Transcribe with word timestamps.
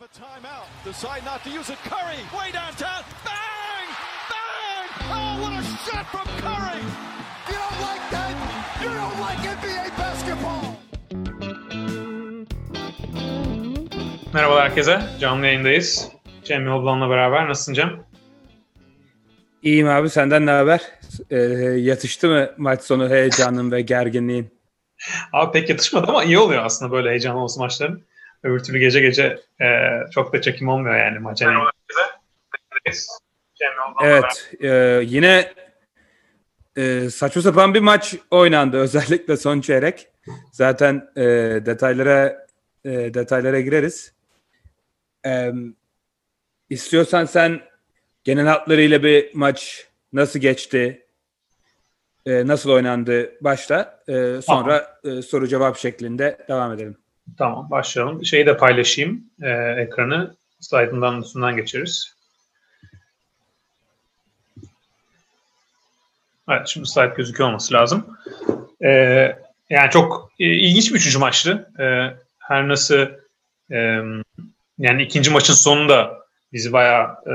have 0.00 0.08
a 0.08 0.18
timeout. 0.18 0.66
Decide 0.84 1.24
not 1.24 1.44
to 1.44 1.50
use 1.50 1.70
it. 1.70 1.78
Curry, 1.84 2.20
way 2.38 2.52
downtown. 2.52 3.02
Bang! 3.24 3.88
Bang! 4.30 4.86
Oh, 5.12 5.42
what 5.42 5.52
a 5.52 5.62
shot 5.84 6.06
from 6.12 6.26
Curry! 6.44 6.80
You 7.48 7.56
don't 7.64 7.80
like 7.88 8.04
that? 8.14 8.32
You 8.82 8.90
don't 9.00 9.18
like 9.26 9.40
NBA 9.56 9.84
basketball! 9.98 10.64
Merhaba 14.34 14.60
herkese. 14.60 15.00
Canlı 15.20 15.46
yayındayız. 15.46 16.08
Cem 16.44 16.66
Yoldan'la 16.66 17.10
beraber. 17.10 17.48
Nasılsın 17.48 17.74
Cem? 17.74 18.04
İyiyim 19.62 19.88
abi 19.88 20.10
senden 20.10 20.46
ne 20.46 20.50
haber? 20.50 20.80
Ee, 21.30 21.36
yatıştı 21.78 22.28
mı 22.28 22.50
maç 22.58 22.82
sonu 22.82 23.10
heyecanın 23.10 23.70
ve 23.70 23.80
gerginliğin? 23.80 24.50
Abi 25.32 25.52
pek 25.52 25.70
yatışmadı 25.70 26.06
ama 26.08 26.24
iyi 26.24 26.38
oluyor 26.38 26.64
aslında 26.64 26.92
böyle 26.92 27.10
heyecanlı 27.10 27.40
olsun 27.40 27.62
maçların. 27.62 28.09
Öbür 28.42 28.58
türlü 28.64 28.78
gece 28.78 29.00
gece 29.00 29.40
e, 29.60 29.66
çok 30.10 30.32
da 30.32 30.40
çekim 30.40 30.68
olmuyor 30.68 30.96
yani 30.96 31.18
maça. 31.18 31.52
Evet. 34.02 34.54
E, 34.60 35.00
yine 35.04 35.52
e, 36.76 37.10
saçma 37.10 37.42
sapan 37.42 37.74
bir 37.74 37.80
maç 37.80 38.14
oynandı 38.30 38.76
özellikle 38.80 39.36
son 39.36 39.60
çeyrek. 39.60 40.08
Zaten 40.52 41.10
e, 41.16 41.22
detaylara 41.66 42.46
e, 42.84 42.90
detaylara 42.90 43.60
gireriz. 43.60 44.12
E, 45.26 45.52
istiyorsan 46.70 47.24
sen 47.24 47.60
genel 48.24 48.46
hatlarıyla 48.46 49.02
bir 49.02 49.34
maç 49.34 49.86
nasıl 50.12 50.38
geçti, 50.38 51.06
e, 52.26 52.46
nasıl 52.46 52.70
oynandı 52.70 53.32
başla. 53.40 54.02
E, 54.08 54.42
sonra 54.42 54.98
tamam. 55.02 55.18
e, 55.18 55.22
soru 55.22 55.48
cevap 55.48 55.76
şeklinde 55.76 56.38
devam 56.48 56.72
edelim. 56.72 56.99
Tamam 57.38 57.70
başlayalım. 57.70 58.24
Şeyi 58.24 58.46
de 58.46 58.56
paylaşayım 58.56 59.24
e, 59.42 59.50
ekranı. 59.82 60.34
Slide'ından 60.60 61.22
üstünden 61.22 61.56
geçeriz. 61.56 62.14
Evet 66.48 66.68
şimdi 66.68 66.88
slide 66.88 67.14
gözüküyor 67.16 67.48
olması 67.48 67.74
lazım. 67.74 68.18
E, 68.84 68.90
yani 69.70 69.90
çok 69.90 70.32
e, 70.40 70.44
ilginç 70.44 70.90
bir 70.90 70.96
üçüncü 70.96 71.18
maçtı. 71.18 71.70
E, 71.78 71.84
her 72.38 72.68
nasıl 72.68 73.06
e, 73.72 74.02
yani 74.78 75.02
ikinci 75.02 75.30
maçın 75.30 75.54
sonunda 75.54 76.18
bizi 76.52 76.72
bayağı 76.72 77.16
e, 77.26 77.34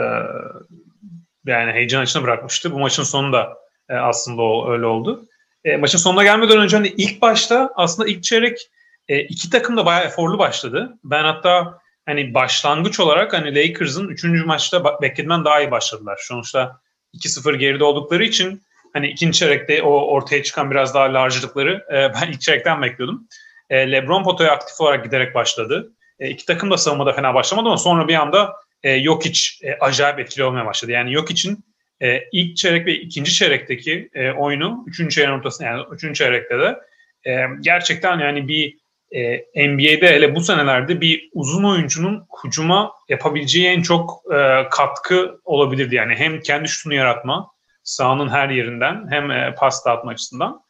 yani 1.45 1.71
heyecan 1.71 2.03
içine 2.03 2.23
bırakmıştı. 2.23 2.71
Bu 2.71 2.79
maçın 2.79 3.03
sonunda 3.03 3.57
e, 3.89 3.93
aslında 3.93 4.41
o 4.41 4.71
öyle 4.71 4.85
oldu. 4.85 5.25
E, 5.63 5.77
maçın 5.77 5.97
sonuna 5.97 6.23
gelmeden 6.23 6.57
önce 6.57 6.77
hani 6.77 6.87
ilk 6.87 7.21
başta 7.21 7.73
aslında 7.75 8.09
ilk 8.09 8.23
çeyrek 8.23 8.69
e, 9.07 9.19
iki 9.19 9.49
takım 9.49 9.77
da 9.77 9.85
bayağı 9.85 10.05
eforlu 10.05 10.39
başladı. 10.39 10.97
Ben 11.03 11.23
hatta 11.23 11.79
hani 12.05 12.33
başlangıç 12.33 12.99
olarak 12.99 13.33
hani 13.33 13.55
Lakers'ın 13.55 14.07
üçüncü 14.07 14.45
maçta 14.45 15.01
beklediğimden 15.01 15.45
daha 15.45 15.61
iyi 15.61 15.71
başladılar. 15.71 16.19
Sonuçta 16.27 16.79
2-0 17.13 17.55
geride 17.55 17.83
oldukları 17.83 18.23
için 18.23 18.61
hani 18.93 19.07
ikinci 19.07 19.39
çeyrekte 19.39 19.81
o 19.81 19.89
ortaya 19.89 20.43
çıkan 20.43 20.71
biraz 20.71 20.93
daha 20.93 21.13
large'lıkları 21.13 21.85
e, 21.89 21.93
ben 22.21 22.31
ilk 22.31 22.41
çeyrekten 22.41 22.81
bekliyordum. 22.81 23.27
E, 23.69 23.91
LeBron 23.91 24.23
potoya 24.23 24.51
aktif 24.51 24.81
olarak 24.81 25.03
giderek 25.03 25.35
başladı. 25.35 25.91
E, 26.19 26.29
iki 26.29 26.45
takım 26.45 26.71
da 26.71 26.77
savunmada 26.77 27.13
fena 27.13 27.33
başlamadı 27.33 27.67
ama 27.67 27.77
sonra 27.77 28.07
bir 28.07 28.15
anda 28.15 28.55
e, 28.83 29.03
Jokic 29.03 29.39
e, 29.63 29.73
acayip 29.73 30.19
etkili 30.19 30.43
olmaya 30.43 30.65
başladı. 30.65 30.91
Yani 30.91 31.13
Jokic'in 31.13 31.65
e, 32.01 32.23
ilk 32.31 32.57
çeyrek 32.57 32.85
ve 32.85 32.93
ikinci 32.93 33.33
çeyrekteki 33.33 34.09
e, 34.13 34.31
oyunu, 34.31 34.83
üçüncü 34.87 35.15
çeyreğin 35.15 35.37
ortasında 35.37 35.67
yani 35.67 35.83
üçüncü 35.91 36.13
çeyrekte 36.13 36.59
de 36.59 36.79
e, 37.27 37.45
gerçekten 37.61 38.19
yani 38.19 38.47
bir 38.47 38.77
e, 39.11 39.37
NBA'de 39.67 40.07
hele 40.07 40.35
bu 40.35 40.41
senelerde 40.41 41.01
bir 41.01 41.29
uzun 41.33 41.63
oyuncunun 41.63 42.25
hücuma 42.43 42.91
yapabileceği 43.09 43.67
en 43.67 43.81
çok 43.81 44.21
e, 44.33 44.69
katkı 44.71 45.39
olabilirdi. 45.43 45.95
Yani 45.95 46.15
hem 46.15 46.39
kendi 46.39 46.67
şutunu 46.67 46.93
yaratma 46.93 47.51
sahanın 47.83 48.29
her 48.29 48.49
yerinden 48.49 49.07
hem 49.09 49.31
e, 49.31 49.55
pas 49.55 49.85
dağıtma 49.85 50.11
açısından. 50.11 50.61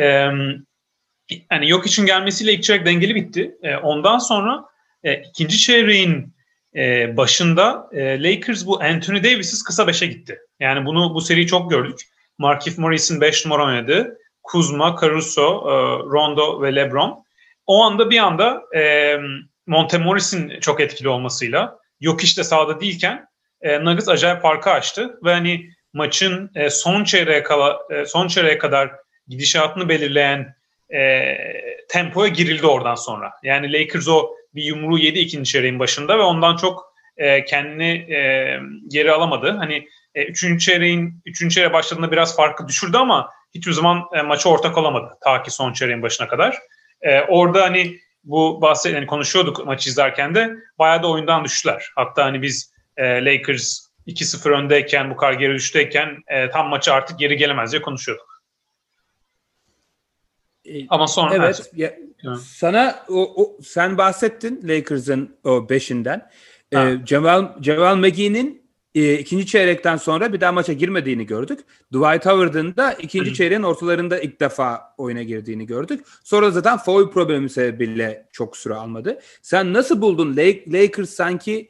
E, 0.00 0.04
yani 1.50 1.68
yok 1.68 1.86
için 1.86 2.06
gelmesiyle 2.06 2.52
ilk 2.52 2.62
çeyrek 2.62 2.86
dengeli 2.86 3.14
bitti. 3.14 3.56
E, 3.62 3.76
ondan 3.76 4.18
sonra 4.18 4.64
e, 5.04 5.14
ikinci 5.14 5.58
çeyreğin 5.58 6.34
e, 6.76 7.16
başında 7.16 7.88
e, 7.92 8.22
Lakers 8.22 8.66
bu 8.66 8.82
Anthony 8.82 9.24
Davis'iz 9.24 9.62
kısa 9.62 9.86
beşe 9.86 10.06
gitti. 10.06 10.38
Yani 10.60 10.86
bunu 10.86 11.14
bu 11.14 11.20
seriyi 11.20 11.46
çok 11.46 11.70
gördük. 11.70 12.00
Markif 12.38 12.78
Morris'in 12.78 13.20
5 13.20 13.46
numara 13.46 13.64
oynadı. 13.64 14.18
Kuzma, 14.42 14.96
Caruso, 15.00 15.42
e, 15.42 15.72
Rondo 16.10 16.62
ve 16.62 16.74
LeBron. 16.74 17.23
O 17.66 17.82
anda 17.82 18.10
bir 18.10 18.18
anda 18.18 18.62
e, 18.76 19.16
Montemoris'in 19.66 20.60
çok 20.60 20.80
etkili 20.80 21.08
olmasıyla 21.08 21.78
yok 22.00 22.24
işte 22.24 22.44
sahada 22.44 22.80
değilken 22.80 23.26
e, 23.60 23.84
Nuggets 23.84 24.08
acayip 24.08 24.42
farkı 24.42 24.70
açtı 24.70 25.18
ve 25.24 25.32
hani 25.32 25.70
maçın 25.92 26.50
e, 26.54 26.70
son 26.70 27.04
çeyreğe 27.04 27.42
kala, 27.42 27.78
e, 27.90 28.06
son 28.06 28.28
çeyreğe 28.28 28.58
kadar 28.58 28.90
gidişatını 29.28 29.88
belirleyen 29.88 30.54
e, 30.94 31.36
tempoya 31.88 32.28
girildi 32.28 32.66
oradan 32.66 32.94
sonra. 32.94 33.32
Yani 33.42 33.72
Lakers 33.72 34.08
o 34.08 34.30
bir 34.54 34.62
yumruğu 34.62 34.98
yedi 34.98 35.18
ikinci 35.18 35.52
çeyreğin 35.52 35.78
başında 35.78 36.18
ve 36.18 36.22
ondan 36.22 36.56
çok 36.56 36.94
e, 37.16 37.44
kendini 37.44 38.12
e, 38.14 38.58
geri 38.88 39.12
alamadı. 39.12 39.50
Hani 39.50 39.88
e, 40.14 40.24
üçüncü 40.24 40.64
çeyreğin 40.64 41.22
üçüncü 41.26 41.54
çeyreğe 41.54 41.72
başladığında 41.72 42.12
biraz 42.12 42.36
farkı 42.36 42.68
düşürdü 42.68 42.96
ama 42.96 43.30
hiçbir 43.54 43.72
zaman 43.72 44.02
e, 44.14 44.22
maça 44.22 44.48
ortak 44.48 44.78
olamadı 44.78 45.14
ta 45.24 45.42
ki 45.42 45.50
son 45.50 45.72
çeyreğin 45.72 46.02
başına 46.02 46.28
kadar. 46.28 46.58
E, 47.04 47.20
orada 47.20 47.62
hani 47.62 47.98
bu 48.24 48.60
bahseden 48.62 48.94
hani 48.94 49.06
konuşuyorduk 49.06 49.66
maçı 49.66 49.90
izlerken 49.90 50.34
de 50.34 50.50
bayağı 50.78 51.02
da 51.02 51.10
oyundan 51.10 51.44
düştüler. 51.44 51.92
Hatta 51.96 52.24
hani 52.24 52.42
biz 52.42 52.72
e, 52.96 53.24
Lakers 53.24 53.88
2-0 54.06 54.50
öndeyken 54.50 55.10
bu 55.10 55.16
kadar 55.16 55.32
geri 55.32 55.54
düşteyken 55.54 56.22
e, 56.28 56.50
tam 56.50 56.68
maçı 56.68 56.92
artık 56.92 57.18
geri 57.18 57.36
gelemez 57.36 57.72
diye 57.72 57.82
konuşuyorduk. 57.82 58.44
E, 60.64 60.88
Ama 60.88 61.06
sonra 61.06 61.34
evet, 61.34 61.70
ya, 61.74 61.94
sana 62.40 63.04
o, 63.08 63.42
o 63.42 63.62
sen 63.62 63.98
bahsettin 63.98 64.60
Lakers'ın 64.68 65.36
o 65.44 65.68
beşinden. 65.68 66.30
Ee, 66.72 66.96
Cemal 67.04 67.60
Cemal 67.60 67.96
McGee'nin 67.96 68.63
e, 68.94 69.18
ikinci 69.18 69.46
çeyrekten 69.46 69.96
sonra 69.96 70.32
bir 70.32 70.40
daha 70.40 70.52
maça 70.52 70.72
girmediğini 70.72 71.26
gördük. 71.26 71.60
Dwight 71.92 72.26
Howard'ın 72.26 72.76
da 72.76 72.92
ikinci 72.92 73.34
çeyreğin 73.34 73.62
ortalarında 73.62 74.20
ilk 74.20 74.40
defa 74.40 74.94
oyuna 74.98 75.22
girdiğini 75.22 75.66
gördük. 75.66 76.04
Sonra 76.24 76.50
zaten 76.50 76.78
foul 76.78 77.10
problemi 77.10 77.50
sebebiyle 77.50 78.28
çok 78.32 78.56
süre 78.56 78.74
almadı. 78.74 79.18
Sen 79.42 79.72
nasıl 79.72 80.00
buldun 80.00 80.36
Lakers 80.72 81.10
sanki 81.10 81.68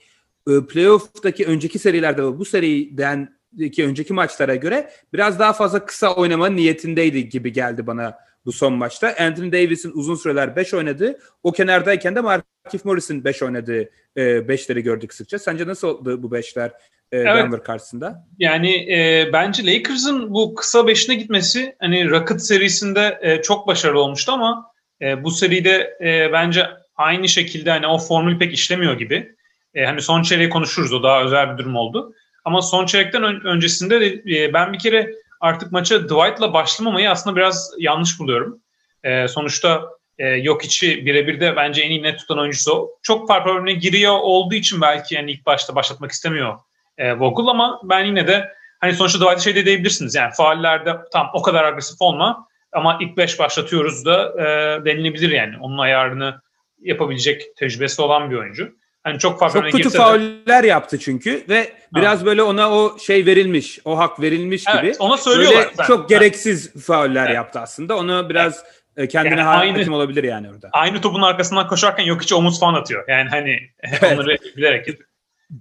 e, 0.48 0.66
playoff'taki 0.66 1.46
önceki 1.46 1.78
serilerde 1.78 2.22
ve 2.22 2.38
bu 2.38 2.44
seriden 2.44 3.34
ki 3.72 3.84
önceki 3.84 4.12
maçlara 4.12 4.54
göre 4.54 4.90
biraz 5.12 5.38
daha 5.38 5.52
fazla 5.52 5.86
kısa 5.86 6.14
oynama 6.14 6.48
niyetindeydi 6.48 7.28
gibi 7.28 7.52
geldi 7.52 7.86
bana 7.86 8.18
bu 8.46 8.52
son 8.52 8.72
maçta. 8.72 9.14
Anthony 9.18 9.52
Davis'in 9.52 9.92
uzun 9.94 10.14
süreler 10.14 10.56
5 10.56 10.74
oynadığı, 10.74 11.18
o 11.42 11.52
kenardayken 11.52 12.16
de 12.16 12.20
Markif 12.20 12.84
Morris'in 12.84 13.24
5 13.24 13.42
oynadığı 13.42 13.90
5'leri 14.16 14.78
e, 14.78 14.80
gördük 14.80 15.14
sıkça. 15.14 15.38
Sence 15.38 15.66
nasıl 15.66 15.88
oldu 15.88 16.22
bu 16.22 16.36
5'ler 16.36 16.66
e, 16.66 16.72
evet. 17.16 17.44
Denver 17.44 17.62
karşısında? 17.62 18.26
Yani 18.38 18.92
e, 18.92 19.30
bence 19.32 19.66
Lakers'ın 19.66 20.34
bu 20.34 20.54
kısa 20.54 20.78
5'ine 20.78 21.14
gitmesi 21.14 21.76
hani 21.80 22.10
Rocket 22.10 22.42
serisinde 22.42 23.18
e, 23.22 23.42
çok 23.42 23.66
başarılı 23.66 24.00
olmuştu 24.00 24.32
ama 24.32 24.70
e, 25.02 25.24
bu 25.24 25.30
seride 25.30 25.98
e, 26.00 26.32
bence 26.32 26.66
aynı 26.96 27.28
şekilde 27.28 27.70
hani 27.70 27.86
o 27.86 27.98
formül 27.98 28.38
pek 28.38 28.52
işlemiyor 28.52 28.98
gibi. 28.98 29.34
E, 29.74 29.84
hani 29.84 30.02
son 30.02 30.22
çeyreği 30.22 30.50
konuşuruz 30.50 30.92
o 30.92 31.02
daha 31.02 31.22
özel 31.22 31.52
bir 31.52 31.58
durum 31.58 31.76
oldu. 31.76 32.14
Ama 32.44 32.62
son 32.62 32.86
çeyrekten 32.86 33.22
ön, 33.22 33.40
öncesinde 33.40 34.00
de, 34.00 34.06
e, 34.36 34.52
ben 34.52 34.72
bir 34.72 34.78
kere 34.78 35.10
artık 35.40 35.72
maça 35.72 36.04
Dwight'la 36.04 36.52
başlamamayı 36.52 37.10
aslında 37.10 37.36
biraz 37.36 37.70
yanlış 37.78 38.18
buluyorum. 38.18 38.60
E, 39.04 39.28
sonuçta 39.28 39.82
e, 40.18 40.28
yok 40.28 40.64
içi 40.64 41.06
birebir 41.06 41.40
de 41.40 41.56
bence 41.56 41.82
en 41.82 41.90
iyi 41.90 42.02
net 42.02 42.18
tutan 42.18 42.38
oyuncusu 42.38 42.72
o. 42.72 42.90
Çok 43.02 43.28
farklı 43.28 43.50
örneğine 43.50 43.80
giriyor 43.80 44.18
olduğu 44.20 44.54
için 44.54 44.80
belki 44.80 45.14
yani 45.14 45.30
ilk 45.30 45.46
başta 45.46 45.74
başlatmak 45.74 46.10
istemiyor 46.10 46.58
e, 46.98 47.18
Vogel 47.18 47.46
ama 47.46 47.80
ben 47.84 48.04
yine 48.04 48.26
de 48.26 48.54
hani 48.80 48.94
sonuçta 48.94 49.18
Dwight'a 49.18 49.40
şey 49.40 49.54
de 49.54 49.64
diyebilirsiniz. 49.64 50.14
Yani 50.14 50.32
faallerde 50.36 50.96
tam 51.12 51.30
o 51.34 51.42
kadar 51.42 51.64
agresif 51.64 51.96
olma 52.00 52.48
ama 52.72 52.98
ilk 53.00 53.16
beş 53.16 53.38
başlatıyoruz 53.38 54.04
da 54.04 54.32
e, 54.38 54.44
denilebilir 54.84 55.30
yani. 55.30 55.54
Onun 55.60 55.78
ayarını 55.78 56.40
yapabilecek 56.80 57.56
tecrübesi 57.56 58.02
olan 58.02 58.30
bir 58.30 58.36
oyuncu. 58.36 58.74
Hani 59.04 59.18
çok 59.18 59.40
farklı 59.40 59.60
Çok 59.60 59.72
kötü 59.72 59.90
fauller 59.90 60.62
de... 60.62 60.66
yaptı 60.66 60.98
çünkü 60.98 61.44
ve 61.48 61.72
biraz 61.94 62.20
ha. 62.20 62.26
böyle 62.26 62.42
ona 62.42 62.70
o 62.70 62.98
şey 62.98 63.26
verilmiş, 63.26 63.78
o 63.84 63.98
hak 63.98 64.20
verilmiş 64.20 64.64
evet, 64.68 64.82
gibi. 64.82 64.94
ona 64.98 65.16
söylüyorlar. 65.16 65.68
Böyle 65.78 65.86
çok 65.86 66.08
gereksiz 66.08 66.86
fauller 66.86 67.24
evet. 67.26 67.34
yaptı 67.34 67.60
aslında. 67.60 67.96
Onu 67.96 68.28
biraz 68.28 68.64
evet. 68.96 69.12
kendine 69.12 69.40
yani 69.40 69.42
hakim 69.42 69.74
aynı, 69.74 69.96
olabilir 69.96 70.24
yani 70.24 70.50
orada. 70.50 70.68
Aynı 70.72 71.00
topun 71.00 71.22
arkasından 71.22 71.68
koşarken 71.68 72.04
yok 72.04 72.22
hiç 72.22 72.32
omuz 72.32 72.60
falan 72.60 72.74
atıyor. 72.74 73.04
Yani 73.08 73.28
hani 73.28 73.58
evet. 73.82 74.12
onları 74.12 74.38
bilerek 74.56 74.88
yapıyor. 74.88 75.08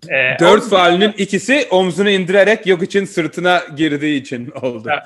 Ee, 0.10 0.40
Dört 0.40 0.69
faulünün 0.69 1.13
ikisi 1.18 1.68
omzunu 1.72 2.10
indirerek 2.10 2.68
yok 2.68 2.84
için 2.84 3.06
sırtına 3.06 3.62
girdiği 3.75 4.22
için 4.22 4.51
oldu. 4.62 4.90
Ya, 4.90 5.04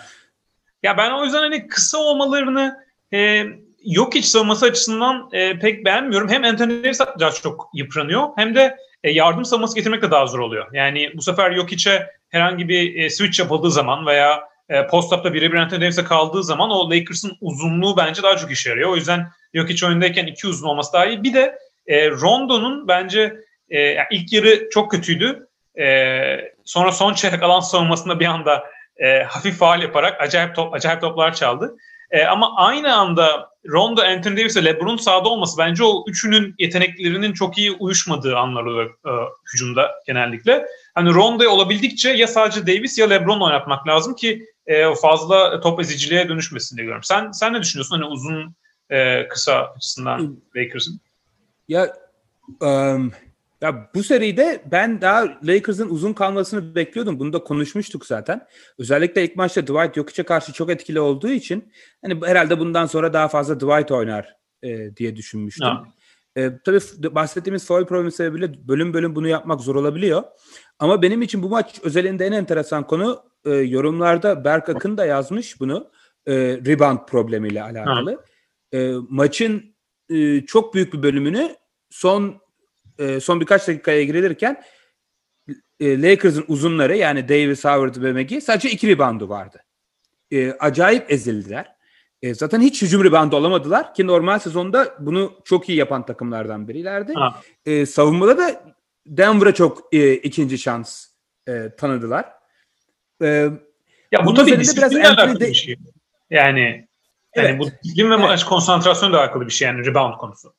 ya 0.83 0.97
ben 0.97 1.11
o 1.11 1.23
yüzden 1.23 1.39
hani 1.39 1.67
kısa 1.67 1.97
olmalarını 1.97 2.77
e, 3.13 3.43
yok 3.85 4.15
iç 4.15 4.25
savunması 4.25 4.65
açısından 4.65 5.29
e, 5.31 5.59
pek 5.59 5.85
beğenmiyorum. 5.85 6.29
Hem 6.29 6.43
Anthony 6.43 6.83
Davis 6.83 7.41
çok 7.43 7.69
yıpranıyor 7.73 8.27
hem 8.35 8.55
de 8.55 8.77
e, 9.03 9.11
yardım 9.11 9.45
savunması 9.45 9.75
getirmek 9.75 10.01
de 10.01 10.11
daha 10.11 10.27
zor 10.27 10.39
oluyor. 10.39 10.67
Yani 10.73 11.11
bu 11.15 11.21
sefer 11.21 11.55
Jokic'e 11.55 12.07
herhangi 12.29 12.69
bir 12.69 12.95
e, 12.95 13.09
switch 13.09 13.39
yapıldığı 13.39 13.71
zaman 13.71 14.05
veya 14.05 14.43
e, 14.69 14.87
post-up'ta 14.87 15.33
birebir 15.33 15.57
Anthony 15.57 15.81
Davis'e 15.81 16.03
kaldığı 16.03 16.43
zaman 16.43 16.69
o 16.69 16.89
Lakers'ın 16.89 17.37
uzunluğu 17.41 17.97
bence 17.97 18.23
daha 18.23 18.37
çok 18.37 18.51
işe 18.51 18.69
yarıyor. 18.69 18.89
O 18.89 18.95
yüzden 18.95 19.27
Jokic 19.53 19.85
oyundayken 19.85 20.25
iki 20.25 20.47
uzun 20.47 20.67
olması 20.67 20.93
daha 20.93 21.05
iyi. 21.05 21.23
Bir 21.23 21.33
de 21.33 21.59
e, 21.87 22.11
Rondo'nun 22.11 22.87
bence 22.87 23.46
e, 23.69 23.79
yani 23.79 24.07
ilk 24.11 24.33
yarı 24.33 24.69
çok 24.69 24.91
kötüydü. 24.91 25.47
E, 25.79 25.85
sonra 26.65 26.91
son 26.91 27.13
çeyrek 27.13 27.43
alan 27.43 27.59
savunmasında 27.59 28.19
bir 28.19 28.25
anda 28.25 28.63
e, 28.97 29.23
hafif 29.23 29.57
faal 29.57 29.81
yaparak 29.81 30.21
acayip 30.21 30.55
top, 30.55 30.73
acayip 30.73 31.01
toplar 31.01 31.33
çaldı. 31.33 31.77
E, 32.11 32.25
ama 32.25 32.55
aynı 32.55 32.95
anda 32.95 33.49
Rondo, 33.67 34.01
Anthony 34.01 34.37
Davis 34.37 34.57
ve 34.57 34.65
LeBron 34.65 34.97
sahada 34.97 35.29
olması 35.29 35.57
bence 35.57 35.83
o 35.83 36.05
üçünün 36.07 36.55
yeteneklerinin 36.59 37.33
çok 37.33 37.57
iyi 37.57 37.71
uyuşmadığı 37.71 38.37
anlar 38.37 38.63
oluyor 38.63 38.89
e, 38.89 39.11
hücumda 39.53 39.91
genellikle. 40.07 40.65
Hani 40.95 41.13
Rondo'ya 41.13 41.49
olabildikçe 41.49 42.09
ya 42.09 42.27
sadece 42.27 42.67
Davis 42.67 42.97
ya 42.97 43.07
LeBron 43.07 43.41
oynatmak 43.41 43.87
lazım 43.87 44.15
ki 44.15 44.45
e, 44.67 44.95
fazla 44.95 45.59
top 45.59 45.79
eziciliğe 45.79 46.29
dönüşmesin 46.29 46.77
diye 46.77 46.83
görüyorum. 46.83 47.03
Sen 47.03 47.31
sen 47.31 47.53
ne 47.53 47.61
düşünüyorsun 47.61 47.95
hani 47.95 48.05
uzun 48.05 48.55
e, 48.89 49.27
kısa 49.27 49.73
açısından 49.75 50.37
Lakers'ın? 50.55 51.01
Ya 51.67 51.93
um, 52.61 53.11
ya 53.61 53.89
bu 53.95 54.03
seride 54.03 54.63
ben 54.71 55.01
daha 55.01 55.39
Lakers'ın 55.43 55.89
uzun 55.89 56.13
kalmasını 56.13 56.75
bekliyordum. 56.75 57.19
Bunu 57.19 57.33
da 57.33 57.43
konuşmuştuk 57.43 58.05
zaten. 58.05 58.47
Özellikle 58.79 59.23
ilk 59.23 59.35
maçta 59.35 59.61
Dwight 59.61 59.95
Jokic'e 59.95 60.23
karşı 60.23 60.53
çok 60.53 60.69
etkili 60.69 60.99
olduğu 60.99 61.29
için 61.29 61.73
hani 62.01 62.19
herhalde 62.25 62.59
bundan 62.59 62.85
sonra 62.85 63.13
daha 63.13 63.27
fazla 63.27 63.59
Dwight 63.59 63.91
oynar 63.91 64.35
e, 64.63 64.95
diye 64.95 65.15
düşünmüştüm. 65.15 65.67
E, 66.35 66.51
tabii 66.65 66.79
bahsettiğimiz 67.15 67.65
foul 67.65 67.85
problemi 67.85 68.11
sebebiyle 68.11 68.67
bölüm 68.67 68.93
bölüm 68.93 69.15
bunu 69.15 69.27
yapmak 69.27 69.61
zor 69.61 69.75
olabiliyor. 69.75 70.23
Ama 70.79 71.01
benim 71.01 71.21
için 71.21 71.43
bu 71.43 71.49
maç 71.49 71.79
özelinde 71.83 72.25
en 72.25 72.31
enteresan 72.31 72.87
konu 72.87 73.23
e, 73.45 73.49
yorumlarda 73.51 74.45
Berk 74.45 74.69
Akın 74.69 74.97
da 74.97 75.05
yazmış 75.05 75.59
bunu. 75.59 75.91
E, 76.25 76.33
rebound 76.37 76.99
problemiyle 77.07 77.63
alakalı. 77.63 78.23
E, 78.73 78.93
maçın 79.09 79.75
e, 80.09 80.45
çok 80.45 80.73
büyük 80.73 80.93
bir 80.93 81.03
bölümünü 81.03 81.55
son 81.89 82.41
e, 82.99 83.19
son 83.19 83.41
birkaç 83.41 83.67
dakikaya 83.67 84.03
girilirken 84.03 84.63
e, 85.79 86.01
Lakers'ın 86.01 86.45
uzunları 86.47 86.97
yani 86.97 87.29
Davis, 87.29 87.65
Howard 87.65 88.03
ve 88.03 88.13
McGee 88.13 88.41
sadece 88.41 88.69
iki 88.69 88.87
reboundu 88.87 89.29
vardı. 89.29 89.63
E, 90.31 90.51
acayip 90.51 91.11
ezildiler. 91.11 91.77
E, 92.21 92.33
zaten 92.33 92.61
hiç 92.61 92.81
hücum 92.81 93.03
reboundu 93.03 93.37
alamadılar 93.37 93.93
ki 93.93 94.07
normal 94.07 94.39
sezonda 94.39 94.95
bunu 94.99 95.33
çok 95.43 95.69
iyi 95.69 95.77
yapan 95.77 96.05
takımlardan 96.05 96.67
birilerdi. 96.67 97.13
E, 97.65 97.85
savunmada 97.85 98.37
da 98.37 98.75
Denver'a 99.05 99.53
çok 99.53 99.93
e, 99.93 100.13
ikinci 100.13 100.57
şans 100.57 101.05
e, 101.47 101.69
tanıdılar. 101.77 102.25
E, 103.21 103.27
ya 104.11 104.25
bu 104.25 104.33
tabii 104.33 104.59
disiplinle 104.59 105.07
alakalı 105.07 105.39
de... 105.39 105.47
bir 105.47 105.53
şey. 105.53 105.75
Yani, 106.29 106.59
yani 107.35 107.47
evet. 107.47 107.59
bu 107.59 107.69
disiplin 107.83 108.11
ve 108.11 108.15
maç 108.15 108.45
konsantrasyonu 108.45 109.13
da 109.13 109.19
alakalı 109.19 109.45
bir 109.45 109.51
şey 109.51 109.67
yani 109.67 109.85
rebound 109.85 110.17
konusu. 110.17 110.53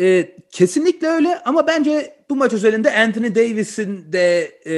E, 0.00 0.36
kesinlikle 0.50 1.08
öyle 1.08 1.38
ama 1.44 1.66
bence 1.66 2.14
bu 2.30 2.36
maç 2.36 2.52
özelinde 2.52 2.98
Anthony 2.98 3.34
Davis'in 3.34 4.12
de 4.12 4.52
e, 4.66 4.74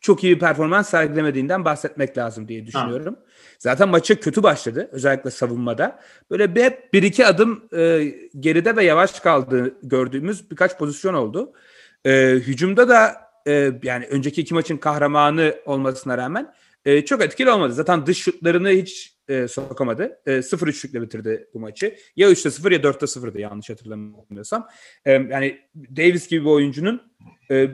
çok 0.00 0.24
iyi 0.24 0.34
bir 0.34 0.40
performans 0.40 0.90
sergilemediğinden 0.90 1.64
bahsetmek 1.64 2.18
lazım 2.18 2.48
diye 2.48 2.66
düşünüyorum. 2.66 3.14
Ha. 3.14 3.24
Zaten 3.58 3.88
maçı 3.88 4.20
kötü 4.20 4.42
başladı 4.42 4.88
özellikle 4.92 5.30
savunmada. 5.30 6.00
Böyle 6.30 6.54
bir, 6.54 6.64
hep 6.64 6.92
bir 6.92 7.02
iki 7.02 7.26
adım 7.26 7.64
e, 7.76 8.14
geride 8.40 8.76
ve 8.76 8.84
yavaş 8.84 9.20
kaldığı 9.20 9.74
gördüğümüz 9.82 10.50
birkaç 10.50 10.78
pozisyon 10.78 11.14
oldu. 11.14 11.52
E, 12.04 12.30
hücumda 12.30 12.88
da 12.88 13.16
e, 13.46 13.72
yani 13.82 14.06
önceki 14.06 14.40
iki 14.40 14.54
maçın 14.54 14.76
kahramanı 14.76 15.54
olmasına 15.66 16.18
rağmen 16.18 16.54
e, 16.84 17.04
çok 17.04 17.22
etkili 17.22 17.50
olmadı. 17.50 17.72
Zaten 17.72 18.06
dış 18.06 18.18
şutlarını 18.18 18.68
hiç 18.68 19.19
e, 19.30 19.48
sokamadı. 19.48 20.20
E, 20.26 20.30
0-3'lükle 20.30 21.02
bitirdi 21.02 21.48
bu 21.54 21.60
maçı. 21.60 21.96
Ya 22.16 22.30
3'te 22.30 22.50
0 22.50 22.72
ya 22.72 22.78
4'te 22.78 23.06
0'dı 23.06 23.40
yanlış 23.40 23.70
hatırlamıyorsam. 23.70 24.68
E, 25.04 25.12
yani 25.12 25.58
Davis 25.74 26.28
gibi 26.28 26.44
bir 26.44 26.50
oyuncunun 26.50 27.12
e, 27.50 27.70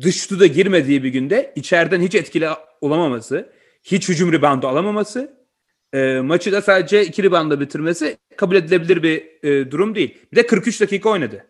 dış 0.00 0.30
da 0.30 0.46
girmediği 0.46 1.04
bir 1.04 1.08
günde 1.08 1.52
içeriden 1.56 2.00
hiç 2.00 2.14
etkili 2.14 2.48
olamaması, 2.80 3.52
hiç 3.82 4.08
hücum 4.08 4.32
reboundu 4.32 4.68
alamaması, 4.68 5.44
e, 5.92 6.20
maçı 6.20 6.52
da 6.52 6.62
sadece 6.62 7.04
iki 7.04 7.22
reboundla 7.22 7.60
bitirmesi 7.60 8.16
kabul 8.36 8.56
edilebilir 8.56 9.02
bir 9.02 9.44
e, 9.48 9.70
durum 9.70 9.94
değil. 9.94 10.18
Bir 10.32 10.36
de 10.36 10.46
43 10.46 10.80
dakika 10.80 11.08
oynadı. 11.08 11.46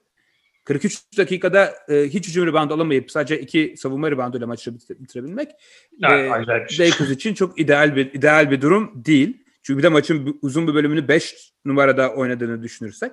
43 0.65 1.19
dakikada 1.19 1.75
e, 1.89 2.03
hiç 2.03 2.29
hücum 2.29 2.47
rebound 2.47 2.71
alamayıp 2.71 3.11
sadece 3.11 3.41
iki 3.41 3.75
savunma 3.77 4.11
rebounduyla 4.11 4.47
maçı 4.47 4.75
bitirebilmek 4.75 5.51
e, 6.03 6.29
Lakers 6.79 7.11
için 7.11 7.35
çok 7.35 7.61
ideal 7.61 7.97
bir 7.97 8.15
ideal 8.15 8.51
bir 8.51 8.61
durum 8.61 9.05
değil. 9.05 9.45
Çünkü 9.63 9.79
bir 9.79 9.83
de 9.83 9.89
maçın 9.89 10.39
uzun 10.43 10.69
bir 10.69 10.75
bölümünü 10.75 11.09
5 11.09 11.53
numarada 11.65 12.13
oynadığını 12.15 12.63
düşünürsek 12.63 13.13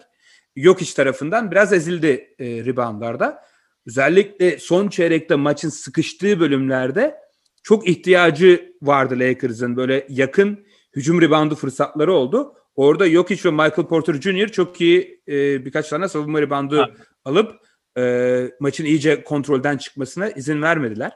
yok 0.56 0.82
iç 0.82 0.94
tarafından 0.94 1.52
biraz 1.52 1.74
ezildi 1.74 2.36
e, 2.40 2.46
reboundlarda. 2.46 3.44
Özellikle 3.88 4.60
son 4.60 4.88
çeyrekte 4.88 5.36
maçın 5.36 5.70
sıkıştığı 5.70 6.40
bölümlerde 6.40 7.16
çok 7.64 7.88
ihtiyacı 7.88 8.76
vardı 8.82 9.16
Lakers'ın. 9.20 9.78
Böyle 9.78 10.08
yakın 10.10 10.66
hücum 10.96 11.22
reboundu 11.22 11.56
fırsatları 11.56 12.14
oldu. 12.14 12.54
Orada 12.76 13.10
Jokic 13.10 13.50
ve 13.50 13.52
Michael 13.52 13.88
Porter 13.88 14.14
Jr. 14.14 14.48
çok 14.48 14.82
iyi 14.82 15.22
e, 15.28 15.66
birkaç 15.66 15.90
tane 15.90 16.10
savunma 16.10 16.42
reboundu 16.42 16.96
alıp 17.26 17.60
e, 17.98 18.52
maçın 18.60 18.86
iyice 18.86 19.24
kontrolden 19.24 19.78
çıkmasına 19.78 20.30
izin 20.30 20.62
vermediler. 20.62 21.12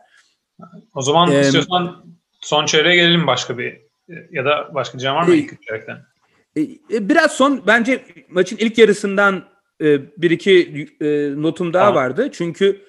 O 0.95 1.01
zaman 1.01 1.31
ee, 1.31 1.41
istiyorsan 1.41 2.05
son 2.41 2.65
çeyreğe 2.65 2.95
gelelim 2.95 3.27
başka 3.27 3.57
bir 3.57 3.81
ya 4.31 4.45
da 4.45 4.71
başka 4.73 4.99
diyeceğim 4.99 5.15
var 5.15 5.27
mı 5.27 5.35
e, 5.35 5.37
ilk 5.37 5.63
çeyrekten? 5.63 6.05
E, 6.55 6.61
e, 6.61 7.09
biraz 7.09 7.31
son 7.31 7.63
bence 7.67 8.05
maçın 8.29 8.57
ilk 8.57 8.77
yarısından 8.77 9.45
e, 9.81 10.01
bir 10.21 10.31
iki 10.31 10.87
e, 11.01 11.41
notum 11.41 11.73
daha 11.73 11.85
tamam. 11.85 12.03
vardı. 12.03 12.29
Çünkü 12.33 12.81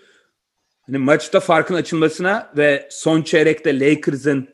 hani 0.87 0.99
maçta 0.99 1.41
farkın 1.41 1.75
açılmasına 1.75 2.53
ve 2.57 2.89
son 2.91 3.23
çeyrekte 3.23 3.81
Lakers'ın 3.81 4.49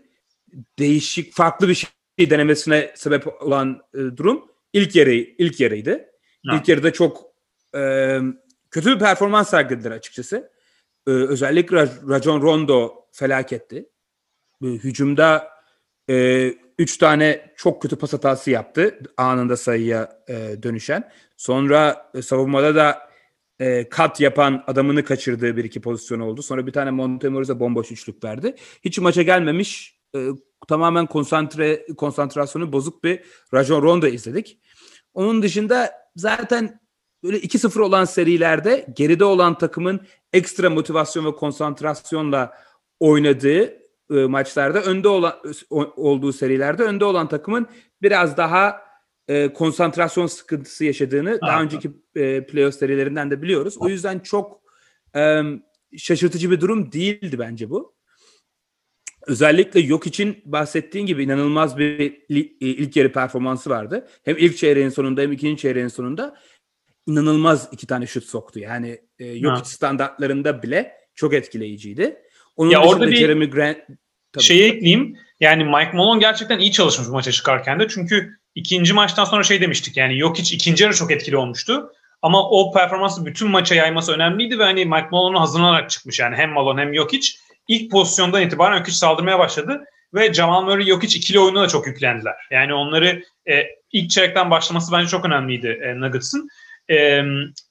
değişik 0.78 1.32
farklı 1.34 1.68
bir 1.68 1.74
şey 2.18 2.30
denemesine 2.30 2.92
sebep 2.94 3.42
olan 3.42 3.82
e, 3.94 3.98
durum 3.98 4.44
ilk 4.72 4.96
yarı 4.96 5.12
ilk 5.12 5.60
yarıydı. 5.60 6.04
Ha. 6.46 6.56
İlk 6.56 6.68
yarıda 6.68 6.92
çok 6.92 7.22
e, 7.74 8.18
kötü 8.72 8.94
bir 8.94 8.98
performans 8.98 9.50
sergilediler 9.50 9.90
açıkçası. 9.90 10.52
Ee, 11.06 11.10
özellikle 11.10 11.88
Rajon 12.08 12.42
Rondo 12.42 12.94
felaketti. 13.12 13.88
Ee, 14.64 14.66
hücumda 14.66 15.48
e, 16.10 16.48
üç 16.78 16.96
tane 16.98 17.52
çok 17.56 17.82
kötü 17.82 17.96
pas 17.96 18.12
hatası 18.12 18.50
yaptı 18.50 18.98
anında 19.16 19.56
sayıya 19.56 20.22
e, 20.28 20.62
dönüşen. 20.62 21.10
Sonra 21.36 22.10
e, 22.14 22.22
savunmada 22.22 22.74
da 22.74 23.10
e, 23.60 23.88
kat 23.88 24.20
yapan 24.20 24.64
adamını 24.66 25.04
kaçırdığı 25.04 25.56
bir 25.56 25.64
iki 25.64 25.80
pozisyon 25.80 26.20
oldu. 26.20 26.42
Sonra 26.42 26.66
bir 26.66 26.72
tane 26.72 26.90
Montemoris'e 26.90 27.60
bomboş 27.60 27.92
üçlük 27.92 28.24
verdi. 28.24 28.54
Hiç 28.84 28.98
maça 28.98 29.22
gelmemiş 29.22 30.00
e, 30.16 30.28
tamamen 30.68 31.06
konsantre 31.06 31.86
konsantrasyonu 31.96 32.72
bozuk 32.72 33.04
bir 33.04 33.22
Rajon 33.54 33.82
Rondo 33.82 34.06
izledik. 34.06 34.58
Onun 35.14 35.42
dışında 35.42 35.92
zaten 36.16 36.80
böyle 37.22 37.38
2-0 37.38 37.80
olan 37.80 38.04
serilerde 38.04 38.86
geride 38.96 39.24
olan 39.24 39.58
takımın 39.58 40.00
ekstra 40.32 40.70
motivasyon 40.70 41.26
ve 41.26 41.34
konsantrasyonla 41.34 42.52
oynadığı 43.00 43.82
e, 44.10 44.14
maçlarda 44.14 44.82
önde 44.82 45.08
olan 45.08 45.34
olduğu 45.96 46.32
serilerde 46.32 46.82
önde 46.82 47.04
olan 47.04 47.28
takımın 47.28 47.66
biraz 48.02 48.36
daha 48.36 48.82
e, 49.28 49.52
konsantrasyon 49.52 50.26
sıkıntısı 50.26 50.84
yaşadığını 50.84 51.38
Aha. 51.42 51.50
daha 51.50 51.62
önceki 51.62 51.90
e, 52.14 52.46
playoff 52.46 52.74
serilerinden 52.74 53.30
de 53.30 53.42
biliyoruz. 53.42 53.74
O 53.78 53.88
yüzden 53.88 54.18
çok 54.18 54.62
e, 55.16 55.42
şaşırtıcı 55.96 56.50
bir 56.50 56.60
durum 56.60 56.92
değildi 56.92 57.38
bence 57.38 57.70
bu. 57.70 57.94
Özellikle 59.26 59.80
yok 59.80 60.06
için 60.06 60.42
bahsettiğin 60.44 61.06
gibi 61.06 61.24
inanılmaz 61.24 61.78
bir 61.78 62.24
ilk 62.28 62.96
yarı 62.96 63.12
performansı 63.12 63.70
vardı. 63.70 64.08
Hem 64.24 64.36
ilk 64.38 64.56
çeyreğin 64.56 64.88
sonunda 64.88 65.20
hem 65.20 65.32
ikinci 65.32 65.62
çeyreğin 65.62 65.88
sonunda 65.88 66.36
inanılmaz 67.06 67.68
iki 67.72 67.86
tane 67.86 68.06
şut 68.06 68.24
soktu. 68.24 68.58
Yani 68.58 69.00
e, 69.18 69.24
yok 69.26 69.66
standartlarında 69.66 70.62
bile 70.62 70.92
çok 71.14 71.34
etkileyiciydi. 71.34 72.16
Onun 72.56 72.70
ya 72.70 72.82
orada 72.82 73.08
bir 73.08 73.16
Jeremy 73.16 73.50
Grant 73.50 73.78
tabii. 74.32 74.44
şeyi 74.44 74.62
ekleyeyim. 74.62 75.16
Yani 75.40 75.64
Mike 75.64 75.90
Malone 75.94 76.20
gerçekten 76.20 76.58
iyi 76.58 76.72
çalışmış 76.72 77.08
bu 77.08 77.12
maça 77.12 77.32
çıkarken 77.32 77.80
de. 77.80 77.88
Çünkü 77.88 78.38
ikinci 78.54 78.92
maçtan 78.92 79.24
sonra 79.24 79.42
şey 79.42 79.60
demiştik. 79.60 79.96
Yani 79.96 80.18
yok 80.18 80.38
hiç 80.38 80.52
ikinci 80.52 80.84
yarı 80.84 80.94
çok 80.94 81.12
etkili 81.12 81.36
olmuştu. 81.36 81.92
Ama 82.22 82.50
o 82.50 82.72
performansı 82.72 83.26
bütün 83.26 83.50
maça 83.50 83.74
yayması 83.74 84.12
önemliydi 84.12 84.58
ve 84.58 84.64
hani 84.64 84.84
Mike 84.84 85.08
Malone'u 85.10 85.40
hazırlanarak 85.40 85.90
çıkmış 85.90 86.18
yani 86.18 86.36
hem 86.36 86.50
Malone 86.50 86.80
hem 86.80 86.94
Jokic. 86.94 87.28
ilk 87.68 87.90
pozisyondan 87.90 88.42
itibaren 88.42 88.78
Jokic 88.78 88.96
saldırmaya 88.96 89.38
başladı 89.38 89.84
ve 90.14 90.34
Jamal 90.34 90.62
Murray 90.62 90.86
Jokic 90.86 91.18
ikili 91.18 91.40
oyununa 91.40 91.62
da 91.62 91.68
çok 91.68 91.86
yüklendiler. 91.86 92.34
Yani 92.50 92.74
onları 92.74 93.22
e, 93.48 93.62
ilk 93.92 94.10
çeyrekten 94.10 94.50
başlaması 94.50 94.92
bence 94.92 95.08
çok 95.08 95.24
önemliydi 95.24 95.80
e, 95.82 96.00
Nuggets'ın. 96.00 96.48
E, 96.90 97.22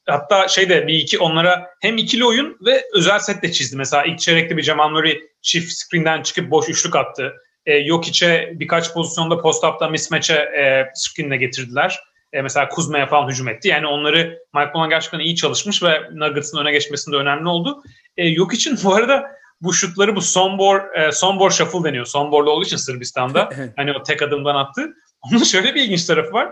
hatta 0.08 0.48
şeyde 0.48 0.88
bir 0.88 0.94
iki 0.94 1.20
onlara 1.20 1.68
hem 1.82 1.98
ikili 1.98 2.26
oyun 2.26 2.58
ve 2.66 2.84
özel 2.94 3.20
set 3.20 3.44
de 3.44 3.52
çizdi. 3.52 3.78
Mesela 3.78 4.04
ilk 4.04 4.20
çeyrekte 4.20 4.58
bir 4.58 4.64
Jamal 4.64 4.90
Murray 4.90 5.20
çift 5.42 5.72
screen'den 5.72 6.22
çıkıp 6.22 6.52
boş 6.52 6.70
üçlük 6.70 6.96
attı. 6.96 7.34
E, 7.66 7.78
yok 7.78 8.08
içe 8.08 8.52
birkaç 8.56 8.94
pozisyonda 8.94 9.42
post-up'ta 9.42 9.88
mismatch'e 9.90 10.34
e, 10.34 10.86
screen'le 10.96 11.40
getirdiler. 11.40 12.00
E, 12.34 12.42
mesela 12.42 12.70
Kuzma'ya 12.70 13.06
falan 13.06 13.30
hücum 13.30 13.48
etti. 13.48 13.68
Yani 13.68 13.88
onları 13.88 14.40
Mike 14.56 14.72
Malone 14.74 14.90
gerçekten 14.90 15.20
iyi 15.20 15.36
çalışmış 15.36 15.84
ve 15.84 16.02
Nuggets'ın 16.14 16.58
öne 16.58 16.72
geçmesinde 16.72 17.16
önemli 17.16 17.50
oldu. 17.50 17.84
E, 18.18 18.28
yok 18.28 18.54
için 18.54 18.80
bu 18.84 18.96
arada 18.96 19.32
bu 19.62 19.74
şutları 19.74 20.16
bu 20.16 20.22
Sombor, 20.22 20.94
e, 20.96 21.12
Sombor 21.12 21.52
shuffle 21.52 21.84
deniyor. 21.84 22.06
Somborlu 22.06 22.52
olduğu 22.52 22.66
için 22.66 22.78
Sırbistan'da. 22.78 23.50
hani 23.76 23.94
o 23.94 24.04
tek 24.04 24.22
adımdan 24.22 24.56
attı. 24.56 24.94
Onun 25.22 25.44
şöyle 25.44 25.76
bir 25.76 25.82
ilginç 25.84 26.06
tarafı 26.06 26.34
var. 26.34 26.52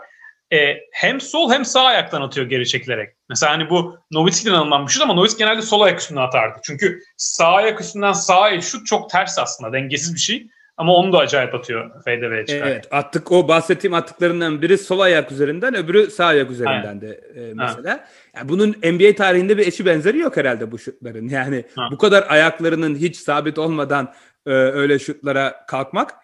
E, 0.53 0.77
hem 0.91 1.21
sol 1.21 1.51
hem 1.51 1.65
sağ 1.65 1.81
ayaktan 1.81 2.21
atıyor 2.21 2.47
geri 2.47 2.67
çekilerek. 2.67 3.15
Mesela 3.29 3.51
hani 3.51 3.69
bu 3.69 3.97
Nowitzki'den 4.11 4.53
alınan 4.53 4.87
bir 4.87 4.91
şut 4.91 5.03
ama 5.03 5.13
Nowitzki 5.13 5.43
genelde 5.43 5.61
sol 5.61 5.81
ayak 5.81 5.99
üstünden 5.99 6.21
atardı. 6.21 6.59
Çünkü 6.63 6.99
sağ 7.17 7.51
ayak 7.53 7.81
üstünden 7.81 8.11
sağ 8.11 8.49
el 8.49 8.61
şut 8.61 8.87
çok 8.87 9.09
ters 9.09 9.39
aslında. 9.39 9.73
Dengesiz 9.73 10.13
bir 10.15 10.19
şey. 10.19 10.47
Ama 10.79 10.95
onu 10.95 11.13
da 11.13 11.17
acayip 11.17 11.55
atıyor 11.55 12.03
fadeaway'e 12.05 12.45
çıkar. 12.45 12.67
Evet 12.67 12.87
attık 12.91 13.31
o 13.31 13.47
bahsettiğim 13.47 13.93
attıklarından 13.93 14.61
biri 14.61 14.77
sol 14.77 14.99
ayak 14.99 15.31
üzerinden 15.31 15.75
öbürü 15.75 16.11
sağ 16.11 16.25
ayak 16.25 16.51
üzerinden 16.51 17.01
de 17.01 17.21
e, 17.35 17.53
mesela. 17.53 18.07
Yani 18.35 18.49
bunun 18.49 18.69
NBA 18.69 19.15
tarihinde 19.15 19.57
bir 19.57 19.67
eşi 19.67 19.85
benzeri 19.85 20.19
yok 20.19 20.37
herhalde 20.37 20.71
bu 20.71 20.79
şutların. 20.79 21.27
Yani 21.39 21.65
ha. 21.75 21.89
bu 21.91 21.97
kadar 21.97 22.25
ayaklarının 22.29 22.95
hiç 22.95 23.17
sabit 23.17 23.57
olmadan 23.57 24.13
e, 24.45 24.51
öyle 24.51 24.99
şutlara 24.99 25.65
kalkmak 25.67 26.15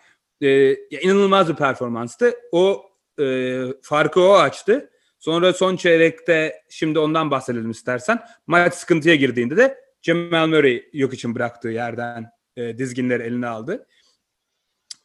e, 0.42 0.76
inanılmaz 0.76 1.50
bir 1.50 1.56
performanstı. 1.56 2.34
O 2.52 2.86
e, 3.20 3.62
farkı 3.82 4.22
o 4.22 4.34
açtı. 4.34 4.90
Sonra 5.20 5.54
son 5.54 5.76
çeyrekte 5.76 6.64
şimdi 6.70 7.00
ondan 7.00 7.32
bahsedelim 7.32 7.72
istersen. 7.72 8.20
Maç 8.48 8.74
sıkıntıya 8.74 9.16
girdiğinde 9.16 9.58
de 9.58 9.78
Jamal 10.02 10.48
Murray 10.48 10.90
yok 10.94 11.14
için 11.14 11.36
bıraktığı 11.36 11.70
yerden 11.70 12.32
e, 12.58 12.78
dizginleri 12.78 13.24
eline 13.24 13.48
aldı. 13.48 13.88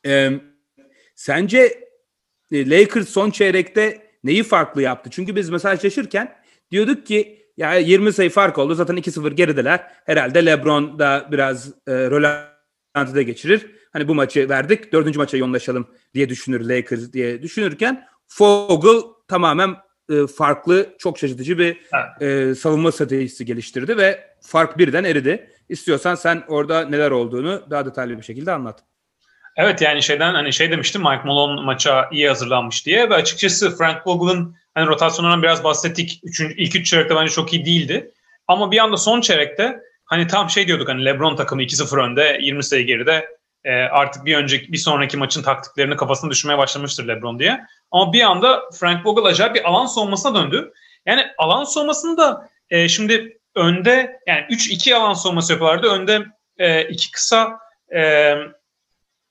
E, 0.06 0.30
sence 1.14 1.90
e, 2.52 2.70
Lakers 2.70 3.08
son 3.08 3.30
çeyrekte 3.30 4.10
neyi 4.24 4.42
farklı 4.42 4.82
yaptı? 4.82 5.10
Çünkü 5.10 5.36
biz 5.36 5.50
mesajlaşırken 5.50 6.36
diyorduk 6.70 7.06
ki 7.06 7.46
ya 7.56 7.74
20 7.74 8.12
sayı 8.12 8.30
fark 8.30 8.58
oldu 8.58 8.74
zaten 8.74 8.96
2-0 8.96 9.34
gerideler. 9.34 9.92
Herhalde 10.06 10.46
LeBron 10.46 10.98
da 10.98 11.28
biraz 11.32 11.68
e, 11.68 11.92
rölantıda 11.92 13.22
geçirir. 13.22 13.66
Hani 13.92 14.08
bu 14.08 14.14
maçı 14.14 14.48
verdik 14.48 14.92
dördüncü 14.92 15.18
maça 15.18 15.36
yoğunlaşalım 15.36 15.88
diye 16.14 16.28
düşünür 16.28 16.60
Lakers 16.60 17.12
diye 17.12 17.42
düşünürken 17.42 18.06
Fogel 18.26 19.00
tamamen 19.28 19.76
e, 20.10 20.26
farklı 20.26 20.96
çok 20.98 21.18
şaşırtıcı 21.18 21.58
bir 21.58 21.80
e, 22.20 22.54
savunma 22.54 22.92
stratejisi 22.92 23.44
geliştirdi 23.44 23.96
ve 23.96 24.24
fark 24.42 24.78
birden 24.78 25.04
eridi. 25.04 25.50
İstiyorsan 25.68 26.14
sen 26.14 26.42
orada 26.48 26.84
neler 26.84 27.10
olduğunu 27.10 27.62
daha 27.70 27.86
detaylı 27.86 28.18
bir 28.18 28.22
şekilde 28.22 28.52
anlat. 28.52 28.84
Evet 29.56 29.82
yani 29.82 30.02
şeyden 30.02 30.34
hani 30.34 30.52
şey 30.52 30.70
demiştim 30.70 31.02
Mike 31.02 31.22
Malone 31.24 31.62
maça 31.62 32.08
iyi 32.12 32.28
hazırlanmış 32.28 32.86
diye 32.86 33.10
ve 33.10 33.14
açıkçası 33.14 33.76
Frank 33.76 34.06
Vogel'ın 34.06 34.56
hani 34.74 34.86
rotasyonundan 34.86 35.42
biraz 35.42 35.64
bahsettik. 35.64 36.20
Üçüncü, 36.22 36.54
ilk 36.54 36.76
üç 36.76 36.90
çeyrekte 36.90 37.16
bence 37.16 37.32
çok 37.32 37.52
iyi 37.52 37.64
değildi. 37.64 38.10
Ama 38.48 38.70
bir 38.70 38.78
anda 38.78 38.96
son 38.96 39.20
çeyrekte 39.20 39.80
hani 40.04 40.26
tam 40.26 40.50
şey 40.50 40.66
diyorduk 40.66 40.88
hani 40.88 41.04
LeBron 41.04 41.36
takımı 41.36 41.62
2-0 41.62 42.10
önde 42.10 42.38
20 42.42 42.64
sayı 42.64 42.86
geride 42.86 43.39
e, 43.64 43.72
artık 43.72 44.24
bir 44.24 44.36
önceki 44.36 44.72
bir 44.72 44.78
sonraki 44.78 45.16
maçın 45.16 45.42
taktiklerini 45.42 45.96
kafasına 45.96 46.30
düşmeye 46.30 46.58
başlamıştır 46.58 47.08
LeBron 47.08 47.38
diye. 47.38 47.60
Ama 47.90 48.12
bir 48.12 48.22
anda 48.22 48.62
Frank 48.80 49.06
Vogel 49.06 49.24
acayip 49.24 49.54
bir 49.54 49.68
alan 49.68 49.86
soğumasına 49.86 50.34
döndü. 50.34 50.72
Yani 51.06 51.26
alan 51.38 51.64
soğumasında 51.64 52.48
e, 52.70 52.88
şimdi 52.88 53.38
önde 53.54 54.20
yani 54.26 54.40
3-2 54.40 54.94
alan 54.94 55.12
soğuması 55.12 55.52
yapıyorlardı. 55.52 55.86
Önde 55.88 56.26
e, 56.58 56.84
iki 56.84 57.10
kısa 57.10 57.58
e, 57.94 58.34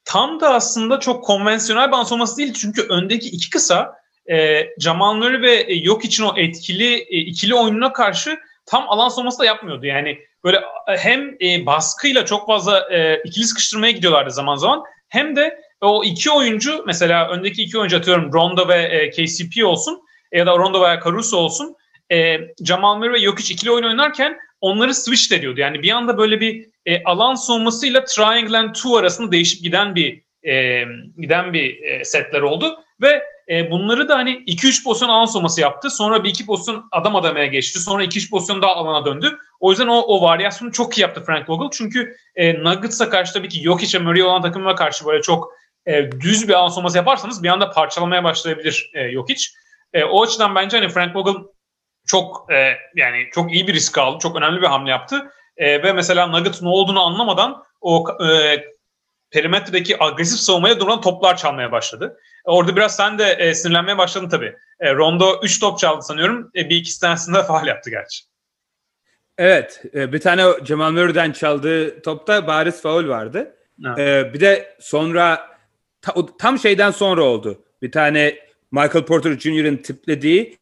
tam 0.06 0.40
da 0.40 0.54
aslında 0.54 1.00
çok 1.00 1.24
konvansiyonel 1.24 1.88
bir 1.88 1.98
ansoması 1.98 2.38
değil. 2.38 2.54
Çünkü 2.54 2.82
öndeki 2.82 3.30
iki 3.30 3.50
kısa 3.50 4.00
e, 4.32 4.68
Jamal 4.80 5.16
Murray 5.16 5.42
ve 5.42 5.56
e, 5.56 5.76
yok 5.76 6.06
için 6.06 6.24
o 6.24 6.34
etkili 6.38 6.94
e, 6.96 7.18
ikili 7.18 7.56
oyununa 7.56 7.94
karşı 7.94 8.40
tam 8.66 8.90
alan 8.90 9.10
savunması 9.10 9.40
da 9.40 9.46
yapmıyordu. 9.46 9.86
Yani 9.86 10.20
böyle 10.44 10.58
e, 10.58 10.98
hem 10.98 11.38
e, 11.42 11.66
baskıyla 11.66 12.26
çok 12.26 12.48
fazla 12.48 12.94
e, 12.94 13.22
ikili 13.26 13.46
sıkıştırmaya 13.46 13.92
gidiyorlardı 13.92 14.32
zaman 14.32 14.56
zaman 14.56 14.84
hem 15.10 15.36
de 15.36 15.60
o 15.82 16.04
iki 16.04 16.32
oyuncu 16.32 16.84
mesela 16.88 17.30
öndeki 17.30 17.64
iki 17.64 17.78
oyuncu 17.78 17.98
atıyorum 17.98 18.34
Rondo 18.34 18.68
ve 18.68 18.76
e, 18.76 19.10
KCP 19.10 19.66
olsun 19.66 20.02
ya 20.34 20.46
da 20.46 20.58
Rondo 20.58 20.82
veya 20.82 21.00
Caruso 21.06 21.38
olsun 21.38 21.76
e, 22.12 22.38
Jamal 22.66 22.98
Murray 22.98 23.14
ve 23.14 23.20
Jokic 23.20 23.54
ikili 23.54 23.72
oyun 23.72 23.86
oynarken 23.86 24.38
onları 24.62 24.94
switch 24.96 25.32
ediyordu. 25.32 25.60
Yani 25.60 25.84
bir 25.84 25.92
anda 25.92 26.18
böyle 26.18 26.40
bir 26.40 26.66
e, 26.86 27.04
alan 27.04 27.36
soğumasıyla 27.36 28.06
triangle 28.06 28.58
and 28.58 28.76
two 28.76 28.98
arasında 28.98 29.32
değişip 29.32 29.64
giden 29.64 29.96
bir 29.96 30.22
e, 30.44 30.84
giden 31.18 31.54
bir 31.54 31.84
e, 31.84 32.06
setler 32.06 32.42
oldu 32.42 32.80
ve 33.02 33.24
e, 33.50 33.72
bunları 33.72 34.10
da 34.10 34.16
hani 34.16 34.32
2-3 34.32 34.84
pozisyon 34.84 35.10
alan 35.10 35.26
soğuması 35.26 35.62
yaptı. 35.62 35.90
Sonra 35.90 36.24
bir 36.24 36.30
iki 36.30 36.46
pozisyon 36.46 36.88
adam 36.92 37.16
adamaya 37.16 37.46
geçti. 37.46 37.80
Sonra 37.80 38.04
2-3 38.04 38.30
pozisyon 38.30 38.62
daha 38.62 38.76
alana 38.76 39.06
döndü. 39.06 39.38
O 39.60 39.72
yüzden 39.72 39.88
o, 39.88 40.00
o 40.00 40.22
varyasyonu 40.22 40.72
çok 40.72 40.98
iyi 40.98 41.02
yaptı 41.02 41.24
Frank 41.26 41.50
Vogel. 41.50 41.70
Çünkü 41.72 42.16
e, 42.36 42.64
Nuggets'a 42.64 43.10
karşı 43.10 43.34
tabii 43.34 43.50
ki 43.50 43.60
yok 43.64 43.84
içe 43.84 44.00
Murray 44.00 44.24
olan 44.24 44.42
takımına 44.42 44.76
karşı 44.76 45.06
böyle 45.06 45.22
çok 45.22 45.54
e, 45.86 46.12
düz 46.12 46.48
bir 46.48 46.54
alan 46.54 46.68
soğuması 46.68 46.98
yaparsanız 46.98 47.44
bir 47.44 47.50
anda 47.50 47.70
parçalamaya 47.72 48.24
başlayabilir 48.24 48.92
e, 48.94 49.12
Jokic. 49.12 49.46
E, 49.94 50.04
o 50.04 50.24
açıdan 50.24 50.56
bence 50.56 50.78
hani 50.78 50.90
Frank 50.90 51.16
Vogel 51.16 51.36
çok 52.08 52.52
e, 52.52 52.74
yani 52.96 53.28
çok 53.32 53.54
iyi 53.54 53.68
bir 53.68 53.74
risk 53.74 53.98
aldı. 53.98 54.18
Çok 54.22 54.36
önemli 54.36 54.62
bir 54.62 54.68
hamle 54.68 54.92
yaptı. 54.92 55.32
E, 55.58 55.84
ve 55.84 55.94
mesela 55.94 56.28
Nuggets 56.28 56.62
ne 56.62 56.70
olduğunu 56.70 57.02
anlamadan 57.02 57.64
o 57.82 58.06
e, 58.26 58.58
perimetredeki 59.32 60.04
agresif 60.04 60.40
savunmaya 60.40 60.80
duran 60.80 61.02
toplar 61.02 61.38
çalmaya 61.38 61.72
başladı. 61.72 62.18
Orada 62.46 62.76
biraz 62.76 62.96
sen 62.96 63.20
de 63.20 63.32
e, 63.32 63.56
sinirlenmeye 63.56 63.98
başladın 63.98 64.30
tabii. 64.30 64.56
E, 64.80 64.94
Rondo 64.94 65.40
3 65.44 65.60
top 65.60 65.80
çaldı 65.80 66.02
sanıyorum. 66.02 66.52
E, 66.56 66.70
bir 66.70 66.76
iki 66.76 67.00
tanesinde 67.00 67.44
faal 67.48 67.68
yaptı 67.68 67.90
gerçi. 67.90 68.24
Evet. 69.38 69.84
E, 69.94 70.14
bir 70.14 70.20
tane 70.20 70.44
Cemal 70.64 70.92
Murray'den 70.92 71.32
çaldığı 71.32 72.02
topta 72.02 72.48
bariz 72.48 72.82
faul 72.82 73.08
vardı. 73.08 73.56
E, 73.98 74.34
bir 74.34 74.40
de 74.40 74.76
sonra 74.80 75.48
ta, 76.02 76.14
tam 76.40 76.60
şeyden 76.60 76.92
sonra 76.92 77.24
oldu. 77.24 77.64
Bir 77.82 77.92
tane 77.92 78.40
Michael 78.72 79.06
Porter 79.06 79.40
Jr.'ın 79.40 79.78
tiplediği 79.78 80.60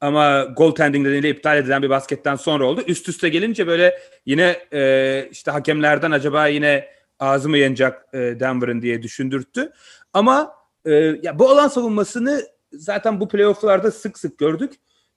ama 0.00 0.42
goaltending 0.42 1.06
nedeniyle 1.06 1.30
iptal 1.30 1.58
edilen 1.58 1.82
bir 1.82 1.90
basketten 1.90 2.36
sonra 2.36 2.64
oldu. 2.64 2.82
Üst 2.86 3.08
üste 3.08 3.28
gelince 3.28 3.66
böyle 3.66 3.98
yine 4.26 4.56
e, 4.72 5.28
işte 5.30 5.50
hakemlerden 5.50 6.10
acaba 6.10 6.46
yine 6.46 6.88
ağzımı 7.18 7.58
yanacak 7.58 8.06
e, 8.14 8.18
Denver'ın 8.18 8.82
diye 8.82 9.02
düşündürttü. 9.02 9.72
Ama 10.12 10.55
e, 10.86 10.92
ya 11.22 11.38
bu 11.38 11.50
alan 11.50 11.68
savunmasını 11.68 12.42
zaten 12.72 13.20
bu 13.20 13.28
playoff'larda 13.28 13.90
sık 13.90 14.18
sık 14.18 14.38
gördük. 14.38 14.72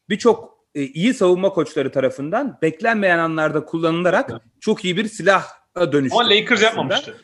Birçok 0.10 0.66
e, 0.76 0.82
iyi 0.84 1.14
savunma 1.14 1.50
koçları 1.50 1.92
tarafından 1.92 2.58
beklenmeyen 2.62 3.20
anlarda 3.20 3.66
kullanılarak 3.66 4.32
çok 4.60 4.86
iyi 4.86 4.98
bir 4.98 5.08
silah 5.08 5.44
dönüştü. 5.76 6.18
Ama 6.20 6.30
Lakers 6.30 6.52
aslında. 6.52 6.66
yapmamıştı. 6.66 7.16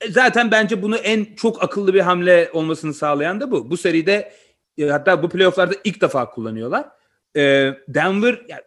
E, 0.00 0.10
zaten 0.10 0.50
bence 0.50 0.82
bunu 0.82 0.96
en 0.96 1.34
çok 1.34 1.64
akıllı 1.64 1.94
bir 1.94 2.00
hamle 2.00 2.50
olmasını 2.52 2.94
sağlayan 2.94 3.40
da 3.40 3.50
bu. 3.50 3.70
Bu 3.70 3.76
seride 3.76 4.32
e, 4.78 4.88
hatta 4.88 5.22
bu 5.22 5.28
playofflarda 5.28 5.74
ilk 5.84 6.00
defa 6.00 6.30
kullanıyorlar. 6.30 6.88
E, 7.36 7.72
Denver 7.88 8.42
yani 8.48 8.62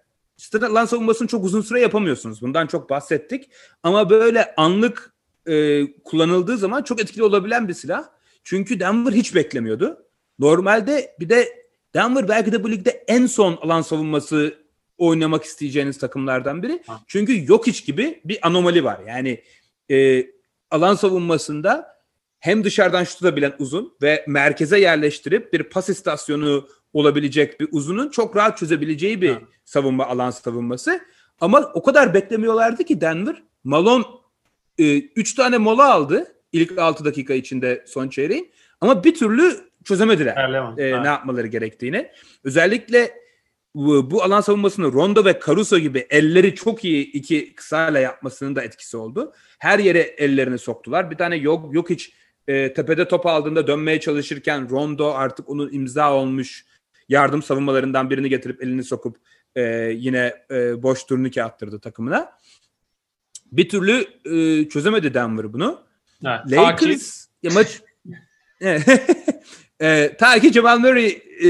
lan 0.74 0.86
savunmasını 0.86 1.28
çok 1.28 1.46
uzun 1.46 1.62
süre 1.62 1.82
yapamıyorsunuz. 1.82 2.42
Bundan 2.42 2.68
çok 2.68 2.90
bahsettik. 2.90 3.50
Ama 3.84 4.10
böyle 4.10 4.56
anlık 4.56 5.14
e, 5.46 5.86
kullanıldığı 6.04 6.58
zaman 6.58 6.84
çok 6.84 7.02
etkili 7.02 7.24
olabilen 7.24 7.68
bir 7.68 7.74
silah. 7.74 8.17
Çünkü 8.50 8.80
Denver 8.80 9.12
hiç 9.12 9.36
beklemiyordu. 9.36 10.06
Normalde 10.40 11.16
bir 11.20 11.30
de 11.30 11.66
Denver 11.94 12.28
belki 12.28 12.52
de 12.52 12.64
bu 12.64 12.72
ligde 12.72 13.04
en 13.08 13.26
son 13.26 13.60
alan 13.62 13.82
savunması 13.82 14.58
oynamak 14.98 15.44
isteyeceğiniz 15.44 15.98
takımlardan 15.98 16.64
biri. 16.64 16.84
Ha. 16.88 17.02
Çünkü 17.08 17.52
yok 17.52 17.68
hiç 17.68 17.86
gibi 17.86 18.22
bir 18.26 18.48
anomali 18.48 18.84
var. 18.84 19.00
Yani 19.08 19.44
e, 19.92 20.28
alan 20.72 20.96
savunmasında 20.96 21.98
hem 22.40 22.64
dışarıdan 22.64 23.04
şut 23.04 23.20
tutabilen 23.20 23.54
uzun 23.60 23.94
ve 24.02 24.26
merkeze 24.28 24.80
yerleştirip 24.80 25.54
bir 25.54 25.64
pas 25.64 25.90
istasyonu 25.90 26.68
olabilecek 26.94 27.60
bir 27.60 27.68
uzunun 27.72 28.10
çok 28.10 28.36
rahat 28.36 28.58
çözebileceği 28.58 29.22
bir 29.22 29.32
ha. 29.32 29.42
savunma 29.66 30.06
alan 30.06 30.32
savunması. 30.32 31.00
Ama 31.42 31.72
o 31.74 31.84
kadar 31.84 32.14
beklemiyorlardı 32.14 32.84
ki 32.84 33.02
Denver 33.02 33.44
Malone 33.64 34.06
3 34.78 35.34
e, 35.34 35.36
tane 35.36 35.58
mola 35.58 35.94
aldı 35.94 36.37
ilk 36.52 36.80
6 36.80 37.06
dakika 37.06 37.34
içinde 37.34 37.84
son 37.88 38.10
çeyreğin 38.10 38.52
ama 38.82 39.04
bir 39.04 39.16
türlü 39.16 39.58
çözemediler 39.84 40.36
e, 40.78 41.04
ne 41.04 41.08
yapmaları 41.08 41.48
gerektiğini. 41.48 42.12
Özellikle 42.44 43.12
bu, 43.76 44.12
bu 44.12 44.24
alan 44.24 44.42
savunmasını 44.42 44.94
Rondo 44.94 45.26
ve 45.26 45.40
Caruso 45.46 45.78
gibi 45.78 46.08
elleri 46.10 46.56
çok 46.56 46.86
iyi 46.86 47.12
iki 47.12 47.56
kısayla 47.56 48.00
yapmasının 48.00 48.56
da 48.56 48.64
etkisi 48.64 48.98
oldu. 48.98 49.34
Her 49.60 49.80
yere 49.80 50.00
ellerini 50.00 50.58
soktular. 50.58 51.12
Bir 51.12 51.18
tane 51.18 51.36
yok 51.36 51.74
yok 51.74 51.90
hiç 51.90 52.14
e, 52.48 52.74
tepede 52.74 53.08
top 53.08 53.26
aldığında 53.26 53.68
dönmeye 53.68 54.00
çalışırken 54.00 54.70
Rondo 54.70 55.14
artık 55.14 55.50
onun 55.50 55.74
imza 55.74 56.14
olmuş 56.14 56.66
yardım 57.10 57.44
savunmalarından 57.44 58.10
birini 58.10 58.30
getirip 58.30 58.64
elini 58.64 58.84
sokup 58.84 59.18
e, 59.56 59.62
yine 59.96 60.34
e, 60.52 60.84
boş 60.84 61.04
turnike 61.04 61.44
attırdı 61.44 61.80
takımına. 61.80 62.32
Bir 63.52 63.70
türlü 63.70 64.06
e, 64.26 64.70
çözemedi 64.70 65.14
Denver 65.14 65.54
bunu. 65.54 65.87
Evet, 66.26 66.40
Lakers 66.52 67.26
ya 67.44 67.52
maç 67.54 67.82
e, 69.82 70.16
ta 70.20 70.40
ki 70.40 70.54
Jamal 70.54 70.80
Murray 70.80 71.22
e, 71.44 71.50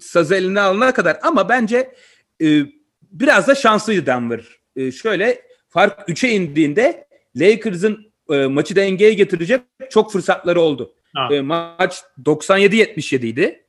sazı 0.00 0.34
eline 0.34 0.60
alana 0.60 0.92
kadar 0.94 1.18
ama 1.22 1.48
bence 1.48 1.94
e, 2.42 2.62
biraz 3.02 3.48
da 3.48 3.54
şanslıydı 3.54 4.06
Denver. 4.06 4.44
E, 4.76 4.92
şöyle 4.92 5.42
fark 5.68 6.08
3'e 6.08 6.30
indiğinde 6.30 7.06
Lakers'ın 7.36 8.12
e, 8.30 8.46
maçı 8.46 8.76
dengeye 8.76 9.14
getirecek 9.14 9.60
çok 9.90 10.12
fırsatları 10.12 10.60
oldu. 10.60 10.94
E, 11.30 11.40
maç 11.40 12.02
97-77 12.24 13.26
idi 13.26 13.66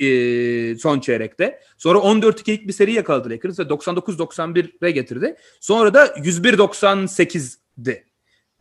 e, 0.00 0.78
son 0.78 1.00
çeyrekte. 1.00 1.60
Sonra 1.78 1.98
14-2'lik 1.98 2.68
bir 2.68 2.72
seri 2.72 2.92
yakaladı 2.92 3.30
Lakers 3.30 3.58
ve 3.58 3.62
99-91'e 3.62 4.90
getirdi. 4.90 5.36
Sonra 5.60 5.94
da 5.94 6.06
101-98'di 6.06 8.04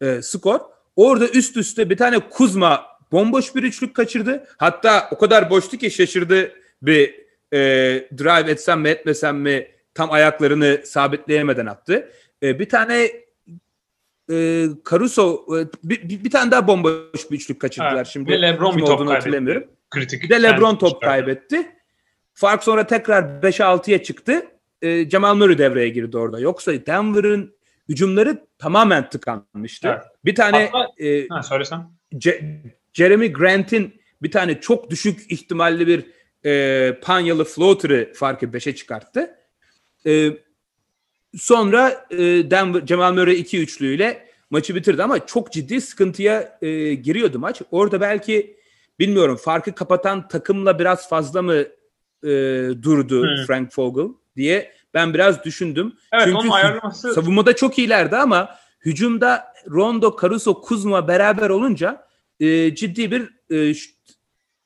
e, 0.04 0.22
skor. 0.22 0.60
Orada 0.96 1.28
üst 1.28 1.58
üste 1.58 1.90
bir 1.90 1.98
tane 1.98 2.20
Kuzma 2.20 2.86
bomboş 3.12 3.56
bir 3.56 3.64
üçlük 3.64 3.96
kaçırdı. 3.96 4.48
Hatta 4.58 5.10
o 5.12 5.18
kadar 5.18 5.50
boştu 5.50 5.78
ki 5.78 5.92
şaşırdı 5.92 6.52
bir 6.82 7.16
e, 7.54 7.60
drive 8.18 8.52
etsem 8.52 8.82
mi 8.82 8.90
etmesem 8.90 9.38
mi 9.38 9.68
tam 9.94 10.12
ayaklarını 10.12 10.82
sabitleyemeden 10.86 11.66
attı. 11.66 12.10
E, 12.44 12.60
bir 12.60 12.70
tane 12.70 13.12
e, 14.32 14.66
Caruso 14.90 15.46
e, 15.60 15.68
bir, 15.84 16.10
bir, 16.10 16.24
bir 16.24 16.30
tane 16.32 16.52
daha 16.52 16.68
bomboş 16.68 17.32
bir 17.32 17.36
üçlük 17.36 17.60
kaçırdılar 17.60 17.96
evet. 17.96 18.08
şimdi. 18.08 18.32
Ve 18.32 18.42
LeBron 18.42 18.78
bir 18.78 18.86
top 18.86 19.08
kaybetti. 19.08 19.68
Kritik. 19.90 20.24
Bir 20.24 20.30
de 20.30 20.44
LeBron 20.44 20.76
top 20.76 20.90
çıkardı. 20.90 21.06
kaybetti. 21.06 21.72
Fark 22.34 22.64
sonra 22.64 22.88
tekrar 22.88 23.24
5-6'ya 23.24 24.04
çıktı. 24.04 24.46
E, 24.82 25.10
Jamal 25.10 25.36
Murray 25.36 25.58
devreye 25.58 25.90
girdi 25.90 26.18
orada. 26.18 26.40
Yoksa 26.40 26.72
Denver'ın 26.86 27.56
hücumları 27.90 28.48
tamamen 28.58 29.10
tıkanmıştı. 29.10 29.88
Evet. 29.88 30.04
Bir 30.26 30.36
tane 30.36 30.70
Hatta, 30.72 31.04
e, 31.04 31.28
ha, 31.28 31.44
söylesem. 31.44 31.92
Jeremy 32.94 33.34
Grant'in 33.34 34.02
bir 34.22 34.32
tane 34.32 34.62
çok 34.62 34.90
düşük 34.90 35.32
ihtimalli 35.32 35.88
bir 35.88 36.06
e, 36.46 36.94
panyalı 37.02 37.44
floater'ı 37.44 38.14
farkı 38.14 38.46
5'e 38.46 38.76
çıkarttı. 38.76 39.36
E, 40.06 40.30
sonra 41.38 42.08
e, 42.12 42.18
Denver, 42.52 42.86
Cemal 42.86 43.14
Murray 43.14 43.40
2 43.40 43.60
üçlüyle 43.60 44.28
maçı 44.50 44.76
bitirdi 44.76 45.04
ama 45.04 45.26
çok 45.26 45.52
ciddi 45.52 45.82
sıkıntıya 45.82 46.58
e, 46.62 46.94
giriyordu 46.94 47.40
maç. 47.40 47.62
Orada 47.72 48.02
belki 48.02 48.58
bilmiyorum 49.00 49.36
farkı 49.36 49.76
kapatan 49.76 50.28
takımla 50.28 50.80
biraz 50.80 51.10
fazla 51.10 51.42
mı 51.42 51.56
e, 52.24 52.30
durdu 52.82 53.22
hmm. 53.22 53.46
Frank 53.48 53.80
Vogel 53.80 54.14
diye 54.36 54.74
ben 54.94 55.14
biraz 55.14 55.44
düşündüm. 55.44 55.94
Evet, 56.14 56.24
Çünkü 56.26 56.38
onun 56.38 56.50
ayarlaması... 56.50 57.14
savunmada 57.14 57.56
çok 57.56 57.80
iyilerdi 57.80 58.16
ama 58.16 58.56
hücumda 58.86 59.54
Rondo, 59.70 60.18
Caruso, 60.22 60.62
Kuzma 60.62 61.08
beraber 61.08 61.50
olunca 61.50 62.08
e, 62.40 62.76
ciddi 62.76 63.12
bir 63.12 63.30
e, 63.52 63.74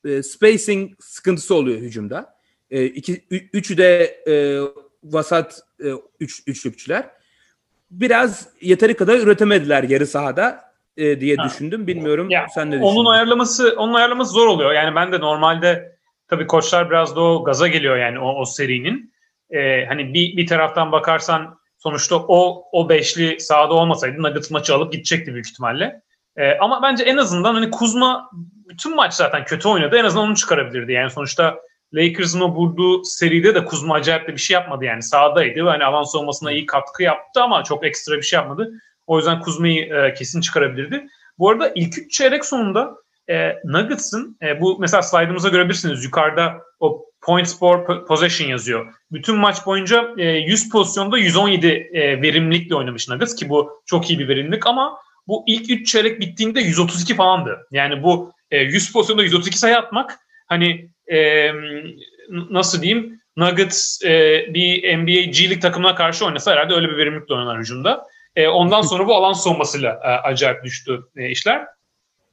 e, 0.06 0.24
spacing 0.24 0.92
sıkıntısı 1.00 1.56
oluyor 1.56 1.80
hücumda. 1.80 2.38
E, 2.72 2.86
iki, 2.86 3.14
üçü 3.30 3.78
de 3.78 4.04
e, 4.28 4.34
vasat 5.04 5.60
e, 5.84 5.88
üç, 6.20 6.44
üçlükçüler. 6.48 7.10
Biraz 7.92 8.48
yeteri 8.62 8.94
kadar 8.94 9.20
üretemediler 9.20 9.84
yarı 9.84 10.08
sahada 10.08 10.68
e, 10.98 11.22
diye 11.22 11.36
ha. 11.36 11.46
düşündüm. 11.46 11.88
Bilmiyorum 11.88 12.30
ya, 12.30 12.48
sen 12.56 12.68
ne 12.68 12.72
düşünüyorsun? 12.72 12.98
Onun 12.98 13.12
ayarlaması 13.12 13.76
onun 13.78 13.94
ayarlaması 13.94 14.32
zor 14.32 14.48
oluyor. 14.48 14.72
Yani 14.72 14.96
ben 14.96 15.12
de 15.12 15.20
normalde 15.20 15.98
tabii 16.28 16.48
koçlar 16.48 16.90
biraz 16.90 17.16
da 17.16 17.22
o 17.22 17.44
gaza 17.44 17.68
geliyor 17.68 17.98
yani 17.98 18.20
o, 18.20 18.42
o 18.42 18.46
serinin. 18.46 19.14
E, 19.50 19.86
hani 19.86 20.14
bir, 20.14 20.38
bir 20.38 20.48
taraftan 20.48 20.92
bakarsan 20.92 21.60
sonuçta 21.78 22.16
o 22.16 22.64
o 22.72 22.90
beşli 22.90 23.40
sahada 23.40 23.74
olmasaydı 23.74 24.24
Nuggets 24.24 24.52
maçı 24.52 24.76
alıp 24.76 24.94
gidecekti 24.94 25.34
büyük 25.34 25.50
ihtimalle. 25.50 26.02
E, 26.36 26.58
ama 26.58 26.82
bence 26.82 27.04
en 27.04 27.18
azından 27.18 27.54
hani 27.54 27.70
Kuzma 27.72 28.30
bütün 28.70 28.96
maç 28.96 29.14
zaten 29.14 29.46
kötü 29.46 29.68
oynadı. 29.68 29.98
En 29.98 30.06
azından 30.06 30.28
onu 30.28 30.36
çıkarabilirdi. 30.36 30.92
Yani 30.92 31.12
sonuçta 31.12 31.60
Lakers'ın 31.94 32.42
o 32.42 32.56
vurduğu 32.56 33.04
seride 33.04 33.56
de 33.56 33.66
Kuzma 33.66 33.94
acayip 33.94 34.28
de 34.28 34.34
bir 34.34 34.38
şey 34.38 34.54
yapmadı 34.54 34.86
yani. 34.86 35.04
Sağdaydı 35.04 35.66
ve 35.66 35.70
hani 35.70 35.86
avans 35.86 36.16
olmasına 36.16 36.52
iyi 36.52 36.66
katkı 36.66 37.04
yaptı 37.04 37.42
ama 37.42 37.64
çok 37.64 37.86
ekstra 37.86 38.18
bir 38.18 38.22
şey 38.22 38.38
yapmadı. 38.38 38.72
O 39.08 39.18
yüzden 39.18 39.40
Kuzma'yı 39.40 39.94
e, 39.94 40.14
kesin 40.14 40.42
çıkarabilirdi. 40.42 41.08
Bu 41.40 41.50
arada 41.50 41.72
ilk 41.76 41.98
üç 41.98 42.12
çeyrek 42.12 42.46
sonunda 42.46 42.96
e, 43.30 43.56
Nuggets'ın 43.66 44.38
e, 44.42 44.62
bu 44.62 44.80
mesela 44.80 45.02
slide'ımıza 45.02 45.50
görebilirsiniz. 45.50 46.06
Yukarıda 46.06 46.54
o 46.80 47.06
points 47.28 47.60
per 47.60 48.06
possession 48.06 48.48
yazıyor. 48.48 48.94
Bütün 49.12 49.36
maç 49.36 49.66
boyunca 49.66 50.14
e, 50.18 50.26
100 50.26 50.70
pozisyonda 50.70 51.18
117 51.18 51.68
e, 51.68 52.22
verimlilikle 52.22 52.76
oynamış 52.76 53.10
Nuggets 53.10 53.36
ki 53.36 53.50
bu 53.50 53.82
çok 53.86 54.10
iyi 54.10 54.20
bir 54.20 54.28
verimlilik 54.28 54.68
ama 54.68 54.98
bu 55.28 55.44
ilk 55.48 55.72
3 55.72 55.88
çeyrek 55.92 56.20
bittiğinde 56.20 56.62
132 56.62 57.16
falandı. 57.16 57.68
Yani 57.72 58.04
bu 58.04 58.32
e, 58.52 58.58
100 58.58 58.94
pozisyonda 58.94 59.24
132 59.24 59.58
sayı 59.60 59.78
atmak 59.78 60.20
hani 60.48 60.90
e, 61.12 61.52
nasıl 62.30 62.82
diyeyim 62.82 63.20
Nuggets 63.38 64.06
e, 64.06 64.46
bir 64.54 64.98
NBA 64.98 65.32
G 65.32 65.44
League 65.44 65.60
takımına 65.60 65.96
karşı 65.96 66.26
oynasa 66.26 66.52
herhalde 66.52 66.74
öyle 66.74 66.90
bir 66.90 66.98
verimlilikle 66.98 67.36
oynar 67.36 67.60
hücumda. 67.60 68.04
E, 68.36 68.48
ondan 68.48 68.82
sonra 68.82 69.08
bu 69.08 69.16
alan 69.16 69.34
soğumasıyla 69.34 70.00
e, 70.04 70.08
acayip 70.08 70.64
düştü 70.64 71.04
e, 71.16 71.30
işler. 71.30 71.66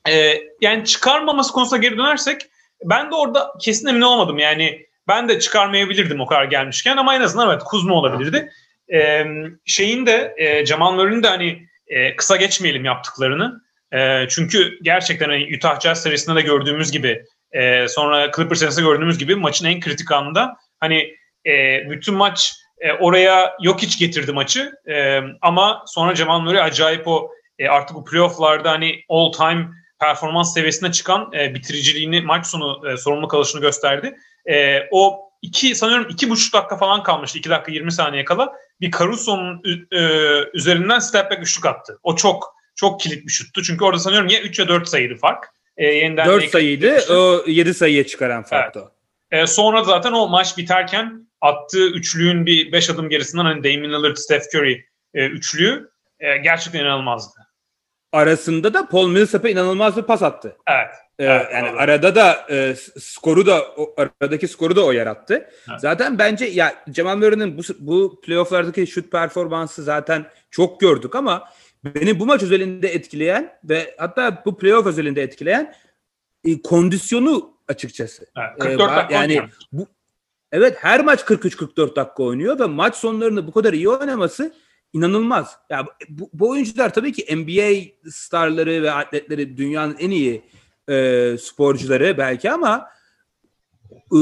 E, 0.08 0.42
yani 0.60 0.84
çıkarmaması 0.84 1.52
konusuna 1.52 1.78
geri 1.78 1.98
dönersek 1.98 2.40
ben 2.84 3.10
de 3.10 3.14
orada 3.14 3.52
kesin 3.60 3.88
emin 3.88 4.00
olmadım. 4.00 4.38
Yani 4.38 4.86
ben 5.08 5.28
de 5.28 5.40
çıkarmayabilirdim 5.40 6.20
o 6.20 6.26
kadar 6.26 6.44
gelmişken 6.44 6.96
ama 6.96 7.14
en 7.14 7.20
azından 7.20 7.48
evet 7.48 7.62
Kuzma 7.64 7.94
olabilirdi. 7.94 8.50
E, 8.92 9.24
şeyin 9.64 10.06
de 10.06 10.34
e, 10.36 10.66
Jamal 10.66 10.92
Murray'in 10.92 11.22
de 11.22 11.28
hani 11.28 11.66
e, 11.86 12.16
kısa 12.16 12.36
geçmeyelim 12.36 12.84
yaptıklarını. 12.84 13.60
E, 13.92 14.28
çünkü 14.28 14.78
gerçekten 14.82 15.28
hani 15.28 15.56
Utah 15.56 15.80
Jazz 15.80 16.02
serisinde 16.02 16.36
de 16.36 16.42
gördüğümüz 16.42 16.92
gibi 16.92 17.24
e, 17.52 17.88
sonra 17.88 18.30
Clippers 18.36 18.58
serisinde 18.58 18.84
gördüğümüz 18.84 19.18
gibi 19.18 19.36
maçın 19.36 19.66
en 19.66 19.80
kritik 19.80 20.12
anında 20.12 20.56
hani 20.80 21.16
e, 21.46 21.82
bütün 21.90 22.14
maç 22.14 22.52
e, 22.80 22.92
oraya 22.92 23.56
yok 23.62 23.82
hiç 23.82 23.98
getirdi 23.98 24.32
maçı. 24.32 24.72
E, 24.88 25.20
ama 25.42 25.82
sonra 25.86 26.14
Jamal 26.14 26.40
Murray 26.40 26.62
acayip 26.62 27.08
o 27.08 27.30
e, 27.58 27.68
artık 27.68 27.96
bu 27.96 28.04
playofflarda 28.04 28.70
hani 28.70 29.04
all 29.08 29.32
time 29.32 29.68
performans 30.04 30.54
seviyesine 30.54 30.92
çıkan 30.92 31.32
e, 31.32 31.54
bitiriciliğini 31.54 32.20
maç 32.20 32.46
sonu 32.46 32.90
e, 32.90 32.96
sorumlu 32.96 33.28
kalışını 33.28 33.60
gösterdi. 33.60 34.16
E, 34.50 34.78
o 34.90 35.30
iki 35.42 35.74
sanıyorum 35.74 36.06
iki 36.10 36.30
buçuk 36.30 36.54
dakika 36.54 36.76
falan 36.76 37.02
kalmıştı. 37.02 37.38
iki 37.38 37.50
dakika 37.50 37.72
20 37.72 37.92
saniye 37.92 38.24
kala 38.24 38.52
bir 38.80 38.90
Caruso'nun 38.90 39.62
e, 39.92 40.00
üzerinden 40.54 40.98
step 40.98 41.30
back 41.30 41.42
üçlük 41.42 41.66
attı. 41.66 41.98
O 42.02 42.16
çok 42.16 42.54
çok 42.76 43.00
kilit 43.00 43.26
bir 43.26 43.32
şuttu. 43.32 43.62
Çünkü 43.62 43.84
orada 43.84 43.98
sanıyorum 43.98 44.28
ya 44.28 44.40
3 44.40 44.58
ya 44.58 44.68
4 44.68 44.88
sayıydı 44.88 45.16
fark. 45.16 45.44
E, 45.76 45.86
yeniden 45.86 46.26
4 46.26 46.50
sayıydı. 46.50 47.14
O 47.14 47.44
7 47.46 47.74
sayıya 47.74 48.06
çıkaran 48.06 48.42
farktı 48.42 48.80
evet. 49.32 49.42
E, 49.42 49.46
sonra 49.46 49.84
zaten 49.84 50.12
o 50.12 50.28
maç 50.28 50.58
biterken 50.58 51.28
attığı 51.40 51.90
üçlüğün 51.90 52.46
bir 52.46 52.72
5 52.72 52.90
adım 52.90 53.08
gerisinden 53.08 53.44
hani 53.44 53.64
Damian 53.64 53.92
Lillard, 53.92 54.16
Steph 54.16 54.44
Curry 54.54 54.84
e, 55.14 55.26
üçlüğü 55.26 55.90
e, 56.20 56.36
gerçekten 56.36 56.80
inanılmazdı. 56.80 57.40
Arasında 58.14 58.74
da 58.74 58.88
Paul 58.88 59.08
Millsap'a 59.08 59.48
inanılmaz 59.48 59.96
bir 59.96 60.02
pas 60.02 60.22
attı. 60.22 60.56
Evet. 60.66 60.94
Ee, 61.18 61.24
evet, 61.24 61.46
yani 61.52 61.68
doğru. 61.68 61.78
arada 61.78 62.14
da 62.14 62.46
e, 62.50 62.74
skoru 63.00 63.46
da 63.46 63.62
o, 63.76 63.94
aradaki 63.96 64.48
skoru 64.48 64.76
da 64.76 64.84
o 64.84 64.92
yarattı. 64.92 65.34
Evet. 65.70 65.80
Zaten 65.80 66.18
bence 66.18 66.44
ya 66.44 66.74
Cemal 66.90 67.16
Murray'nin 67.16 67.58
bu 67.58 67.62
bu 67.78 68.20
playoff'lardaki 68.20 68.86
şut 68.86 69.12
performansı 69.12 69.82
zaten 69.82 70.26
çok 70.50 70.80
gördük 70.80 71.14
ama 71.14 71.48
beni 71.84 72.20
bu 72.20 72.26
maç 72.26 72.42
özelinde 72.42 72.88
etkileyen 72.88 73.58
ve 73.64 73.94
hatta 73.98 74.42
bu 74.46 74.58
playoff 74.58 74.86
özelinde 74.86 75.22
etkileyen 75.22 75.74
e, 76.44 76.62
kondisyonu 76.62 77.54
açıkçası. 77.68 78.26
Evet, 78.36 78.58
44 78.58 78.92
ee, 78.92 78.96
dakika 78.96 79.14
yani 79.14 79.42
bu 79.72 79.86
Evet 80.52 80.76
her 80.80 81.04
maç 81.04 81.20
43-44 81.20 81.96
dakika 81.96 82.22
oynuyor 82.22 82.58
ve 82.58 82.64
maç 82.64 82.96
sonlarında 82.96 83.46
bu 83.46 83.52
kadar 83.52 83.72
iyi 83.72 83.88
oynaması 83.88 84.54
inanılmaz. 84.94 85.56
Ya 85.70 85.86
bu, 86.08 86.30
bu 86.32 86.50
oyuncular 86.50 86.94
tabii 86.94 87.12
ki 87.12 87.36
NBA 87.36 87.70
starları 88.10 88.82
ve 88.82 88.92
atletleri 88.92 89.56
dünyanın 89.56 89.96
en 89.98 90.10
iyi 90.10 90.42
e, 90.88 91.36
sporcuları 91.38 92.18
belki 92.18 92.50
ama 92.50 92.88
e, 94.12 94.18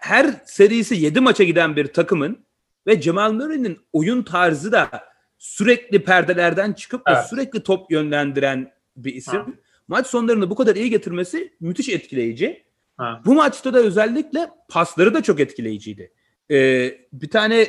her 0.00 0.42
serisi 0.44 0.94
7 0.94 1.20
maça 1.20 1.44
giden 1.44 1.76
bir 1.76 1.86
takımın 1.86 2.38
ve 2.86 3.00
Cemal 3.00 3.32
Murray'nin 3.32 3.78
oyun 3.92 4.22
tarzı 4.22 4.72
da 4.72 4.90
sürekli 5.38 6.04
perdelerden 6.04 6.72
çıkıp 6.72 7.02
evet. 7.06 7.26
sürekli 7.30 7.62
top 7.62 7.90
yönlendiren 7.90 8.72
bir 8.96 9.14
isim. 9.14 9.40
Ha. 9.40 9.46
Maç 9.88 10.06
sonlarını 10.06 10.50
bu 10.50 10.54
kadar 10.54 10.76
iyi 10.76 10.90
getirmesi 10.90 11.52
müthiş 11.60 11.88
etkileyici. 11.88 12.64
Ha. 12.96 13.22
Bu 13.24 13.34
maçta 13.34 13.74
da 13.74 13.78
özellikle 13.78 14.50
pasları 14.68 15.14
da 15.14 15.22
çok 15.22 15.40
etkileyiciydi. 15.40 16.12
Ee, 16.50 16.98
bir 17.12 17.30
tane 17.30 17.68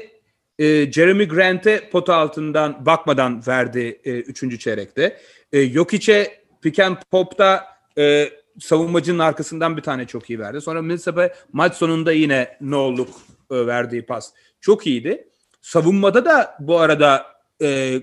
e, 0.62 0.92
Jeremy 0.92 1.28
Grant'e 1.28 1.90
pota 1.92 2.16
altından 2.16 2.86
bakmadan 2.86 3.48
verdi 3.48 4.02
e, 4.04 4.12
üçüncü 4.12 4.60
çeyrekte. 4.60 5.18
E, 5.54 5.70
Jokic'e 5.70 6.42
pick 6.62 6.80
and 6.80 6.98
pop'ta 7.12 7.66
e, 7.98 8.30
savunmacının 8.60 9.20
arkasından 9.20 9.78
bir 9.78 9.82
tane 9.82 10.08
çok 10.08 10.30
iyi 10.30 10.40
verdi. 10.40 10.62
Sonra 10.62 10.82
Millsap'a 10.82 11.30
maç 11.54 11.76
sonunda 11.76 12.12
yine 12.12 12.58
no'luk 12.62 13.10
e, 13.52 13.68
verdiği 13.68 14.06
pas 14.06 14.34
çok 14.60 14.88
iyiydi. 14.88 15.28
Savunmada 15.62 16.26
da 16.26 16.56
bu 16.60 16.80
arada 16.80 17.26
e, 17.62 18.00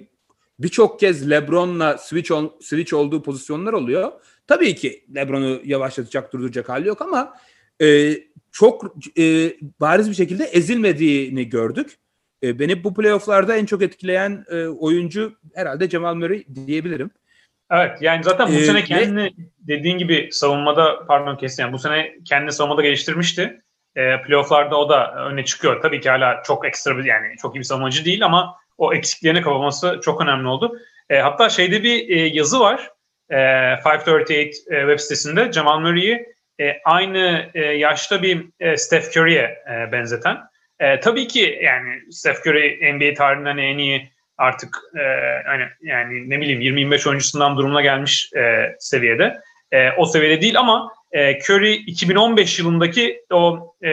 birçok 0.59 1.01
kez 1.01 1.31
LeBron'la 1.31 1.99
switch 1.99 2.33
on, 2.33 2.57
switch 2.61 2.95
olduğu 2.95 3.23
pozisyonlar 3.23 3.73
oluyor. 3.73 4.13
Tabii 4.47 4.75
ki 4.75 5.05
LeBron'u 5.15 5.61
yavaşlatacak, 5.65 6.33
durduracak 6.33 6.69
hali 6.69 6.89
yok 6.89 7.03
ama 7.03 7.35
e, 7.83 8.15
çok 8.53 8.95
e, 9.19 9.57
bariz 9.81 10.11
bir 10.11 10.15
şekilde 10.15 10.45
ezilmediğini 10.45 11.49
gördük. 11.49 11.99
E, 12.43 12.59
beni 12.59 12.85
bu 12.85 12.95
playofflarda 12.95 13.57
en 13.57 13.67
çok 13.67 13.83
etkileyen 13.83 14.45
e, 14.51 14.67
oyuncu 14.67 15.39
herhalde 15.55 15.89
Cemal 15.89 16.15
Murray 16.15 16.45
diyebilirim. 16.67 17.11
Evet 17.71 18.03
yani 18.03 18.25
zaten 18.25 18.49
bu 18.49 18.53
ee, 18.53 18.65
sene 18.65 18.85
kendini 18.85 19.25
ve... 19.25 19.31
dediğin 19.59 19.99
gibi 19.99 20.29
savunmada 20.33 21.07
pardon 21.07 21.37
kesin 21.37 21.63
yani 21.63 21.73
bu 21.73 21.79
sene 21.79 22.15
kendini 22.25 22.53
savunmada 22.53 22.83
geliştirmişti. 22.83 23.63
E, 23.97 24.23
playofflarda 24.23 24.77
o 24.77 24.89
da 24.89 25.15
öne 25.15 25.45
çıkıyor. 25.45 25.83
Tabii 25.83 26.01
ki 26.01 26.11
hala 26.11 26.43
çok 26.43 26.67
ekstra 26.67 26.99
bir 26.99 27.05
yani 27.05 27.37
çok 27.43 27.57
iyi 27.57 27.59
bir 27.59 27.65
savunmacı 27.65 28.05
değil 28.05 28.25
ama 28.25 28.57
o 28.79 28.95
eksiklerini 28.95 29.43
kapaması 29.43 30.01
çok 30.03 30.21
önemli 30.21 30.49
oldu. 30.49 30.79
E, 31.11 31.19
hatta 31.19 31.49
şeyde 31.49 31.83
bir 31.83 32.09
e, 32.09 32.27
yazı 32.27 32.61
var. 32.61 32.91
E, 33.31 33.37
538 33.85 34.67
e, 34.71 34.81
web 34.81 34.99
sitesinde 34.99 35.53
Jamal 35.53 35.81
Murray'i 35.81 36.27
e, 36.61 36.81
aynı 36.85 37.51
e, 37.55 37.61
yaşta 37.61 38.23
bir 38.23 38.47
e, 38.61 38.77
Steph 38.77 39.17
Curry'e 39.17 39.59
e, 39.71 39.93
benzeten. 39.93 40.39
E, 40.81 41.01
tabii 41.01 41.27
ki 41.29 41.59
yani 41.63 42.13
Steph 42.13 42.47
Curry 42.47 42.95
NBA 42.95 43.15
tarihinden 43.15 43.57
en 43.57 43.79
iyi 43.79 44.11
artık 44.39 44.79
e, 44.95 45.03
hani 45.47 45.65
yani 45.83 46.31
ne 46.31 46.41
bileyim 46.41 46.61
20-25 46.61 47.09
oyuncusundan 47.09 47.57
durumuna 47.57 47.83
gelmiş 47.83 48.31
e, 48.37 48.77
seviyede. 48.79 49.41
E, 49.73 49.91
o 49.91 50.07
seviyede 50.07 50.41
değil 50.41 50.59
ama 50.59 50.93
e, 51.13 51.39
Curry 51.39 51.75
2015 51.75 52.59
yılındaki 52.59 53.21
o 53.33 53.75
e, 53.83 53.91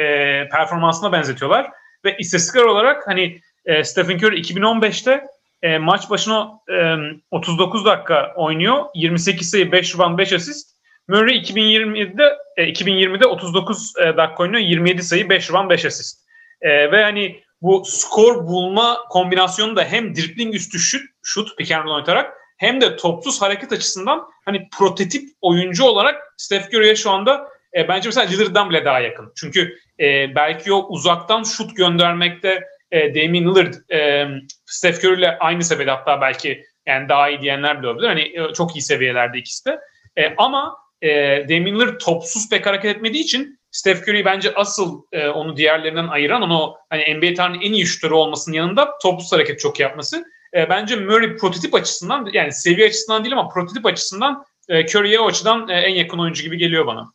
performansına 0.49 1.11
benzetiyorlar 1.11 1.69
ve 2.05 2.17
istatistikler 2.17 2.63
olarak 2.63 3.07
hani 3.07 3.39
e, 3.65 3.83
Stephen 3.83 4.17
Curry 4.17 4.41
2015'te 4.41 5.23
e, 5.61 5.77
maç 5.77 6.09
başına 6.09 6.51
e, 6.71 6.95
39 7.31 7.85
dakika 7.85 8.33
oynuyor. 8.35 8.85
28 8.95 9.49
sayı, 9.49 9.71
5 9.71 9.95
rebound, 9.95 10.17
5 10.17 10.33
asist. 10.33 10.75
Murray 11.07 11.37
2020'de 11.37 12.37
e, 12.57 12.63
2020'de 12.63 13.25
39 13.25 13.93
e, 13.99 14.17
dakika 14.17 14.43
oynuyor. 14.43 14.59
27 14.59 15.03
sayı, 15.03 15.29
5 15.29 15.49
rebound, 15.49 15.69
5 15.69 15.85
asist. 15.85 16.24
E, 16.65 16.91
ve 16.91 17.03
hani 17.03 17.43
bu 17.61 17.83
skor 17.85 18.47
bulma 18.47 18.97
kombinasyonu 19.09 19.75
da 19.75 19.83
hem 19.83 20.15
dribbling 20.15 20.55
üstü 20.55 20.79
şut, 20.79 21.01
şut 21.23 21.57
pick 21.57 21.71
and 21.71 21.83
roll 21.83 21.93
oynatarak 21.93 22.33
hem 22.57 22.81
de 22.81 22.95
topsuz 22.95 23.41
hareket 23.41 23.71
açısından 23.71 24.27
hani 24.45 24.69
prototip 24.77 25.29
oyuncu 25.41 25.83
olarak 25.83 26.33
Steph 26.37 26.73
Curry'e 26.73 26.95
şu 26.95 27.11
anda 27.11 27.47
e, 27.77 27.87
bence 27.87 28.09
mesela 28.09 28.27
Lillard'dan 28.27 28.69
bile 28.69 28.85
daha 28.85 28.99
yakın. 28.99 29.31
Çünkü 29.35 29.77
e, 29.99 30.35
belki 30.35 30.73
o 30.73 30.87
uzaktan 30.87 31.43
şut 31.43 31.75
göndermekte 31.75 32.63
e, 32.91 33.15
Damian 33.15 33.55
Lillard 33.55 33.73
e, 33.91 34.27
Steph 34.65 35.05
Curry 35.05 35.27
aynı 35.39 35.63
seviyede 35.63 35.91
hatta 35.91 36.21
belki 36.21 36.63
yani 36.85 37.09
daha 37.09 37.29
iyi 37.29 37.41
diyenler 37.41 37.79
bile 37.79 37.87
olabilir. 37.87 38.07
Hani 38.07 38.21
e, 38.21 38.53
çok 38.53 38.75
iyi 38.75 38.81
seviyelerde 38.81 39.37
ikisi 39.37 39.65
de. 39.65 39.79
E, 40.17 40.35
ama 40.37 40.77
e, 41.01 41.09
Damian 41.49 41.79
Lillard 41.79 41.99
topsuz 41.99 42.49
pek 42.49 42.65
hareket 42.65 42.95
etmediği 42.95 43.23
için 43.23 43.59
Steph 43.75 44.01
Curry 44.07 44.25
bence 44.25 44.53
asıl 44.53 45.01
e, 45.11 45.27
onu 45.27 45.57
diğerlerinden 45.57 46.07
ayıran 46.07 46.41
onu 46.41 46.75
hani 46.89 47.17
NBA 47.17 47.33
tarihinin 47.33 47.65
en 47.65 47.73
iyi 47.73 47.85
şutörü 47.85 48.13
olmasının 48.13 48.55
yanında 48.55 48.97
topsuz 49.01 49.31
hareket 49.31 49.59
çok 49.59 49.79
yapması. 49.79 50.25
E, 50.53 50.69
bence 50.69 50.95
Murray 50.95 51.35
prototip 51.35 51.75
açısından 51.75 52.29
yani 52.33 52.51
seviye 52.51 52.87
açısından 52.87 53.23
değil 53.23 53.37
ama 53.37 53.49
prototip 53.49 53.85
açısından 53.85 54.45
e, 54.69 54.85
Curry'e 54.85 55.19
o 55.19 55.27
açıdan 55.27 55.69
e, 55.69 55.73
en 55.73 55.95
yakın 55.95 56.19
oyuncu 56.19 56.43
gibi 56.43 56.57
geliyor 56.57 56.87
bana. 56.87 57.13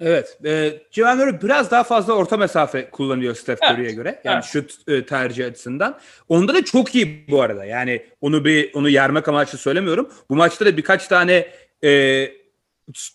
Evet. 0.00 0.38
E, 0.44 0.82
Civan 0.90 1.18
Murray 1.18 1.42
biraz 1.42 1.70
daha 1.70 1.84
fazla 1.84 2.12
orta 2.12 2.36
mesafe 2.36 2.90
kullanıyor 2.90 3.34
Steph 3.34 3.58
evet. 3.62 3.78
Curry'e 3.78 3.92
göre. 3.92 4.20
Yani 4.24 4.34
evet. 4.34 4.44
şut 4.44 4.88
e, 4.88 5.06
tercih 5.06 5.46
açısından. 5.46 5.98
Onda 6.28 6.54
da 6.54 6.64
çok 6.64 6.94
iyi 6.94 7.26
bu 7.28 7.42
arada. 7.42 7.64
Yani 7.64 8.06
onu 8.20 8.44
bir 8.44 8.74
onu 8.74 8.88
yermek 8.88 9.28
amaçlı 9.28 9.58
söylemiyorum. 9.58 10.10
Bu 10.30 10.36
maçta 10.36 10.66
da 10.66 10.76
birkaç 10.76 11.08
tane 11.08 11.48
e, 11.84 12.32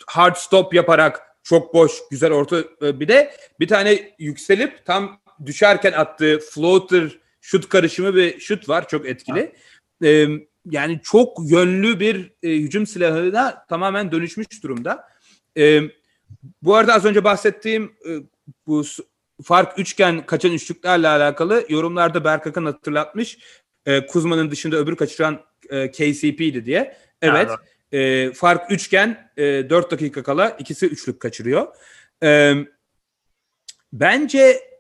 hard 0.08 0.36
stop 0.36 0.74
yaparak 0.74 1.31
çok 1.44 1.74
boş, 1.74 1.92
güzel 2.12 2.32
orta. 2.32 2.64
E, 2.82 3.00
bir 3.00 3.08
de 3.08 3.32
bir 3.60 3.68
tane 3.68 4.16
yükselip 4.20 4.86
tam 4.86 5.22
düşerken 5.46 5.92
attığı 5.92 6.40
floater 6.40 7.20
şut 7.42 7.70
karışımı 7.70 8.16
bir 8.16 8.40
şut 8.40 8.70
var. 8.70 8.88
Çok 8.88 9.06
etkili. 9.06 9.54
Ee, 10.04 10.28
yani 10.66 11.00
çok 11.04 11.38
yönlü 11.52 12.00
bir 12.00 12.34
e, 12.44 12.50
hücum 12.50 12.88
silahına 12.88 13.66
tamamen 13.70 14.12
dönüşmüş 14.12 14.64
durumda. 14.64 15.08
Ee, 15.58 15.82
bu 16.62 16.76
arada 16.76 16.94
az 16.94 17.06
önce 17.06 17.24
bahsettiğim 17.24 17.84
e, 17.84 18.12
bu 18.68 18.84
fark 19.44 19.80
üçgen 19.80 20.26
kaçan 20.26 20.52
üçlüklerle 20.52 21.08
alakalı 21.08 21.66
yorumlarda 21.70 22.24
Berkak'ın 22.24 22.66
hatırlatmış. 22.66 23.38
E, 23.86 24.06
Kuzma'nın 24.06 24.52
dışında 24.52 24.78
öbür 24.78 24.96
kaçıran 24.96 25.42
e, 25.70 25.92
KCP'di 25.92 26.66
diye. 26.66 26.98
Evet. 27.22 27.50
Yani. 27.50 27.60
E, 27.92 28.32
fark 28.34 28.72
üçgen 28.72 29.32
e, 29.38 29.70
4 29.70 29.92
dakika 29.92 30.24
kala 30.24 30.50
ikisi 30.50 30.86
üçlük 30.86 31.20
kaçırıyor. 31.20 31.68
E, 32.24 32.54
bence 33.94 34.72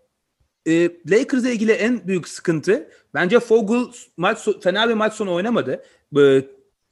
e, 0.67 0.89
Lakers'la 1.09 1.49
ilgili 1.49 1.71
en 1.71 2.07
büyük 2.07 2.27
sıkıntı 2.27 2.89
bence 3.13 3.39
Fogel 3.39 3.93
maç 4.17 4.47
fena 4.63 4.89
bir 4.89 4.93
maç 4.93 5.13
sonu 5.13 5.33
oynamadı. 5.33 5.83
E, 6.17 6.41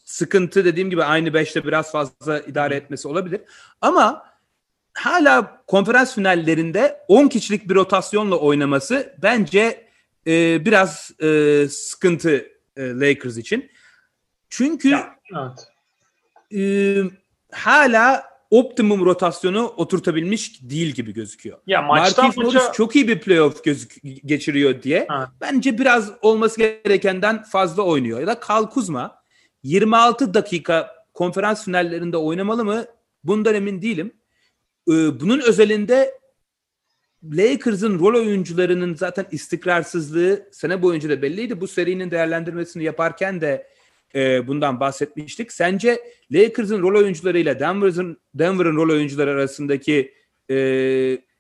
sıkıntı 0.04 0.66
dediğim 0.66 0.90
gibi 0.90 1.04
aynı 1.04 1.30
5'te 1.30 1.64
biraz 1.64 1.92
fazla 1.92 2.40
idare 2.40 2.76
etmesi 2.76 3.08
olabilir. 3.08 3.42
Ama 3.82 4.26
hala 4.94 5.64
konferans 5.68 6.16
finallerinde 6.16 7.00
10 7.08 7.28
kişilik 7.28 7.70
bir 7.70 7.76
rotasyonla 7.76 8.36
oynaması 8.36 9.16
bence 9.22 9.90
e, 10.28 10.66
biraz 10.66 11.12
e, 11.22 11.68
sıkıntı 11.70 12.48
e, 12.78 13.00
Lakers 13.00 13.38
için. 13.38 13.72
Çünkü 14.50 14.90
ya, 14.90 15.16
evet 15.32 15.68
e, 16.56 16.62
hala 17.52 18.30
optimum 18.52 19.06
rotasyonu 19.06 19.68
oturtabilmiş 19.78 20.62
değil 20.62 20.94
gibi 20.94 21.14
gözüküyor. 21.14 21.58
Ya 21.68 21.82
maçtan 21.82 22.26
Marquise 22.26 22.46
maça... 22.46 22.60
Morris 22.60 22.76
çok 22.78 22.96
iyi 22.96 23.08
bir 23.08 23.20
playoff 23.20 23.64
gözük 23.64 23.96
geçiriyor 24.26 24.84
diye 24.84 25.06
ha. 25.10 25.32
bence 25.42 25.78
biraz 25.78 26.12
olması 26.22 26.58
gerekenden 26.58 27.44
fazla 27.44 27.84
oynuyor. 27.84 28.20
Ya 28.20 28.28
da 28.28 28.40
Kal 28.40 28.70
Kuzma 28.70 29.20
26 29.64 30.34
dakika 30.34 30.96
konferans 31.14 31.66
finallerinde 31.66 32.18
oynamalı 32.18 32.66
mı? 32.66 32.86
Bundan 33.24 33.56
emin 33.56 33.82
değilim. 33.82 34.14
Ee, 34.88 35.20
bunun 35.20 35.40
özelinde 35.40 36.20
Lakers'ın 37.24 38.00
rol 38.00 38.16
oyuncularının 38.16 38.96
zaten 38.96 39.26
istikrarsızlığı 39.32 40.50
sene 40.52 40.82
boyunca 40.82 41.10
da 41.10 41.22
belliydi. 41.22 41.62
Bu 41.62 41.68
serinin 41.68 42.12
değerlendirmesini 42.12 42.84
yaparken 42.84 43.42
de 43.42 43.68
e, 44.16 44.48
bundan 44.48 44.80
bahsetmiştik. 44.80 45.52
Sence 45.52 46.00
Lakers'ın 46.32 46.82
rol 46.82 47.00
oyuncularıyla 47.00 47.60
Denver'ın 47.60 48.18
Denver'ın 48.34 48.76
rol 48.76 48.90
oyuncuları 48.90 49.32
arasındaki 49.32 50.14
e, 50.52 50.56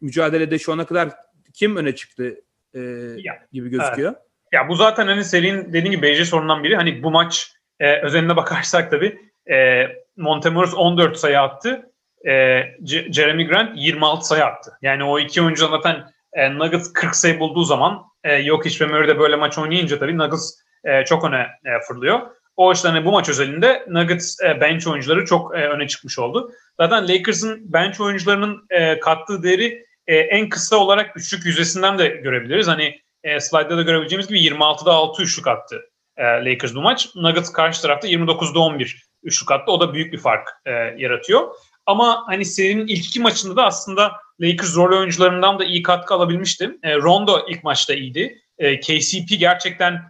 mücadelede 0.02 0.60
şu 0.60 0.74
ana 0.74 0.86
kadar 0.86 1.10
kim 1.54 1.76
öne 1.76 1.96
çıktı 1.96 2.42
e, 2.74 2.80
ya, 3.18 3.48
gibi 3.52 3.70
gözüküyor? 3.70 4.12
Evet. 4.12 4.24
Ya 4.52 4.70
bu 4.70 4.76
zaten 4.76 5.08
hani 5.08 5.24
serinin 5.24 5.74
dediğin 5.74 5.92
gibi 5.92 6.08
BC 6.08 6.26
sorundan 6.26 6.64
biri. 6.64 6.76
Hani 6.76 7.04
bu 7.04 7.12
maç 7.12 7.54
e, 7.80 8.02
özeline 8.02 8.36
bakarsak 8.36 8.92
tabii 8.92 9.20
e, 9.52 9.88
Montemoros 10.18 10.74
14 10.74 11.18
sayı 11.18 11.40
attı. 11.40 11.92
E, 12.28 12.62
Jeremy 12.86 13.48
Grant 13.48 13.72
26 13.76 14.28
sayı 14.28 14.46
attı. 14.46 14.72
Yani 14.82 15.04
o 15.04 15.20
iki 15.20 15.42
oyuncu 15.42 15.68
zaten 15.68 16.12
e, 16.34 16.54
Nuggets 16.54 16.94
40 16.94 17.16
sayı 17.16 17.40
bulduğu 17.40 17.64
zaman 17.64 18.04
e, 18.24 18.44
Jokic 18.44 18.86
ve 18.86 18.90
Murray 18.90 19.08
de 19.08 19.20
böyle 19.20 19.36
maç 19.36 19.58
oynayınca 19.58 20.00
tabii 20.00 20.18
Nuggets 20.18 20.60
e, 20.84 21.06
çok 21.06 21.24
öne 21.24 21.42
e, 21.42 21.70
fırlıyor. 21.88 22.20
O 22.60 22.70
açıdan 22.70 22.92
hani 22.92 23.06
bu 23.06 23.12
maç 23.12 23.30
özelinde 23.30 23.86
Nuggets 23.90 24.42
e, 24.42 24.62
bench 24.62 24.88
oyuncuları 24.88 25.26
çok 25.26 25.58
e, 25.58 25.68
öne 25.68 25.88
çıkmış 25.88 26.20
oldu. 26.20 26.52
Zaten 26.80 27.08
Lakers'ın 27.08 27.74
bench 27.74 28.02
oyuncularının 28.02 28.66
e, 28.70 29.00
kattığı 29.00 29.44
değeri 29.44 29.86
e, 30.08 30.16
en 30.16 30.50
kısa 30.50 30.76
olarak 30.76 31.18
üçlük 31.18 31.46
yüzdesinden 31.46 32.00
de 32.00 32.08
görebiliriz. 32.08 32.68
Hani 32.68 33.00
slide'da 33.40 33.78
da 33.78 33.82
görebileceğimiz 33.82 34.28
gibi 34.28 34.40
26'da 34.40 34.92
6 34.92 35.24
üçlük 35.24 35.48
attı 35.48 35.82
Lakers 36.20 36.76
bu 36.76 36.82
maç. 36.82 37.10
Nuggets 37.16 37.52
karşı 37.52 37.82
tarafta 37.82 38.08
29'da 38.08 38.60
11 38.60 39.04
üçlük 39.24 39.52
attı. 39.52 39.72
O 39.72 39.80
da 39.80 39.94
büyük 39.94 40.14
bir 40.14 40.18
fark 40.18 40.50
yaratıyor. 40.98 41.56
Ama 41.86 42.24
hani 42.28 42.46
serinin 42.46 42.88
ilk 42.88 43.06
iki 43.06 43.20
maçında 43.20 43.56
da 43.56 43.66
aslında 43.66 44.12
Lakers 44.42 44.76
rol 44.76 44.98
oyuncularından 44.98 45.60
da 45.60 45.66
iyi 45.66 45.84
katkı 45.84 46.14
alabilmişti. 46.14 46.72
E, 46.84 46.96
Rondo 46.96 47.46
ilk 47.50 47.64
maçta 47.64 47.94
iyiydi. 47.94 48.42
KCP 48.60 49.40
gerçekten 49.40 50.02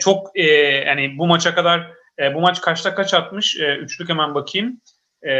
çok 0.00 0.38
e, 0.38 0.44
yani 0.86 1.18
bu 1.18 1.26
maça 1.26 1.54
kadar 1.54 1.95
e, 2.20 2.34
bu 2.34 2.40
maç 2.40 2.60
kaçta 2.60 2.94
kaç 2.94 3.14
atmış? 3.14 3.56
E, 3.56 3.76
üçlük 3.76 4.08
hemen 4.08 4.34
bakayım. 4.34 4.80
E, 5.28 5.32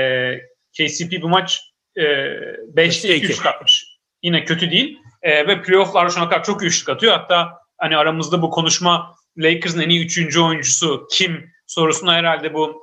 KCP 0.79 1.23
bu 1.23 1.29
maç 1.29 1.61
e, 1.97 2.03
5'te 2.03 3.17
2 3.17 3.27
üçlük 3.27 3.47
atmış. 3.47 3.87
Yine 4.23 4.45
kötü 4.45 4.71
değil. 4.71 4.99
E, 5.23 5.47
ve 5.47 5.63
playoff'larda 5.63 6.11
şu 6.11 6.21
ana 6.21 6.29
kadar 6.29 6.45
çok 6.45 6.63
üçlük 6.63 6.89
atıyor. 6.89 7.13
Hatta 7.13 7.53
hani 7.79 7.97
aramızda 7.97 8.43
bu 8.43 8.51
konuşma 8.51 9.17
Lakers'ın 9.39 9.81
en 9.81 9.89
iyi 9.89 10.05
üçüncü 10.05 10.41
oyuncusu 10.41 11.07
kim 11.13 11.51
sorusuna 11.67 12.15
herhalde 12.15 12.55
bu 12.55 12.83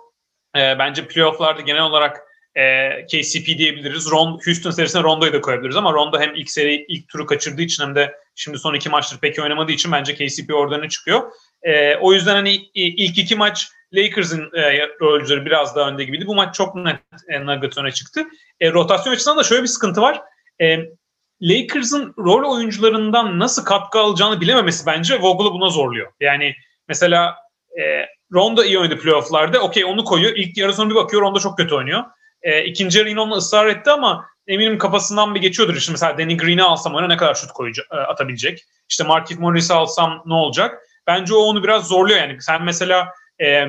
e, 0.57 0.79
bence 0.79 1.07
playoff'larda 1.07 1.61
genel 1.61 1.81
olarak 1.81 2.21
e, 2.55 2.89
KCP 3.05 3.45
diyebiliriz. 3.45 4.11
Ron, 4.11 4.39
Houston 4.45 4.71
serisine 4.71 5.03
Rondo'yu 5.03 5.33
da 5.33 5.41
koyabiliriz 5.41 5.75
ama 5.75 5.93
Rondo 5.93 6.19
hem 6.19 6.35
ilk 6.35 6.49
seri 6.49 6.85
ilk 6.87 7.09
turu 7.09 7.25
kaçırdığı 7.25 7.61
için 7.61 7.83
hem 7.83 7.95
de 7.95 8.15
şimdi 8.35 8.59
son 8.59 8.73
iki 8.73 8.89
maçtır 8.89 9.19
pek 9.19 9.39
oynamadığı 9.39 9.71
için 9.71 9.91
bence 9.91 10.15
KCP 10.15 10.53
oradan 10.53 10.87
çıkıyor. 10.87 11.31
E, 11.63 11.95
o 11.95 12.13
yüzden 12.13 12.35
hani 12.35 12.55
ilk 12.73 13.17
iki 13.17 13.35
maç 13.35 13.67
Lakers'ın 13.93 14.51
e, 14.53 14.87
rolcüleri 15.01 15.45
biraz 15.45 15.75
daha 15.75 15.89
önde 15.89 16.03
gibiydi. 16.03 16.27
Bu 16.27 16.35
maç 16.35 16.55
çok 16.55 16.75
net 16.75 16.99
e, 17.27 17.45
Nuggets 17.45 17.77
öne 17.77 17.91
çıktı. 17.91 18.23
E, 18.59 18.71
rotasyon 18.71 19.13
açısından 19.13 19.37
da 19.37 19.43
şöyle 19.43 19.63
bir 19.63 19.67
sıkıntı 19.67 20.01
var. 20.01 20.21
E, 20.61 20.77
Lakers'ın 21.41 22.13
rol 22.17 22.55
oyuncularından 22.55 23.39
nasıl 23.39 23.65
katkı 23.65 23.99
alacağını 23.99 24.41
bilememesi 24.41 24.85
bence 24.85 25.21
Vogel'ı 25.21 25.51
buna 25.51 25.69
zorluyor. 25.69 26.11
Yani 26.19 26.55
mesela 26.87 27.35
e, 27.81 28.05
Rondo 28.33 28.63
iyi 28.63 28.79
oynadı 28.79 28.97
playofflarda. 28.97 29.59
Okey 29.59 29.85
onu 29.85 30.03
koyuyor. 30.03 30.33
İlk 30.35 30.57
yarı 30.57 30.73
sonu 30.73 30.89
bir 30.89 30.95
bakıyor 30.95 31.21
Rondo 31.21 31.39
çok 31.39 31.57
kötü 31.57 31.75
oynuyor. 31.75 32.03
E, 32.41 32.63
ikinci 32.63 32.99
yarı 32.99 33.09
yine 33.09 33.21
onunla 33.21 33.35
ısrar 33.35 33.67
etti 33.67 33.91
ama 33.91 34.25
eminim 34.47 34.77
kafasından 34.77 35.35
bir 35.35 35.41
geçiyordur. 35.41 35.75
İşte 35.75 35.91
mesela 35.91 36.17
Danny 36.17 36.37
Green'i 36.37 36.63
alsam 36.63 36.95
ona 36.95 37.07
ne 37.07 37.17
kadar 37.17 37.35
şut 37.35 37.51
koyacak, 37.51 37.85
e, 37.91 37.95
atabilecek. 37.95 38.63
İşte 38.89 39.03
Markif 39.03 39.39
Morris'i 39.39 39.73
alsam 39.73 40.23
ne 40.25 40.33
olacak? 40.33 40.81
Bence 41.07 41.33
o 41.33 41.37
onu 41.37 41.63
biraz 41.63 41.87
zorluyor 41.87 42.19
yani. 42.19 42.41
Sen 42.41 42.63
mesela 42.63 43.09
e, 43.41 43.65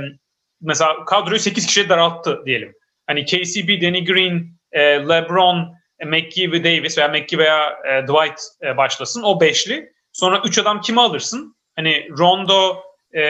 mesela 0.60 1.04
kadroyu 1.04 1.40
8 1.40 1.66
kişiye 1.66 1.88
daralttı 1.88 2.42
diyelim. 2.46 2.74
Hani 3.06 3.24
KCP, 3.24 3.68
Danny 3.82 4.04
Green, 4.04 4.48
e, 4.72 4.80
LeBron, 4.80 5.74
e, 5.98 6.04
McGee 6.04 6.52
ve 6.52 6.64
Davis 6.64 6.98
veya 6.98 7.08
McGee 7.08 7.38
veya 7.38 7.78
e, 7.84 8.02
Dwight 8.02 8.40
e, 8.62 8.76
başlasın. 8.76 9.22
O 9.22 9.40
beşli. 9.40 9.92
Sonra 10.12 10.42
üç 10.46 10.58
adam 10.58 10.80
kimi 10.80 11.00
alırsın? 11.00 11.56
Hani 11.76 12.08
Rondo, 12.18 12.82
e, 13.14 13.22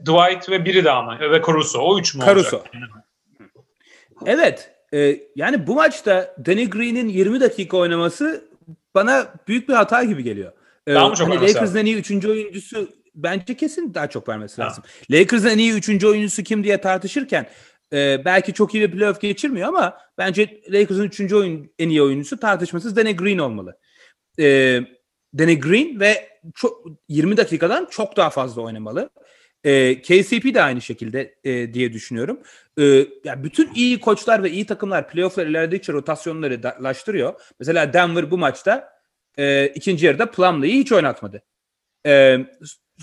Dwight 0.00 0.50
ve 0.50 0.64
biri 0.64 0.84
daha 0.84 1.02
mı? 1.02 1.18
Ve 1.20 1.42
Caruso. 1.46 1.78
O 1.78 1.98
üç 1.98 2.14
mü 2.14 2.24
Caruso. 2.24 2.56
olacak? 2.56 2.72
Evet. 4.26 4.70
E, 4.94 5.16
yani 5.36 5.66
bu 5.66 5.74
maçta 5.74 6.34
Danny 6.46 6.70
Green'in 6.70 7.08
20 7.08 7.40
dakika 7.40 7.76
oynaması 7.76 8.48
bana 8.94 9.34
büyük 9.48 9.68
bir 9.68 9.74
hata 9.74 10.04
gibi 10.04 10.22
geliyor. 10.22 10.52
E, 10.86 10.94
daha 10.94 11.08
mı 11.08 11.14
çok 11.14 11.28
hani 11.28 11.48
Lakers'ın 11.48 11.78
en 11.78 11.86
iyi 11.86 11.96
üçüncü 11.96 12.30
oyuncusu 12.30 12.88
bence 13.22 13.56
kesin 13.56 13.94
daha 13.94 14.06
çok 14.10 14.28
vermesi 14.28 14.60
lazım. 14.60 14.84
Ha. 14.86 14.90
Lakers'ın 15.10 15.48
en 15.48 15.58
iyi 15.58 15.72
üçüncü 15.72 16.06
oyuncusu 16.06 16.42
kim 16.42 16.64
diye 16.64 16.80
tartışırken 16.80 17.46
e, 17.92 18.24
belki 18.24 18.52
çok 18.52 18.74
iyi 18.74 18.82
bir 18.82 18.98
playoff 18.98 19.20
geçirmiyor 19.20 19.68
ama 19.68 19.98
bence 20.18 20.60
Lakers'ın 20.68 21.04
üçüncü 21.04 21.36
oyun, 21.36 21.72
en 21.78 21.88
iyi 21.88 22.02
oyuncusu 22.02 22.40
tartışmasız 22.40 22.96
Danny 22.96 23.16
Green 23.16 23.38
olmalı. 23.38 23.78
E, 24.38 24.80
Danny 25.38 25.60
Green 25.60 26.00
ve 26.00 26.28
çok, 26.54 26.86
20 27.08 27.36
dakikadan 27.36 27.86
çok 27.90 28.16
daha 28.16 28.30
fazla 28.30 28.62
oynamalı. 28.62 29.10
E, 29.64 30.02
KCP 30.02 30.54
de 30.54 30.62
aynı 30.62 30.80
şekilde 30.80 31.34
e, 31.44 31.74
diye 31.74 31.92
düşünüyorum. 31.92 32.40
E, 32.80 33.06
yani 33.24 33.44
bütün 33.44 33.74
iyi 33.74 34.00
koçlar 34.00 34.42
ve 34.42 34.50
iyi 34.50 34.66
takımlar 34.66 35.08
playofflar 35.08 35.46
ilerledikçe 35.46 35.92
rotasyonları 35.92 36.60
laştırıyor. 36.82 37.40
Mesela 37.58 37.92
Denver 37.92 38.30
bu 38.30 38.38
maçta 38.38 38.92
e, 39.38 39.66
ikinci 39.66 40.06
yarıda 40.06 40.30
Plumlee'yi 40.30 40.80
hiç 40.80 40.92
oynatmadı. 40.92 41.42
E, 42.06 42.38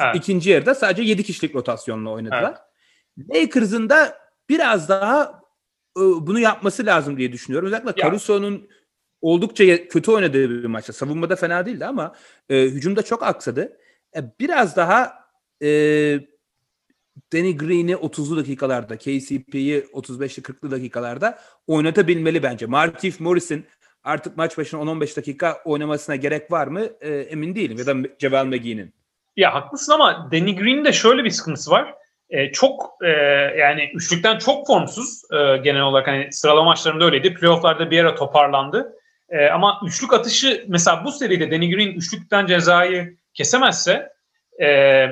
evet. 0.01 0.15
İkinci 0.15 0.49
yarıda 0.49 0.75
sadece 0.75 1.03
7 1.03 1.23
kişilik 1.23 1.55
rotasyonla 1.55 2.09
oynadılar. 2.09 2.57
Evet. 3.17 3.29
Lakers'ın 3.35 3.89
da 3.89 4.17
biraz 4.49 4.89
daha 4.89 5.41
e, 5.97 6.01
bunu 6.01 6.39
yapması 6.39 6.85
lazım 6.85 7.17
diye 7.17 7.31
düşünüyorum. 7.31 7.67
Özellikle 7.67 8.01
Caruso'nun 8.01 8.69
oldukça 9.21 9.87
kötü 9.87 10.11
oynadığı 10.11 10.49
bir 10.49 10.65
maçta. 10.65 10.93
Savunmada 10.93 11.35
fena 11.35 11.65
değildi 11.65 11.85
ama 11.85 12.15
e, 12.49 12.61
hücumda 12.61 13.01
çok 13.01 13.23
aksadı. 13.23 13.77
E, 14.15 14.19
biraz 14.39 14.75
daha 14.75 15.13
e, 15.61 15.67
Danny 17.33 17.57
Green'i 17.57 17.91
30'lu 17.91 18.37
dakikalarda, 18.37 18.97
KCP'yi 18.97 19.79
35'li 19.81 20.41
40'lı 20.41 20.71
dakikalarda 20.71 21.39
oynatabilmeli 21.67 22.43
bence. 22.43 22.65
Markif 22.65 23.19
Morris'in 23.19 23.65
artık 24.03 24.37
maç 24.37 24.57
başına 24.57 24.79
10-15 24.81 25.17
dakika 25.17 25.61
oynamasına 25.65 26.15
gerek 26.15 26.51
var 26.51 26.67
mı 26.67 26.89
e, 27.01 27.13
emin 27.15 27.55
değilim. 27.55 27.77
Ya 27.77 27.85
da 27.85 27.95
Ceval 28.19 28.45
McGee'nin. 28.45 28.93
Ya 29.35 29.53
haklısın 29.53 29.91
ama 29.91 30.29
Danny 30.31 30.55
Green'in 30.55 30.85
de 30.85 30.93
şöyle 30.93 31.23
bir 31.23 31.29
sıkıntısı 31.29 31.71
var. 31.71 31.93
E, 32.29 32.51
çok 32.51 32.97
e, 33.03 33.09
yani 33.59 33.91
üçlükten 33.93 34.37
çok 34.37 34.67
formsuz 34.67 35.21
e, 35.33 35.57
genel 35.57 35.81
olarak 35.81 36.07
hani 36.07 36.27
sıralama 36.31 36.65
maçlarında 36.65 37.05
öyleydi. 37.05 37.33
Playoff'larda 37.33 37.91
bir 37.91 37.99
ara 37.99 38.15
toparlandı. 38.15 38.93
E, 39.29 39.47
ama 39.47 39.81
üçlük 39.85 40.13
atışı 40.13 40.65
mesela 40.67 41.05
bu 41.05 41.11
seride 41.11 41.51
Danny 41.51 41.71
Green 41.71 41.93
üçlükten 41.93 42.45
cezayı 42.45 43.17
kesemezse 43.33 44.09
e, 44.63 45.07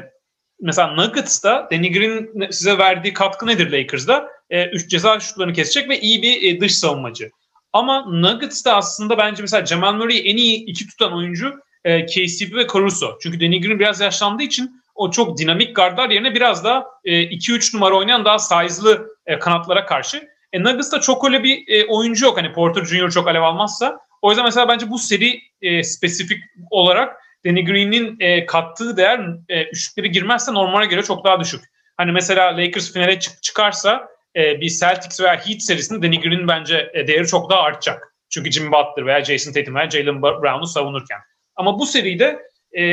mesela 0.61 0.87
Nuggets'ta 0.87 1.67
Danny 1.71 1.91
Green 1.91 2.49
size 2.51 2.77
verdiği 2.77 3.13
katkı 3.13 3.47
nedir 3.47 3.71
Lakers'da? 3.71 4.29
E, 4.49 4.65
üç 4.65 4.89
ceza 4.89 5.19
şutlarını 5.19 5.53
kesecek 5.53 5.89
ve 5.89 5.99
iyi 5.99 6.21
bir 6.21 6.55
e, 6.55 6.59
dış 6.59 6.75
savunmacı. 6.75 7.29
Ama 7.73 8.05
Nuggets'ta 8.05 8.75
aslında 8.75 9.17
bence 9.17 9.41
mesela 9.41 9.65
Jamal 9.65 9.93
Murray'i 9.93 10.29
en 10.29 10.37
iyi 10.37 10.65
iki 10.65 10.87
tutan 10.87 11.13
oyuncu 11.13 11.62
e, 11.85 12.05
KCP 12.05 12.55
ve 12.55 12.67
Caruso. 12.73 13.17
Çünkü 13.21 13.39
Danny 13.39 13.61
Green 13.61 13.79
biraz 13.79 14.01
yaşlandığı 14.01 14.43
için 14.43 14.83
o 14.95 15.11
çok 15.11 15.37
dinamik 15.37 15.75
gardlar 15.75 16.09
yerine 16.09 16.35
biraz 16.35 16.63
da 16.63 16.85
2-3 17.05 17.75
e, 17.75 17.77
numara 17.77 17.95
oynayan 17.95 18.25
daha 18.25 18.39
size'lı 18.39 19.07
e, 19.25 19.39
kanatlara 19.39 19.85
karşı. 19.85 20.29
E, 20.53 20.63
Nuggets'ta 20.63 21.01
çok 21.01 21.25
öyle 21.25 21.43
bir 21.43 21.63
e, 21.67 21.85
oyuncu 21.85 22.25
yok. 22.25 22.37
Hani 22.37 22.53
Porter 22.53 22.85
Jr. 22.85 23.09
çok 23.09 23.27
alev 23.27 23.41
almazsa. 23.41 23.99
O 24.21 24.29
yüzden 24.29 24.45
mesela 24.45 24.67
bence 24.67 24.89
bu 24.89 24.99
seri 24.99 25.41
e, 25.61 25.83
spesifik 25.83 26.43
olarak 26.69 27.17
Danny 27.45 27.65
Green'in 27.65 28.17
e, 28.19 28.45
kattığı 28.45 28.97
değer 28.97 29.19
e, 29.49 29.63
üçlükleri 29.63 30.11
girmezse 30.11 30.53
normale 30.53 30.85
göre 30.85 31.03
çok 31.03 31.25
daha 31.25 31.39
düşük. 31.39 31.61
Hani 31.97 32.11
mesela 32.11 32.57
Lakers 32.57 32.93
finale 32.93 33.19
çık 33.19 33.43
çıkarsa 33.43 34.07
e, 34.35 34.61
bir 34.61 34.69
Celtics 34.69 35.21
veya 35.21 35.35
Heat 35.35 35.61
serisinde 35.61 36.07
Danny 36.07 36.21
Green'in 36.21 36.47
bence 36.47 36.91
e, 36.93 37.07
değeri 37.07 37.27
çok 37.27 37.49
daha 37.49 37.61
artacak. 37.61 38.15
Çünkü 38.29 38.51
Jimmy 38.51 38.71
Butler 38.71 39.05
veya 39.05 39.23
Jason 39.23 39.53
Tatum 39.53 39.75
veya 39.75 39.89
Jalen 39.89 40.21
Brown'u 40.21 40.67
savunurken. 40.67 41.19
Ama 41.55 41.79
bu 41.79 41.85
seride 41.85 42.39
e, 42.77 42.83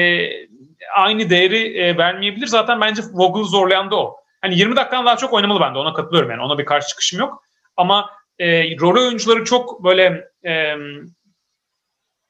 aynı 0.95 1.31
değeri 1.31 1.79
e, 1.79 1.97
vermeyebilir. 1.97 2.47
Zaten 2.47 2.81
bence 2.81 3.03
Vogel 3.13 3.45
zorlayan 3.45 3.91
da 3.91 3.97
o. 3.97 4.17
Hani 4.41 4.59
20 4.59 4.77
dakikadan 4.77 5.07
daha 5.07 5.17
çok 5.17 5.33
oynamalı 5.33 5.61
bende. 5.61 5.79
Ona 5.79 5.95
katılıyorum 5.95 6.31
yani. 6.31 6.43
Ona 6.43 6.59
bir 6.59 6.65
karşı 6.65 6.89
çıkışım 6.89 7.19
yok. 7.19 7.45
Ama 7.77 8.11
e, 8.39 8.77
rol 8.81 9.07
oyuncuları 9.07 9.45
çok 9.45 9.85
böyle 9.85 10.29
e, 10.45 10.53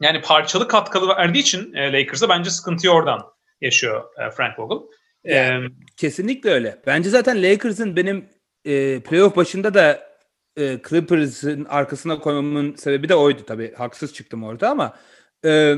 yani 0.00 0.20
parçalı 0.22 0.68
katkılı 0.68 1.08
verdiği 1.08 1.38
için 1.38 1.74
e, 1.74 1.92
Lakers'a 1.92 2.28
bence 2.28 2.50
sıkıntıyı 2.50 2.92
oradan 2.92 3.22
yaşıyor 3.60 4.04
e, 4.18 4.30
Frank 4.30 4.58
Vogel. 4.58 4.86
E, 5.28 5.60
kesinlikle 5.96 6.50
öyle. 6.50 6.82
Bence 6.86 7.10
zaten 7.10 7.42
Lakers'ın 7.42 7.96
benim 7.96 8.28
e, 8.64 9.00
playoff 9.00 9.36
başında 9.36 9.74
da 9.74 10.10
e, 10.56 10.78
Clippers'ın 10.88 11.64
arkasına 11.64 12.18
koymamın 12.18 12.74
sebebi 12.74 13.08
de 13.08 13.14
oydu 13.14 13.42
tabii. 13.46 13.74
Haksız 13.74 14.14
çıktım 14.14 14.44
orada 14.44 14.70
ama 14.70 14.96
e, 15.44 15.74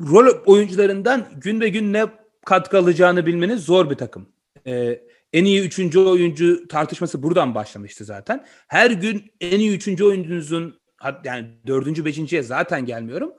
rol 0.00 0.42
oyuncularından 0.46 1.28
gün 1.36 1.60
ve 1.60 1.68
gün 1.68 1.92
ne 1.92 2.06
katkı 2.46 2.78
alacağını 2.78 3.26
bilmeniz 3.26 3.64
zor 3.64 3.90
bir 3.90 3.94
takım. 3.94 4.28
Ee, 4.66 5.00
en 5.32 5.44
iyi 5.44 5.60
üçüncü 5.60 5.98
oyuncu 5.98 6.68
tartışması 6.68 7.22
buradan 7.22 7.54
başlamıştı 7.54 8.04
zaten. 8.04 8.46
Her 8.68 8.90
gün 8.90 9.32
en 9.40 9.60
iyi 9.60 9.76
üçüncü 9.76 10.04
oyuncunuzun 10.04 10.80
yani 11.24 11.48
dördüncü, 11.66 12.04
beşinciye 12.04 12.42
zaten 12.42 12.84
gelmiyorum. 12.84 13.32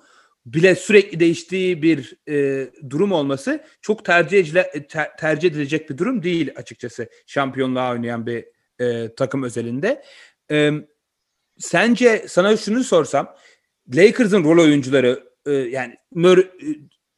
Bile 0.46 0.76
sürekli 0.76 1.20
değiştiği 1.20 1.82
bir 1.82 2.18
e, 2.30 2.68
durum 2.90 3.12
olması 3.12 3.64
çok 3.82 4.06
tercih, 4.06 4.40
edile, 4.40 4.88
ter, 4.90 5.18
tercih 5.18 5.50
edilecek 5.50 5.90
bir 5.90 5.98
durum 5.98 6.24
değil 6.24 6.52
açıkçası. 6.56 7.10
Şampiyonluğa 7.28 7.92
oynayan 7.92 8.26
bir 8.26 8.46
e, 8.80 9.16
takım 9.16 9.44
özelinde. 9.44 10.04
E, 10.52 10.72
sence 11.60 12.26
sana 12.28 12.58
şunu 12.58 12.84
sorsam 12.84 13.36
Lakers'ın 13.96 14.44
rol 14.44 14.64
oyuncuları 14.64 15.31
e, 15.46 15.52
yani 15.52 15.98
Mur 16.12 16.38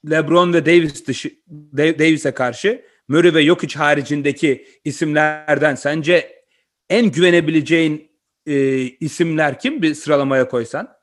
LeBron 0.09 0.53
ve 0.53 0.65
Davis 0.65 1.07
dışı 1.07 1.31
Davis'e 1.77 2.33
karşı 2.33 2.85
Murray 3.07 3.33
ve 3.33 3.43
Jokic 3.45 3.79
haricindeki 3.79 4.67
isimlerden 4.83 5.75
sence 5.75 6.43
en 6.89 7.11
güvenebileceğin 7.11 8.11
e, 8.45 8.55
isimler 8.81 9.59
kim 9.59 9.81
bir 9.81 9.93
sıralamaya 9.93 10.47
koysan? 10.47 10.93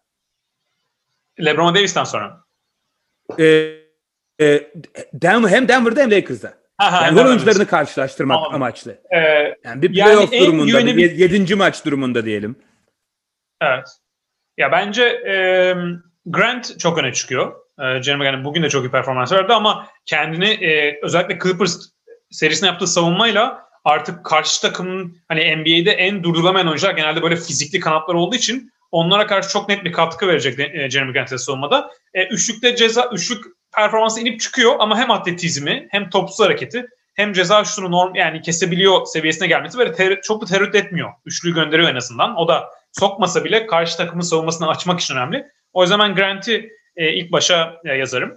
LeBron 1.44 1.74
Davis'ten 1.74 2.04
sonra. 2.04 2.44
E, 3.38 3.44
e, 4.40 4.72
Denver, 5.12 5.48
hem 5.48 5.68
Denver'da 5.68 6.00
hem 6.00 6.11
Lakers'da. 6.11 6.61
Aha, 6.78 7.06
yani 7.06 7.20
oyuncularını 7.20 7.66
karşılaştırmak 7.66 8.37
tamam. 8.37 8.54
amaçlı. 8.54 8.98
Ee, 9.11 9.18
yani 9.64 9.83
bir 9.83 9.92
playoff 9.92 10.33
yani 10.33 10.46
durumunda, 10.46 10.70
güvenebil- 10.70 10.96
bir 10.96 11.11
yedinci 11.11 11.54
maç 11.54 11.85
durumunda 11.85 12.24
diyelim. 12.24 12.56
Evet. 13.62 13.88
Ya 14.59 14.72
bence 14.72 15.02
e, 15.04 15.74
Grant 16.26 16.78
çok 16.78 16.98
öne 16.98 17.12
çıkıyor. 17.12 17.52
E, 17.78 18.02
Jeremy 18.02 18.24
Grant 18.24 18.44
bugün 18.44 18.62
de 18.62 18.68
çok 18.68 18.85
iyi 18.85 18.90
performans 18.90 19.33
verdi 19.33 19.52
ama 19.52 19.87
kendini 20.06 20.48
e, 20.48 21.00
özellikle 21.02 21.38
Clippers 21.38 21.78
serisine 22.30 22.68
yaptığı 22.68 22.87
savunmayla 22.87 23.70
artık 23.85 24.24
karşı 24.24 24.62
takımın 24.62 25.16
hani 25.28 25.56
NBA'de 25.56 25.90
en 25.90 26.22
durdurulamayan 26.22 26.68
oyuncular 26.68 26.94
genelde 26.94 27.22
böyle 27.22 27.37
fizikli 27.37 27.80
kanatlar 27.80 28.14
olduğu 28.14 28.37
için 28.37 28.72
onlara 28.90 29.26
karşı 29.26 29.48
çok 29.48 29.68
net 29.68 29.85
bir 29.85 29.92
katkı 29.92 30.26
verecek 30.26 30.59
e, 30.59 30.90
Jeremy 30.90 31.12
Grant'e 31.12 31.38
savunmada. 31.38 31.90
E, 32.14 32.26
üçlükte 32.26 32.76
ceza, 32.76 33.11
üçlük 33.12 33.44
performansı 33.74 34.20
inip 34.20 34.40
çıkıyor 34.40 34.76
ama 34.78 34.98
hem 34.98 35.11
atletizmi 35.11 35.88
hem 35.90 36.11
topsuz 36.11 36.46
hareketi 36.46 36.87
hem 37.14 37.33
ceza 37.33 37.64
şutunu 37.64 37.90
norm 37.90 38.14
yani 38.14 38.42
kesebiliyor 38.42 39.06
seviyesine 39.06 39.48
gelmesi 39.48 39.78
böyle 39.78 39.92
ter, 39.92 40.20
çok 40.22 40.42
da 40.42 40.46
tereddüt 40.46 40.74
etmiyor. 40.74 41.11
Üçlüyü 41.24 41.54
gönderiyor 41.54 41.88
en 41.88 41.96
azından. 41.96 42.37
O 42.37 42.48
da 42.48 42.70
sokmasa 42.92 43.44
bile 43.44 43.66
karşı 43.66 43.96
takımın 43.96 44.22
savunmasını 44.22 44.68
açmak 44.68 45.00
için 45.00 45.16
önemli. 45.16 45.46
O 45.72 45.83
yüzden 45.83 45.98
ben 45.98 46.14
Grant'i 46.14 46.70
e, 46.96 47.12
ilk 47.12 47.33
başa 47.33 47.80
e, 47.85 47.94
yazarım. 47.94 48.35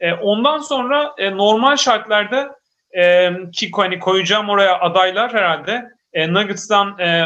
E, 0.00 0.12
ondan 0.12 0.58
sonra 0.58 1.14
e, 1.18 1.36
normal 1.36 1.76
şartlarda 1.76 2.56
e, 2.96 3.30
ki 3.52 3.70
hani 3.76 3.98
koyacağım 3.98 4.48
oraya 4.48 4.80
adaylar 4.80 5.32
herhalde 5.32 5.84
e, 6.12 6.32
Nuggets'tan 6.34 6.98
e, 6.98 7.24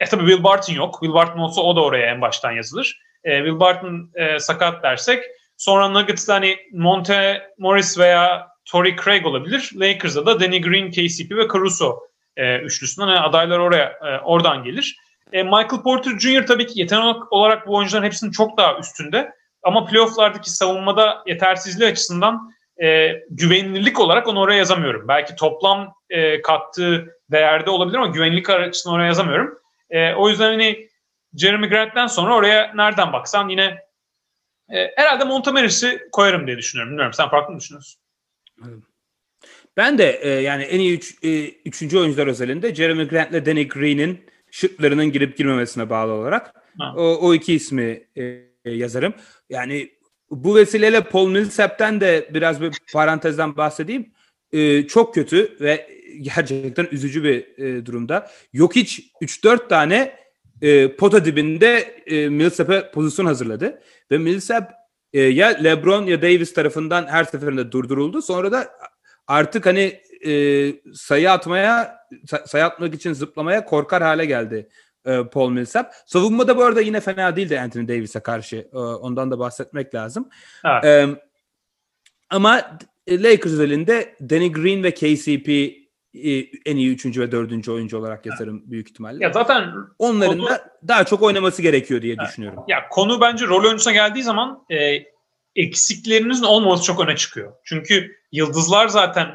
e 0.00 0.04
tabii 0.06 0.26
Will 0.26 0.44
Barton 0.44 0.74
yok. 0.74 0.94
Will 1.00 1.14
Barton 1.14 1.38
olsa 1.38 1.60
o 1.60 1.76
da 1.76 1.80
oraya 1.80 2.06
en 2.06 2.20
baştan 2.20 2.52
yazılır. 2.52 3.00
E, 3.24 3.36
Will 3.36 3.60
Barton 3.60 4.10
e, 4.14 4.38
sakat 4.38 4.82
dersek 4.82 5.24
sonra 5.56 5.88
Nuggets'ta 5.88 6.34
hani 6.34 6.56
Monte 6.72 7.42
Morris 7.58 7.98
veya 7.98 8.48
Torrey 8.64 8.96
Craig 8.96 9.26
olabilir. 9.26 9.70
Lakers'da 9.74 10.26
da 10.26 10.40
Danny 10.40 10.60
Green, 10.60 10.90
KCP 10.90 11.30
ve 11.36 11.48
Caruso 11.52 11.98
e, 12.36 12.58
üçlüsünden 12.58 13.08
yani 13.08 13.20
adaylar 13.20 13.58
oraya 13.58 13.84
e, 13.84 14.20
oradan 14.24 14.64
gelir. 14.64 14.96
E, 15.32 15.42
Michael 15.42 15.82
Porter 15.82 16.18
Jr. 16.18 16.46
tabii 16.46 16.66
ki 16.66 16.80
yetenek 16.80 17.32
olarak 17.32 17.66
bu 17.66 17.76
oyuncuların 17.76 18.06
hepsinin 18.06 18.30
çok 18.30 18.58
daha 18.58 18.78
üstünde. 18.78 19.32
Ama 19.62 19.84
playofflardaki 19.84 20.50
savunmada 20.50 21.22
yetersizliği 21.26 21.90
açısından 21.90 22.52
e, 22.82 23.12
güvenilirlik 23.30 24.00
olarak 24.00 24.28
onu 24.28 24.40
oraya 24.40 24.58
yazamıyorum. 24.58 25.08
Belki 25.08 25.36
toplam 25.36 25.94
e, 26.10 26.42
kattığı 26.42 27.16
değerde 27.30 27.70
olabilir 27.70 27.98
ama 27.98 28.06
güvenilirlik 28.06 28.50
açısından 28.50 28.96
oraya 28.96 29.06
yazamıyorum. 29.06 29.58
E, 29.90 30.14
o 30.14 30.28
yüzden 30.28 30.50
hani 30.50 30.88
Jeremy 31.36 31.68
Grant'ten 31.68 32.06
sonra 32.06 32.34
oraya 32.34 32.72
nereden 32.74 33.12
baksan 33.12 33.48
yine 33.48 33.78
e, 34.72 34.90
herhalde 34.96 35.24
Montemeris'i 35.24 36.08
koyarım 36.12 36.46
diye 36.46 36.58
düşünüyorum. 36.58 36.90
Bilmiyorum 36.90 37.14
sen 37.14 37.28
farklı 37.28 37.52
mı 37.52 37.60
düşünüyorsun? 37.60 38.00
Ben 39.76 39.98
de 39.98 40.10
e, 40.22 40.28
yani 40.28 40.62
en 40.62 40.80
iyi 40.80 40.96
üç, 40.96 41.24
e, 41.24 41.46
üçüncü 41.48 41.98
oyuncular 41.98 42.26
özelinde 42.26 42.74
Jeremy 42.74 43.08
Grant 43.08 43.30
ile 43.30 43.46
Danny 43.46 43.68
Green'in 43.68 44.26
şutlarının 44.50 45.12
girip 45.12 45.36
girmemesine 45.36 45.90
bağlı 45.90 46.12
olarak 46.12 46.54
o, 46.96 47.18
o 47.20 47.34
iki 47.34 47.54
ismi 47.54 48.06
e, 48.16 48.50
yazarım. 48.64 49.14
Yani 49.50 49.90
bu 50.30 50.56
vesileyle 50.56 51.00
Paul 51.00 51.28
Millsap'ten 51.28 52.00
de 52.00 52.28
biraz 52.34 52.60
bir 52.60 52.72
parantezden 52.92 53.56
bahsedeyim. 53.56 54.12
E, 54.52 54.86
çok 54.86 55.14
kötü 55.14 55.56
ve 55.60 55.88
gerçekten 56.20 56.88
üzücü 56.92 57.24
bir 57.24 57.58
e, 57.58 57.86
durumda. 57.86 58.30
Yok 58.52 58.76
hiç 58.76 59.12
3-4 59.22 59.68
tane 59.68 60.14
e, 60.62 60.96
pota 60.96 61.24
dibinde 61.24 62.02
e, 62.06 62.28
Millsap'e 62.28 62.90
pozisyon 62.90 63.26
hazırladı. 63.26 63.80
Ve 64.10 64.18
Millsap 64.18 64.72
e, 65.12 65.20
ya 65.20 65.48
LeBron 65.48 66.06
ya 66.06 66.22
Davis 66.22 66.54
tarafından 66.54 67.06
her 67.06 67.24
seferinde 67.24 67.72
durduruldu. 67.72 68.22
Sonra 68.22 68.52
da 68.52 68.70
artık 69.26 69.66
hani 69.66 70.00
e, 70.26 70.72
sayı 70.94 71.32
atmaya 71.32 71.98
sayı 72.46 72.64
atmak 72.64 72.94
için 72.94 73.12
zıplamaya 73.12 73.64
korkar 73.64 74.02
hale 74.02 74.24
geldi 74.24 74.68
e, 75.06 75.24
Paul 75.32 75.50
Millsap. 75.50 75.92
Savunmada 76.06 76.56
bu 76.56 76.64
arada 76.64 76.80
yine 76.80 77.00
fena 77.00 77.36
değildi 77.36 77.60
Anthony 77.60 77.88
Davis'e 77.88 78.20
karşı. 78.20 78.56
E, 78.72 78.76
ondan 78.78 79.30
da 79.30 79.38
bahsetmek 79.38 79.94
lazım. 79.94 80.28
Evet. 80.64 80.84
E, 80.84 81.06
ama 82.30 82.78
Lakers 83.08 83.52
özelinde 83.52 84.16
Danny 84.30 84.52
Green 84.52 84.82
ve 84.82 84.94
KCP 84.94 85.48
e, 86.14 86.30
en 86.66 86.76
iyi 86.76 86.90
üçüncü 86.90 87.20
ve 87.20 87.32
dördüncü 87.32 87.72
oyuncu 87.72 87.98
olarak 87.98 88.26
yazarım 88.26 88.70
büyük 88.70 88.88
ihtimalle. 88.88 89.24
Ya 89.24 89.32
zaten 89.32 89.72
onların 89.98 90.38
konu, 90.38 90.48
da 90.48 90.78
daha 90.88 91.04
çok 91.04 91.22
oynaması 91.22 91.62
gerekiyor 91.62 92.02
diye 92.02 92.14
evet. 92.18 92.28
düşünüyorum. 92.28 92.64
Ya 92.68 92.88
konu 92.90 93.20
bence 93.20 93.46
rol 93.46 93.64
oyuncusuna 93.64 93.92
geldiği 93.92 94.22
zaman 94.22 94.64
e, 94.70 95.04
eksiklerinizin 95.56 96.44
olmaması 96.44 96.84
çok 96.84 97.00
öne 97.00 97.16
çıkıyor. 97.16 97.52
Çünkü 97.64 98.19
yıldızlar 98.32 98.88
zaten 98.88 99.28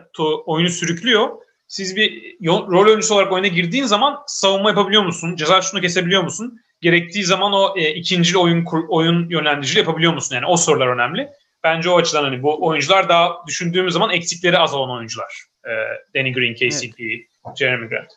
oyunu 0.46 0.70
sürüklüyor. 0.70 1.30
Siz 1.68 1.96
bir 1.96 2.36
rol 2.48 2.88
oyuncusu 2.88 3.16
olarak 3.16 3.32
oyuna 3.32 3.48
girdiğin 3.48 3.86
zaman 3.86 4.20
savunma 4.28 4.70
yapabiliyor 4.70 5.04
musun? 5.04 5.36
Ceza 5.36 5.62
şunu 5.62 5.82
kesebiliyor 5.82 6.24
musun? 6.24 6.60
Gerektiği 6.82 7.24
zaman 7.24 7.54
o 7.54 7.74
e, 7.78 7.94
ikinci 7.94 8.38
oyun 8.38 8.66
oyun 8.90 9.30
yönlendiriciliği 9.30 9.86
yapabiliyor 9.86 10.14
musun? 10.14 10.36
Yani 10.36 10.46
o 10.46 10.58
sorular 10.58 10.88
önemli. 10.88 11.30
Bence 11.64 11.90
o 11.90 11.98
açıdan 11.98 12.24
hani 12.24 12.44
bu 12.44 12.68
oyuncular 12.68 13.10
daha 13.10 13.36
düşündüğümüz 13.48 13.94
zaman 13.94 14.10
eksikleri 14.10 14.58
az 14.58 14.74
olan 14.74 14.98
oyuncular. 14.98 15.44
E, 15.66 15.72
Danny 16.16 16.34
Green, 16.34 16.54
KCP, 16.54 17.00
evet. 17.00 17.58
Jeremy 17.58 17.90
Grant. 17.90 18.12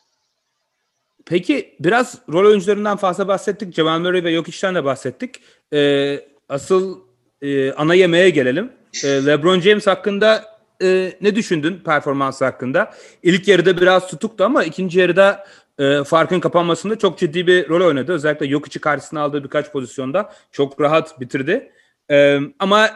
Peki 1.25 1.75
biraz 1.79 2.17
rol 2.33 2.45
oyuncularından 2.45 2.97
fazla 2.97 3.27
bahsettik. 3.27 3.73
Jamal 3.73 3.99
Murray 3.99 4.23
ve 4.23 4.33
Jokic'ten 4.33 4.75
de 4.75 4.83
bahsettik. 4.83 5.35
Ee, 5.73 6.19
asıl 6.49 6.99
e, 7.41 7.71
ana 7.71 7.93
yemeğe 7.93 8.29
gelelim. 8.29 8.71
E, 9.03 9.07
LeBron 9.07 9.59
James 9.59 9.87
hakkında 9.87 10.45
e, 10.81 11.13
ne 11.21 11.35
düşündün 11.35 11.79
performansı 11.85 12.45
hakkında? 12.45 12.93
İlk 13.23 13.47
yarıda 13.47 13.81
biraz 13.81 14.07
tutuktu 14.07 14.43
ama 14.43 14.63
ikinci 14.63 14.99
yarıda 14.99 15.45
e, 15.79 16.03
farkın 16.03 16.39
kapanmasında 16.39 16.97
çok 16.97 17.17
ciddi 17.17 17.47
bir 17.47 17.69
rol 17.69 17.87
oynadı. 17.87 18.13
Özellikle 18.13 18.49
Jokic'i 18.49 18.81
karşısına 18.81 19.21
aldığı 19.21 19.43
birkaç 19.43 19.71
pozisyonda 19.71 20.33
çok 20.51 20.81
rahat 20.81 21.19
bitirdi. 21.19 21.71
E, 22.11 22.39
ama 22.59 22.89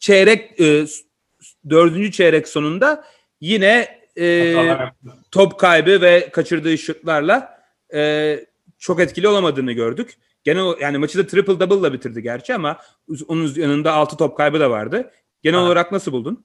çeyrek 0.00 0.60
e, 0.60 0.86
dördüncü 1.70 2.12
çeyrek 2.12 2.48
sonunda 2.48 3.04
yine 3.40 4.00
e, 4.18 4.54
top 5.30 5.58
kaybı 5.58 6.00
ve 6.00 6.30
kaçırdığı 6.32 6.78
şutlarla 6.78 7.60
e, 7.94 8.40
çok 8.78 9.00
etkili 9.00 9.28
olamadığını 9.28 9.72
gördük. 9.72 10.16
Genel 10.44 10.80
yani 10.80 10.98
maçı 10.98 11.18
da 11.18 11.26
triple 11.26 11.60
double 11.60 11.88
ile 11.88 11.92
bitirdi 11.92 12.22
gerçi 12.22 12.54
ama 12.54 12.78
onun 13.28 13.54
yanında 13.54 13.92
6 13.92 14.16
top 14.16 14.36
kaybı 14.36 14.60
da 14.60 14.70
vardı. 14.70 15.10
Genel 15.42 15.58
ha. 15.58 15.66
olarak 15.66 15.92
nasıl 15.92 16.12
buldun? 16.12 16.44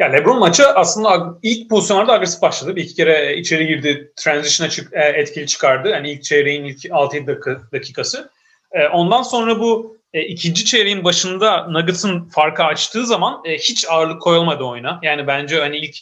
Ya 0.00 0.06
LeBron 0.06 0.38
maçı 0.38 0.68
aslında 0.68 1.38
ilk 1.42 1.70
pozisyonlarda 1.70 2.12
agresif 2.12 2.42
başladı. 2.42 2.76
Bir 2.76 2.82
iki 2.82 2.94
kere 2.94 3.36
içeri 3.36 3.66
girdi, 3.66 4.12
transition'a 4.16 4.70
çık, 4.70 4.92
e, 4.92 5.00
etkili 5.00 5.46
çıkardı. 5.46 5.88
Yani 5.88 6.10
ilk 6.10 6.22
çeyreğin 6.22 6.64
ilk 6.64 6.84
6-7 6.84 7.26
dakika, 7.26 7.60
dakikası. 7.72 8.30
E, 8.72 8.86
ondan 8.88 9.22
sonra 9.22 9.60
bu 9.60 9.96
e, 10.12 10.22
ikinci 10.22 10.64
çeyreğin 10.64 11.04
başında 11.04 11.66
Nuggets'ın 11.66 12.24
farkı 12.24 12.64
açtığı 12.64 13.06
zaman 13.06 13.42
hiç 13.46 13.86
ağırlık 13.88 14.22
koyulmadı 14.22 14.64
oyuna. 14.64 15.00
Yani 15.02 15.26
bence 15.26 15.60
hani 15.60 15.76
ilk 15.76 15.96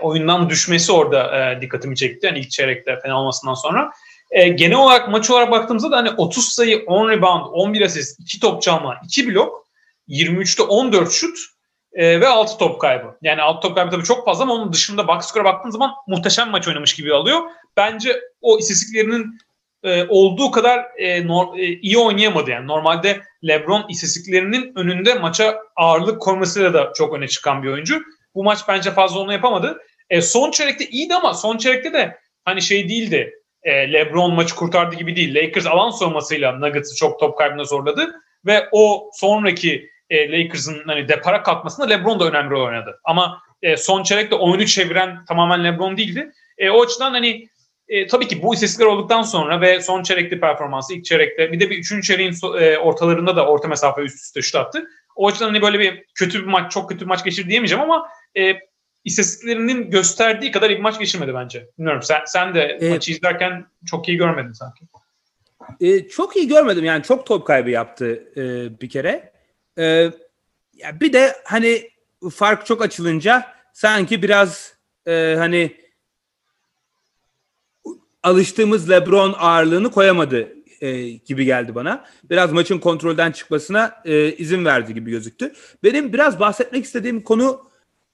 oyundan 0.00 0.50
düşmesi 0.50 0.92
orada 0.92 1.58
dikkatimi 1.60 1.96
çekti. 1.96 2.26
Yani 2.26 2.38
ilk 2.38 2.50
çeyrekte 2.50 2.98
fena 3.02 3.20
olmasından 3.20 3.54
sonra. 3.54 3.90
E, 4.30 4.48
genel 4.48 4.76
olarak 4.76 5.08
maç 5.08 5.30
olarak 5.30 5.50
baktığımızda 5.50 5.90
da 5.90 5.96
hani 5.96 6.10
30 6.10 6.48
sayı, 6.48 6.84
10 6.86 7.10
rebound, 7.10 7.46
11 7.52 7.80
asist, 7.80 8.20
2 8.20 8.40
top 8.40 8.62
çalma, 8.62 9.00
2 9.04 9.28
blok, 9.28 9.66
23'te 10.08 10.62
14 10.62 11.12
şut 11.12 11.51
e, 11.94 12.20
ve 12.20 12.28
6 12.28 12.58
top 12.58 12.80
kaybı. 12.80 13.16
Yani 13.22 13.42
6 13.42 13.60
top 13.60 13.76
kaybı 13.76 13.90
tabii 13.90 14.04
çok 14.04 14.24
fazla 14.24 14.44
ama 14.44 14.54
onun 14.54 14.72
dışında 14.72 15.08
box 15.08 15.24
score'a 15.24 15.44
baktığın 15.44 15.70
zaman 15.70 15.90
muhteşem 16.06 16.50
maç 16.50 16.68
oynamış 16.68 16.94
gibi 16.94 17.14
alıyor. 17.14 17.40
Bence 17.76 18.20
o 18.40 18.58
istatistiklerinin 18.58 19.38
e, 19.82 20.04
olduğu 20.08 20.50
kadar 20.50 20.86
e, 20.98 21.26
nor, 21.26 21.58
e, 21.58 21.62
iyi 21.62 21.98
oynayamadı. 21.98 22.50
Yani 22.50 22.66
normalde 22.66 23.20
LeBron 23.48 23.86
istatistiklerinin 23.88 24.72
önünde 24.76 25.14
maça 25.14 25.58
ağırlık 25.76 26.20
koymasıyla 26.20 26.74
da 26.74 26.92
çok 26.94 27.14
öne 27.14 27.28
çıkan 27.28 27.62
bir 27.62 27.68
oyuncu. 27.68 28.02
Bu 28.34 28.44
maç 28.44 28.58
bence 28.68 28.90
fazla 28.90 29.20
onu 29.20 29.32
yapamadı. 29.32 29.78
E, 30.10 30.22
son 30.22 30.50
çeyrekte 30.50 30.88
iyiydi 30.88 31.14
ama 31.14 31.34
son 31.34 31.56
çeyrekte 31.56 31.92
de 31.92 32.18
hani 32.44 32.62
şey 32.62 32.88
değildi. 32.88 33.34
E, 33.62 33.92
LeBron 33.92 34.34
maçı 34.34 34.54
kurtardı 34.54 34.96
gibi 34.96 35.16
değil. 35.16 35.34
Lakers 35.34 35.66
alan 35.66 35.90
savunmasıyla 35.90 36.52
Nuggets'ı 36.52 36.96
çok 36.96 37.20
top 37.20 37.38
kaybına 37.38 37.64
zorladı 37.64 38.14
ve 38.46 38.68
o 38.72 39.10
sonraki 39.12 39.90
e, 40.12 40.32
Lakers'ın 40.32 40.82
hani 40.86 41.08
depara 41.08 41.42
kalkmasında 41.42 41.86
LeBron 41.86 42.20
da 42.20 42.28
önemli 42.28 42.50
rol 42.50 42.66
oynadı. 42.66 43.00
Ama 43.04 43.42
e, 43.62 43.76
son 43.76 44.02
çeyrekte 44.02 44.34
oyunu 44.34 44.66
çeviren 44.66 45.24
tamamen 45.24 45.64
LeBron 45.64 45.96
değildi. 45.96 46.32
E, 46.58 46.70
o 46.70 46.82
açıdan 46.82 47.10
hani 47.10 47.48
e, 47.88 48.06
tabii 48.06 48.28
ki 48.28 48.42
bu 48.42 48.54
istatistikler 48.54 48.86
olduktan 48.86 49.22
sonra 49.22 49.60
ve 49.60 49.80
son 49.80 50.02
çeyrekte 50.02 50.40
performansı 50.40 50.94
ilk 50.94 51.04
çeyrekte 51.04 51.52
bir 51.52 51.60
de 51.60 51.70
bir 51.70 51.78
üçüncü 51.78 52.06
çeyreğin 52.06 52.34
e, 52.60 52.78
ortalarında 52.78 53.36
da 53.36 53.46
orta 53.46 53.68
mesafe 53.68 54.02
üst 54.02 54.16
üste 54.16 54.42
şut 54.42 54.54
attı. 54.54 54.88
O 55.16 55.28
açıdan 55.28 55.46
hani 55.46 55.62
böyle 55.62 55.78
bir 55.78 56.04
kötü 56.14 56.42
bir 56.42 56.46
maç, 56.46 56.72
çok 56.72 56.88
kötü 56.88 57.00
bir 57.00 57.08
maç 57.08 57.24
geçirdi 57.24 57.48
diyemeyeceğim 57.48 57.82
ama 57.82 58.08
e, 58.38 58.54
istatistiklerinin 59.04 59.90
gösterdiği 59.90 60.50
kadar 60.50 60.70
iyi 60.70 60.76
bir 60.76 60.82
maç 60.82 60.98
geçirmedi 60.98 61.34
bence. 61.34 61.66
Bilmiyorum 61.78 62.02
sen, 62.02 62.20
sen 62.26 62.54
de 62.54 62.78
evet. 62.80 62.92
maçı 62.92 63.12
izlerken 63.12 63.66
çok 63.86 64.08
iyi 64.08 64.16
görmedin 64.16 64.52
sanki. 64.52 64.84
E, 65.80 66.08
çok 66.08 66.36
iyi 66.36 66.48
görmedim 66.48 66.84
yani 66.84 67.02
çok 67.02 67.26
top 67.26 67.46
kaybı 67.46 67.70
yaptı 67.70 68.24
e, 68.36 68.42
bir 68.80 68.88
kere. 68.88 69.31
E, 69.78 70.10
ya 70.74 71.00
bir 71.00 71.12
de 71.12 71.36
hani 71.44 71.90
fark 72.32 72.66
çok 72.66 72.82
açılınca 72.82 73.46
sanki 73.72 74.22
biraz 74.22 74.74
e, 75.06 75.34
hani 75.38 75.76
alıştığımız 78.22 78.90
LeBron 78.90 79.34
ağırlığını 79.38 79.90
koyamadı 79.90 80.48
e, 80.80 81.08
gibi 81.08 81.44
geldi 81.44 81.74
bana. 81.74 82.04
Biraz 82.24 82.52
maçın 82.52 82.78
kontrolden 82.78 83.32
çıkmasına 83.32 84.02
e, 84.04 84.32
izin 84.32 84.64
verdi 84.64 84.94
gibi 84.94 85.10
gözüktü. 85.10 85.52
Benim 85.82 86.12
biraz 86.12 86.40
bahsetmek 86.40 86.84
istediğim 86.84 87.20
konu 87.20 87.70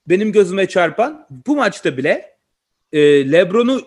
benim 0.07 0.33
gözüme 0.33 0.69
çarpan 0.69 1.27
bu 1.47 1.57
maçta 1.57 1.97
bile 1.97 2.37
e, 2.93 3.33
LeBron'u 3.33 3.83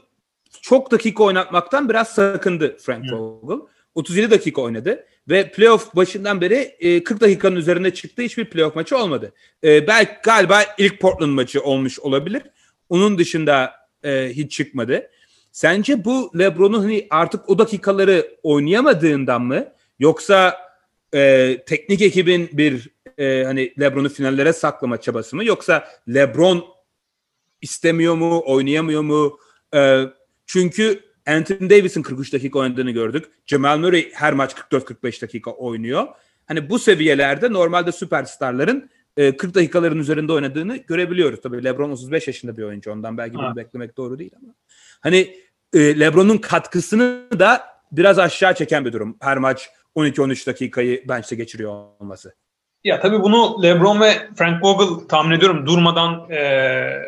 çok 0.62 0.92
dakika 0.92 1.24
oynatmaktan 1.24 1.90
biraz 1.90 2.08
sakındı 2.08 2.78
Frank 2.78 3.14
Vogel. 3.14 3.66
37 3.96 4.32
dakika 4.32 4.62
oynadı 4.62 5.06
ve 5.30 5.52
playoff 5.52 5.96
başından 5.96 6.42
beri 6.42 6.76
e, 6.80 7.04
40 7.04 7.22
dakikanın 7.22 7.56
üzerinde 7.56 7.94
çıktığı 7.94 8.22
hiçbir 8.22 8.46
playoff 8.46 8.76
maçı 8.76 8.98
olmadı. 8.98 9.34
E, 9.64 9.88
belki 9.88 10.12
galiba 10.24 10.64
ilk 10.78 11.00
Portland 11.00 11.32
maçı 11.32 11.64
olmuş 11.64 12.00
olabilir. 12.00 12.44
Onun 12.90 13.18
dışında 13.18 13.74
e, 14.04 14.30
hiç 14.34 14.52
çıkmadı. 14.52 15.10
Sence 15.52 16.06
bu 16.06 16.32
LeBron'un 16.40 16.80
hani 16.80 17.08
artık 17.10 17.50
o 17.50 17.60
dakikaları 17.60 18.38
oynayamadığından 18.44 19.42
mı 19.42 19.68
yoksa 20.00 20.58
e, 21.14 21.58
teknik 21.66 22.02
ekibin 22.02 22.50
bir 22.54 22.90
e, 23.18 23.44
hani 23.44 23.74
LeBron'u 23.80 24.10
finallere 24.10 24.54
saklama 24.54 25.02
çabası 25.02 25.36
mı 25.36 25.46
yoksa 25.46 25.88
LeBron 26.14 26.66
istemiyor 27.62 28.16
mu, 28.16 28.44
oynayamıyor 28.46 29.02
mu? 29.02 29.40
E, 29.76 30.04
çünkü 30.46 31.11
Anthony 31.32 31.70
Davis'in 31.70 32.02
43 32.02 32.34
dakika 32.34 32.60
oynadığını 32.60 32.92
gördük. 32.92 33.26
Jamal 33.46 33.78
Murray 33.78 34.12
her 34.14 34.34
maç 34.34 34.54
44-45 34.72 35.22
dakika 35.22 35.52
oynuyor. 35.52 36.08
Hani 36.46 36.70
bu 36.70 36.80
seviyelerde 36.80 37.54
normalde 37.54 37.92
süperstarların 37.92 38.90
40 39.16 39.44
e, 39.44 39.54
dakikaların 39.54 40.00
üzerinde 40.00 40.34
oynadığını 40.34 40.78
görebiliyoruz. 40.78 41.42
Tabii 41.42 41.64
LeBron 41.64 41.92
35 41.92 42.28
yaşında 42.28 42.58
bir 42.58 42.64
oyuncu. 42.64 42.92
Ondan 42.92 43.18
belki 43.18 43.36
bunu 43.36 43.56
beklemek 43.56 43.98
doğru 43.98 44.20
değil 44.20 44.32
ama. 44.42 44.54
Hani 45.02 45.36
e, 45.74 46.00
LeBron'un 46.00 46.38
katkısını 46.38 47.28
da 47.40 47.62
biraz 47.92 48.20
aşağı 48.20 48.56
çeken 48.56 48.86
bir 48.86 48.94
durum. 48.94 49.18
Her 49.22 49.38
maç 49.38 49.70
12-13 49.96 50.48
dakikayı 50.48 51.08
bench'te 51.08 51.36
geçiriyor 51.36 51.72
olması. 52.00 52.34
Ya 52.84 53.00
tabii 53.00 53.22
bunu 53.22 53.64
LeBron 53.64 54.02
ve 54.02 54.30
Frank 54.36 54.64
Vogel 54.64 55.08
tahmin 55.08 55.36
ediyorum 55.36 55.66
durmadan 55.66 56.30
e, 56.32 57.02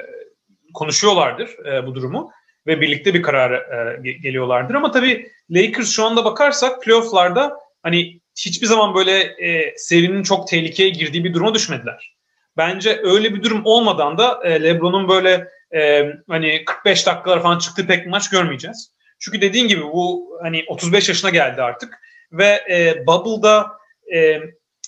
konuşuyorlardır 0.74 1.65
e, 1.65 1.88
bu 1.88 1.95
durumu 1.95 2.32
ve 2.68 2.82
birlikte 2.82 3.14
bir 3.14 3.22
karara 3.22 3.57
e, 3.57 4.11
geliyorlardır. 4.11 4.76
Ama 4.76 4.91
tabii 4.91 5.32
Lakers 5.51 5.89
şu 5.89 6.05
anda 6.05 6.26
bakarsak 6.26 6.84
playofflarda 6.84 7.57
hani 7.84 8.20
hiçbir 8.38 8.68
zaman 8.68 8.95
böyle 8.95 9.20
e, 9.20 9.74
serinin 9.78 10.24
çok 10.24 10.47
tehlikeye 10.47 10.89
girdiği 10.89 11.24
bir 11.24 11.34
duruma 11.34 11.53
düşmediler. 11.53 12.14
Bence 12.57 12.99
öyle 13.03 13.36
bir 13.36 13.43
durum 13.43 13.61
olmadan 13.66 14.18
da 14.18 14.39
e, 14.43 14.64
LeBron'un 14.64 15.09
böyle 15.09 15.47
e, 15.76 16.11
hani 16.30 16.66
45 16.66 17.07
dakikalar 17.07 17.41
falan 17.41 17.57
çıktığı 17.57 17.88
pek 17.88 18.07
maç 18.07 18.30
görmeyeceğiz. 18.30 18.93
Çünkü 19.20 19.41
dediğin 19.41 19.68
gibi 19.68 19.84
bu 19.84 20.38
hani 20.41 20.64
35 20.68 21.09
yaşına 21.09 21.30
geldi 21.30 21.61
artık 21.61 21.99
ve 22.32 22.61
e, 22.72 23.07
Bubble'da 23.07 23.72
e, 24.16 24.39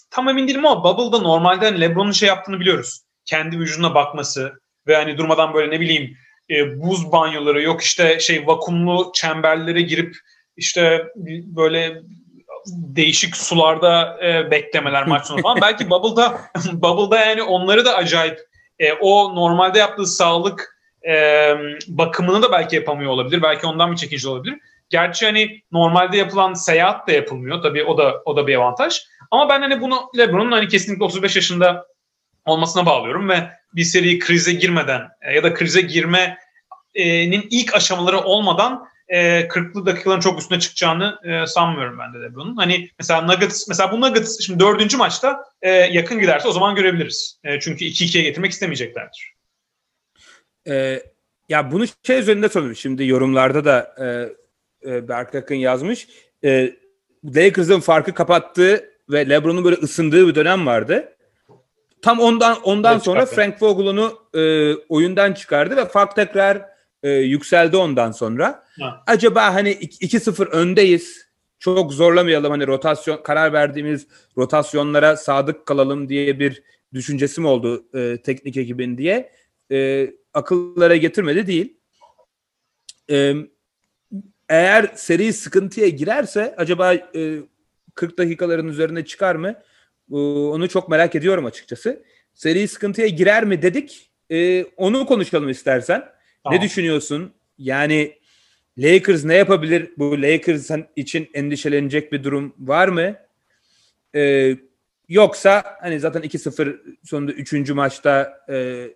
tam 0.10 0.30
emin 0.30 0.48
değilim 0.48 0.66
ama 0.66 0.84
Bubble'da 0.84 1.22
normalde 1.22 1.66
hani 1.66 1.82
LeBron'un 1.82 2.12
şey 2.12 2.28
yaptığını 2.28 2.60
biliyoruz. 2.60 3.02
Kendi 3.26 3.60
vücuduna 3.60 3.96
bakması 3.96 4.60
ve 4.88 4.96
hani 4.96 5.18
durmadan 5.18 5.54
böyle 5.54 5.76
ne 5.76 5.80
bileyim 5.80 6.18
e, 6.50 6.82
buz 6.82 7.12
banyoları 7.12 7.62
yok 7.62 7.82
işte 7.82 8.20
şey 8.20 8.48
vakumlu 8.48 9.12
çemberlere 9.14 9.82
girip 9.82 10.16
işte 10.58 11.08
böyle 11.46 12.02
değişik 12.68 13.38
sularda 13.38 14.20
e, 14.24 14.52
beklemeler 14.52 15.04
maç 15.08 15.26
sonu 15.26 15.42
falan. 15.42 15.62
Belki 15.62 15.90
Bubble'da 15.90 16.40
Bubble'da 16.74 17.26
yani 17.26 17.44
onları 17.44 17.86
da 17.86 17.96
acayip 17.96 18.40
e, 18.80 18.94
o 18.94 19.36
normalde 19.36 19.80
yaptığı 19.80 20.06
sağlık 20.06 20.76
e, 21.10 21.54
bakımını 21.88 22.42
da 22.42 22.52
belki 22.52 22.76
yapamıyor 22.76 23.12
olabilir. 23.12 23.42
Belki 23.42 23.68
ondan 23.68 23.92
bir 23.92 23.98
çekici 23.98 24.30
olabilir. 24.30 24.60
Gerçi 24.90 25.26
hani 25.26 25.62
normalde 25.72 26.18
yapılan 26.18 26.54
seyahat 26.54 27.08
de 27.08 27.14
yapılmıyor. 27.14 27.62
Tabii 27.62 27.84
o 27.84 27.98
da 27.98 28.22
o 28.26 28.36
da 28.36 28.48
bir 28.48 28.56
avantaj. 28.56 29.02
Ama 29.32 29.50
ben 29.50 29.62
hani 29.62 29.82
bunu 29.82 30.00
LeBron'un 30.18 30.52
hani 30.52 30.68
kesinlikle 30.68 31.06
35 31.06 31.36
yaşında 31.36 31.86
olmasına 32.46 32.86
bağlıyorum 32.86 33.30
ve 33.30 33.50
bir 33.76 33.84
seri 33.84 34.20
krize 34.20 34.54
girmeden 34.54 35.02
e, 35.22 35.34
ya 35.34 35.44
da 35.44 35.54
krize 35.54 35.82
girmenin 35.82 37.48
ilk 37.50 37.76
aşamaları 37.76 38.20
olmadan 38.20 38.86
e, 39.08 39.48
40'lı 39.48 39.86
dakikaların 39.86 40.20
çok 40.20 40.40
üstüne 40.40 40.60
çıkacağını 40.60 41.20
e, 41.24 41.48
sanmıyorum 41.48 42.00
ben 42.00 42.14
de 42.14 42.26
LeBron'un. 42.26 42.56
Hani 42.56 42.90
mesela 43.00 43.22
Nuggets, 43.22 43.68
mesela 43.68 43.92
bu 43.92 44.02
Nuggets 44.02 44.40
şimdi 44.40 44.60
dördüncü 44.60 44.98
maçta 44.98 45.44
e, 45.62 45.70
yakın 45.72 46.20
giderse 46.20 46.48
o 46.48 46.52
zaman 46.52 46.76
görebiliriz. 46.76 47.40
Çünkü 47.62 47.86
2-2'ye 47.86 48.24
getirmek 48.24 48.52
istemeyeceklerdir. 48.52 49.34
E, 50.68 51.04
ya 51.50 51.72
bunu 51.72 51.86
şey 52.04 52.20
üzerinde 52.20 52.50
soruyorum. 52.50 52.76
Şimdi 52.76 53.08
yorumlarda 53.08 53.66
da 53.66 53.96
e, 54.86 55.08
Berk 55.08 55.36
Akın 55.36 55.56
yazmış. 55.56 56.08
E, 56.44 56.74
Lakers'ın 57.26 57.80
farkı 57.80 58.14
kapattığı 58.14 58.90
ve 59.10 59.30
LeBron'un 59.30 59.64
böyle 59.64 59.76
ısındığı 59.76 60.28
bir 60.28 60.36
dönem 60.36 60.66
vardı. 60.66 61.15
Tam 62.06 62.20
ondan 62.20 62.58
ondan 62.64 62.94
evet, 62.94 63.04
sonra 63.04 63.26
Frank 63.26 63.62
Vogel 63.62 63.88
onu 63.88 64.20
e, 64.34 64.74
oyundan 64.76 65.34
çıkardı 65.34 65.76
ve 65.76 65.86
fark 65.86 66.16
tekrar 66.16 66.66
e, 67.04 67.10
yükseldi 67.10 67.78
ondan 67.78 68.12
sonra. 68.12 68.64
Ha. 68.80 69.04
Acaba 69.08 69.54
hani 69.54 69.72
2-0 69.72 70.46
öndeyiz. 70.46 71.26
Çok 71.60 71.94
zorlamayalım 71.94 72.52
hani 72.52 72.68
rotasyon 72.68 73.24
karar 73.24 73.54
verdiğimiz 73.54 74.08
rotasyonlara 74.38 75.18
sadık 75.18 75.66
kalalım 75.66 76.10
diye 76.10 76.40
bir 76.40 76.64
düşüncesi 76.94 77.42
mi 77.42 77.48
oldu 77.48 77.86
e, 77.94 78.22
teknik 78.22 78.58
ekibin 78.58 78.98
diye 78.98 79.32
e, 79.72 80.10
akıllara 80.34 80.96
getirmedi 80.96 81.48
değil. 81.48 81.78
E, 83.12 83.34
eğer 84.50 84.92
seri 84.96 85.34
sıkıntıya 85.34 85.90
girerse 85.90 86.56
acaba 86.58 86.94
e, 86.94 87.40
40 87.96 88.18
dakikaların 88.18 88.68
üzerine 88.68 89.06
çıkar 89.06 89.36
mı? 89.36 89.56
E, 90.12 90.16
onu 90.16 90.70
çok 90.70 90.90
merak 90.90 91.16
ediyorum 91.16 91.46
açıkçası. 91.46 92.04
Seri 92.34 92.68
sıkıntıya 92.68 93.08
girer 93.08 93.44
mi 93.44 93.62
dedik. 93.62 94.12
E, 94.32 94.64
onu 94.64 95.06
konuşalım 95.06 95.50
istersen. 95.50 96.06
Tamam. 96.44 96.60
Ne 96.60 96.66
düşünüyorsun? 96.66 97.34
Yani 97.58 98.16
Lakers 98.78 99.24
ne 99.26 99.36
yapabilir? 99.36 99.92
Bu 99.98 100.22
Lakers 100.22 100.72
için 100.96 101.30
endişelenecek 101.34 102.12
bir 102.12 102.24
durum 102.24 102.56
var 102.60 102.88
mı? 102.88 103.16
Ee, 104.16 104.58
yoksa 105.10 105.64
hani 105.82 106.00
zaten 106.00 106.22
2-0 106.22 106.98
sonunda 107.04 107.32
3. 107.32 107.70
maçta 107.70 108.46
e, 108.50 108.88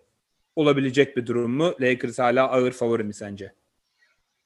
olabilecek 0.55 1.18
bir 1.18 1.26
durum 1.26 1.51
mu? 1.51 1.76
Lakers 1.82 2.20
hala 2.20 2.49
ağır 2.49 2.72
favori 2.72 3.03
mi 3.03 3.14
sence? 3.14 3.53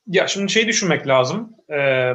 Ya 0.07 0.27
şimdi 0.27 0.51
şey 0.51 0.67
düşünmek 0.67 1.07
lazım. 1.07 1.55
Ee, 1.71 2.13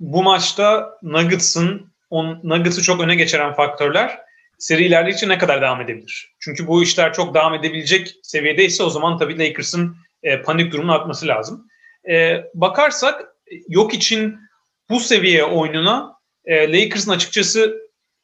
bu 0.00 0.22
maçta 0.22 0.98
Nuggets'ın 1.02 1.92
on, 2.10 2.40
Nuggets'ı 2.42 2.82
çok 2.82 3.00
öne 3.00 3.14
geçiren 3.14 3.52
faktörler 3.52 4.18
seri 4.58 4.84
ilerledikçe 4.84 5.28
ne 5.28 5.38
kadar 5.38 5.62
devam 5.62 5.80
edebilir? 5.80 6.34
Çünkü 6.40 6.66
bu 6.66 6.82
işler 6.82 7.12
çok 7.12 7.34
devam 7.34 7.54
edebilecek 7.54 8.14
seviyedeyse 8.22 8.82
o 8.82 8.90
zaman 8.90 9.18
tabii 9.18 9.38
Lakers'ın 9.38 9.96
e, 10.22 10.42
panik 10.42 10.72
durumunu 10.72 10.94
atması 10.94 11.26
lazım. 11.26 11.68
E, 12.10 12.44
bakarsak 12.54 13.24
yok 13.68 13.94
için 13.94 14.38
bu 14.90 15.00
seviye 15.00 15.44
oyununa 15.44 16.16
e, 16.44 16.72
Lakers'ın 16.72 17.10
açıkçası 17.10 17.76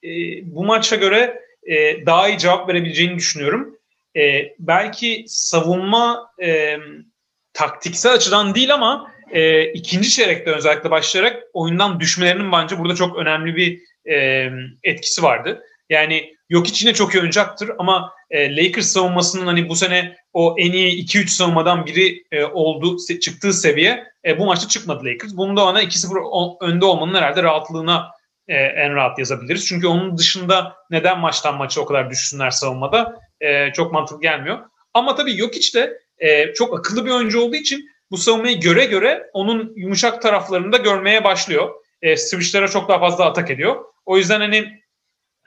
e, 0.05 0.09
bu 0.43 0.64
maça 0.64 0.97
göre 0.97 1.43
e, 1.66 2.07
daha 2.07 2.28
iyi 2.28 2.39
cevap 2.39 2.68
verebileceğini 2.68 3.16
düşünüyorum. 3.16 3.78
E, 4.16 4.55
belki 4.59 5.24
savunma 5.26 6.30
e, 6.43 6.78
taktiksel 7.53 8.12
açıdan 8.12 8.55
değil 8.55 8.74
ama 8.74 9.12
e, 9.33 9.64
ikinci 9.72 10.11
çeyrekte 10.11 10.51
özellikle 10.51 10.91
başlayarak 10.91 11.43
oyundan 11.53 12.01
düşmelerinin 12.01 12.53
bence 12.53 12.78
burada 12.78 12.95
çok 12.95 13.16
önemli 13.16 13.57
bir 13.57 13.80
e, 14.14 14.49
etkisi 14.83 15.22
vardı. 15.22 15.62
Yani 15.91 16.35
yok 16.49 16.68
içine 16.68 16.95
çok 16.95 17.14
iyi 17.14 17.20
oyuncaktır 17.20 17.70
ama 17.78 18.12
e, 18.30 18.57
Lakers 18.57 18.87
savunmasının 18.87 19.47
hani 19.47 19.68
bu 19.68 19.76
sene 19.76 20.16
o 20.33 20.57
en 20.59 20.72
iyi 20.72 21.05
2-3 21.05 21.28
savunmadan 21.28 21.87
biri 21.87 22.22
e, 22.33 22.45
oldu 22.45 22.97
çıktığı 23.20 23.53
seviye 23.53 24.05
e, 24.26 24.39
bu 24.39 24.47
maçta 24.47 24.68
çıkmadı 24.68 25.05
Lakers. 25.05 25.37
Bunu 25.37 25.57
da 25.57 25.64
ona 25.64 25.83
2-0 25.83 26.64
önde 26.64 26.85
olmanın 26.85 27.14
herhalde 27.14 27.43
rahatlığına 27.43 28.09
e, 28.49 28.55
en 28.55 28.95
rahat 28.95 29.18
yazabiliriz. 29.18 29.66
Çünkü 29.66 29.87
onun 29.87 30.18
dışında 30.18 30.76
neden 30.91 31.18
maçtan 31.18 31.57
maça 31.57 31.80
o 31.80 31.87
kadar 31.87 32.11
düşsünler 32.11 32.51
savunmada 32.51 33.20
e, 33.41 33.72
çok 33.72 33.93
mantıklı 33.93 34.20
gelmiyor. 34.20 34.59
Ama 34.95 35.14
tabii 35.14 35.39
yok 35.39 35.55
de 35.74 35.99
e, 36.18 36.55
çok 36.55 36.78
akıllı 36.78 37.07
bir 37.07 37.11
oyuncu 37.11 37.41
olduğu 37.41 37.57
için 37.57 37.91
bu 38.12 38.16
savunmayı 38.16 38.60
göre 38.60 38.84
göre 38.84 39.30
onun 39.32 39.72
yumuşak 39.76 40.22
taraflarını 40.22 40.72
da 40.72 40.76
görmeye 40.76 41.24
başlıyor. 41.24 41.70
E, 42.02 42.16
switchlere 42.16 42.68
çok 42.68 42.88
daha 42.88 43.00
fazla 43.00 43.24
atak 43.24 43.50
ediyor. 43.50 43.84
O 44.06 44.18
yüzden 44.18 44.40
hani 44.40 44.68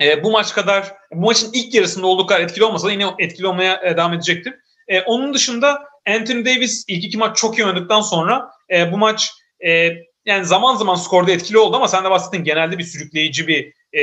e, 0.02 0.24
bu 0.24 0.32
maç 0.32 0.54
kadar, 0.54 0.94
bu 1.12 1.26
maçın 1.26 1.52
ilk 1.54 1.74
yarısında 1.74 2.08
olduğu 2.08 2.26
kadar 2.26 2.42
etkili 2.42 2.64
olmasa 2.64 2.88
da 2.88 2.92
yine 2.92 3.06
etkili 3.20 3.48
olmaya 3.48 3.82
e, 3.84 3.98
devam 3.98 4.14
edecektir. 4.14 4.54
E, 4.88 5.02
onun 5.02 5.34
dışında 5.34 5.84
Anthony 6.08 6.46
Davis 6.46 6.86
ilk 6.88 7.04
iki 7.04 7.18
maç 7.18 7.38
çok 7.38 7.58
iyi 7.58 7.66
oynadıktan 7.66 8.02
sonra 8.02 8.50
e, 8.74 8.92
bu 8.92 8.98
maç 8.98 9.32
e, 9.66 9.92
yani 10.26 10.46
zaman 10.46 10.76
zaman 10.76 10.96
skorda 10.96 11.32
etkili 11.32 11.58
oldu 11.58 11.76
ama 11.76 11.88
sen 11.88 12.04
de 12.04 12.10
bahsettin 12.10 12.44
genelde 12.44 12.78
bir 12.78 12.84
sürükleyici 12.84 13.48
bir 13.48 13.74
e, 13.94 14.02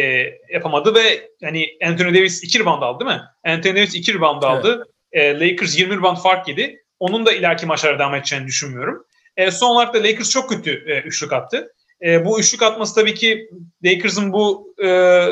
yapamadı 0.52 0.94
ve 0.94 1.30
hani 1.42 1.66
Anthony 1.84 2.14
Davis 2.14 2.44
iki 2.44 2.60
rebound 2.60 2.82
aldı 2.82 3.04
değil 3.04 3.18
mi? 3.18 3.22
Anthony 3.44 3.76
Davis 3.76 3.94
iki 3.94 4.14
rebound 4.14 4.42
aldı. 4.42 4.86
Evet. 5.12 5.42
E, 5.42 5.50
Lakers 5.50 5.78
20 5.78 5.96
rebound 5.96 6.16
fark 6.16 6.48
yedi. 6.48 6.81
Onun 7.02 7.26
da 7.26 7.32
ileriki 7.32 7.66
maçlara 7.66 7.98
devam 7.98 8.14
edeceğini 8.14 8.46
düşünmüyorum. 8.46 9.04
E, 9.36 9.50
son 9.50 9.70
olarak 9.70 9.94
da 9.94 9.98
Lakers 9.98 10.30
çok 10.30 10.48
kötü 10.48 10.70
e, 10.70 11.00
üçlük 11.00 11.32
attı. 11.32 11.72
E, 12.02 12.24
bu 12.24 12.40
üçlük 12.40 12.62
atması 12.62 12.94
tabii 12.94 13.14
ki 13.14 13.50
Lakers'ın 13.84 14.32
bu 14.32 14.74
e, 14.84 15.26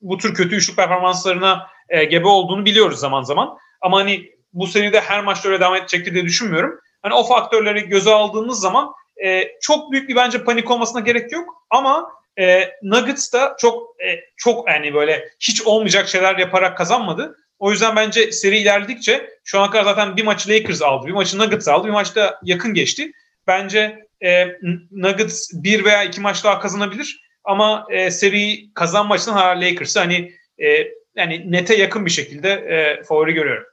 bu 0.00 0.18
tür 0.18 0.34
kötü 0.34 0.56
üçlük 0.56 0.76
performanslarına 0.76 1.66
e, 1.88 2.04
gebe 2.04 2.28
olduğunu 2.28 2.64
biliyoruz 2.64 2.98
zaman 2.98 3.22
zaman. 3.22 3.58
Ama 3.80 3.98
hani 3.98 4.30
bu 4.52 4.66
seride 4.66 5.00
her 5.00 5.24
maçta 5.24 5.48
öyle 5.48 5.60
devam 5.60 5.74
edecektir 5.74 6.14
diye 6.14 6.24
düşünmüyorum. 6.24 6.80
Hani 7.02 7.14
o 7.14 7.24
faktörleri 7.24 7.88
göze 7.88 8.10
aldığımız 8.10 8.60
zaman 8.60 8.92
e, 9.24 9.48
çok 9.60 9.92
büyük 9.92 10.08
bir 10.08 10.16
bence 10.16 10.44
panik 10.44 10.70
olmasına 10.70 11.00
gerek 11.00 11.32
yok. 11.32 11.64
Ama 11.70 12.12
e, 12.38 12.70
Nuggets 12.82 13.32
da 13.32 13.56
çok 13.58 14.00
e, 14.00 14.20
çok 14.36 14.68
yani 14.68 14.94
böyle 14.94 15.28
hiç 15.40 15.62
olmayacak 15.62 16.08
şeyler 16.08 16.38
yaparak 16.38 16.78
kazanmadı. 16.78 17.36
O 17.62 17.70
yüzden 17.70 17.96
bence 17.96 18.32
seri 18.32 18.58
ilerledikçe 18.58 19.30
şu 19.44 19.60
ana 19.60 19.70
kadar 19.70 19.84
zaten 19.84 20.16
bir 20.16 20.24
maçı 20.24 20.50
Lakers 20.50 20.82
aldı, 20.82 21.06
bir 21.06 21.12
maçı 21.12 21.38
Nuggets 21.38 21.68
aldı, 21.68 21.86
bir 21.86 21.92
maçta 21.92 22.40
yakın 22.42 22.74
geçti. 22.74 23.12
bence 23.46 24.06
e, 24.24 24.46
Nuggets 24.90 25.50
bir 25.54 25.84
veya 25.84 26.04
iki 26.04 26.20
maç 26.20 26.44
daha 26.44 26.60
kazanabilir. 26.60 27.20
Ama 27.44 27.86
e, 27.90 28.10
seri 28.10 28.74
kazanma 28.74 29.14
açısından 29.14 29.36
hala 29.36 29.60
Lakers'ı 29.60 30.00
hani 30.00 30.32
e, 30.58 30.88
yani 31.16 31.52
nete 31.52 31.76
yakın 31.76 32.06
bir 32.06 32.10
şekilde 32.10 32.50
e, 32.50 33.02
favori 33.02 33.32
görüyorum. 33.32 33.64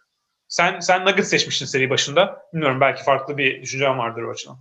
Sen 0.47 0.79
sen 0.79 1.05
Nuggets 1.05 1.29
seçmiştin 1.29 1.65
seri 1.65 1.89
başında. 1.89 2.41
Bilmiyorum 2.53 2.81
belki 2.81 3.03
farklı 3.03 3.37
bir 3.37 3.61
düşüncem 3.61 3.97
vardır 3.97 4.23
o 4.23 4.31
açıdan. 4.31 4.57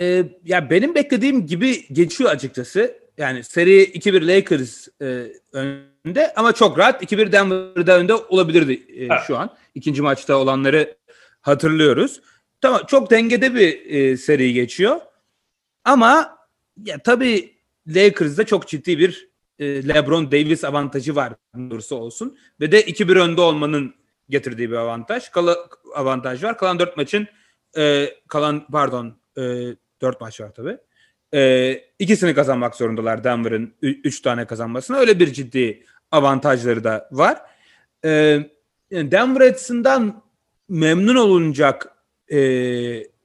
Ee, 0.00 0.24
ya 0.44 0.70
benim 0.70 0.94
beklediğim 0.94 1.46
gibi 1.46 1.88
geçiyor 1.92 2.30
açıkçası. 2.30 3.01
Yani 3.18 3.44
seri 3.44 3.82
2-1 3.82 4.26
Lakers 4.26 4.88
e, 5.02 5.32
önde 5.52 6.32
ama 6.36 6.52
çok 6.52 6.78
rahat 6.78 7.02
2-1 7.02 7.32
Denver'da 7.32 7.98
önde 7.98 8.14
olabilirdi 8.14 8.72
e, 8.72 9.04
evet. 9.04 9.20
şu 9.26 9.38
an. 9.38 9.56
İkinci 9.74 10.02
maçta 10.02 10.36
olanları 10.36 10.96
hatırlıyoruz. 11.40 12.20
Tamam 12.60 12.80
çok 12.86 13.10
dengede 13.10 13.54
bir 13.54 13.90
e, 13.90 14.16
seri 14.16 14.52
geçiyor. 14.52 15.00
Ama 15.84 16.38
ya 16.84 16.98
tabii 16.98 17.54
Lakers'da 17.86 18.46
çok 18.46 18.68
ciddi 18.68 18.98
bir 18.98 19.28
e, 19.58 19.88
LeBron 19.88 20.32
Davis 20.32 20.64
avantajı 20.64 21.16
var 21.16 21.32
doğrusu 21.70 21.96
olsun 21.96 22.38
ve 22.60 22.72
de 22.72 22.80
2-1 22.80 23.18
önde 23.18 23.40
olmanın 23.40 23.94
getirdiği 24.28 24.70
bir 24.70 24.76
avantaj. 24.76 25.28
Kala, 25.28 25.56
avantaj 25.94 26.44
var. 26.44 26.58
Kalan 26.58 26.78
4 26.78 26.96
maçın 26.96 27.26
e, 27.76 28.14
kalan 28.28 28.66
pardon 28.66 29.18
e, 29.38 29.42
4 30.02 30.20
maç 30.20 30.40
var 30.40 30.54
tabii. 30.54 30.78
E, 31.34 31.72
ikisini 31.98 32.34
kazanmak 32.34 32.76
zorundalar 32.76 33.24
Denver'ın 33.24 33.74
3 33.82 34.22
tane 34.22 34.44
kazanmasına. 34.44 34.96
Öyle 34.96 35.18
bir 35.18 35.32
ciddi 35.32 35.84
avantajları 36.10 36.84
da 36.84 37.08
var. 37.12 37.38
E, 38.04 38.40
Denver 38.92 39.40
açısından 39.40 40.22
memnun 40.68 41.16
olunacak 41.16 41.88
e, 42.30 42.38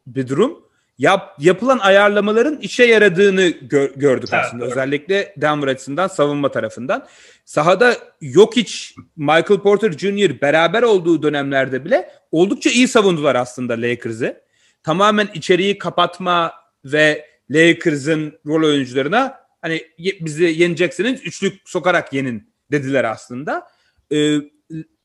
bir 0.08 0.28
durum. 0.28 0.68
Yap, 0.98 1.36
yapılan 1.40 1.80
ayarlamaların 1.80 2.58
işe 2.58 2.84
yaradığını 2.84 3.48
gör, 3.48 3.94
gördük 3.96 4.30
evet, 4.34 4.46
aslında. 4.46 4.64
Evet. 4.64 4.72
Özellikle 4.72 5.34
Denver 5.38 5.68
açısından 5.68 6.08
savunma 6.08 6.52
tarafından. 6.52 7.08
Sahada 7.46 7.96
Jokic, 8.22 8.74
Michael 9.16 9.60
Porter 9.64 9.92
Jr. 9.92 10.42
beraber 10.42 10.84
olduğu 10.84 11.24
dönemlerde 11.24 11.86
bile 11.86 12.10
oldukça 12.32 12.70
iyi 12.70 12.88
savundular 12.88 13.36
aslında 13.36 13.74
Lakers'ı. 13.74 14.42
Tamamen 14.84 15.28
içeriği 15.34 15.78
kapatma 15.78 16.54
ve 16.86 17.26
Lakers'ın 17.50 18.40
rol 18.46 18.68
oyuncularına 18.68 19.40
hani 19.62 19.82
bizi 19.98 20.44
yeneceksiniz 20.44 21.22
üçlük 21.26 21.70
sokarak 21.70 22.14
yenin 22.14 22.54
dediler 22.72 23.04
aslında. 23.04 23.68
Ee, 24.12 24.38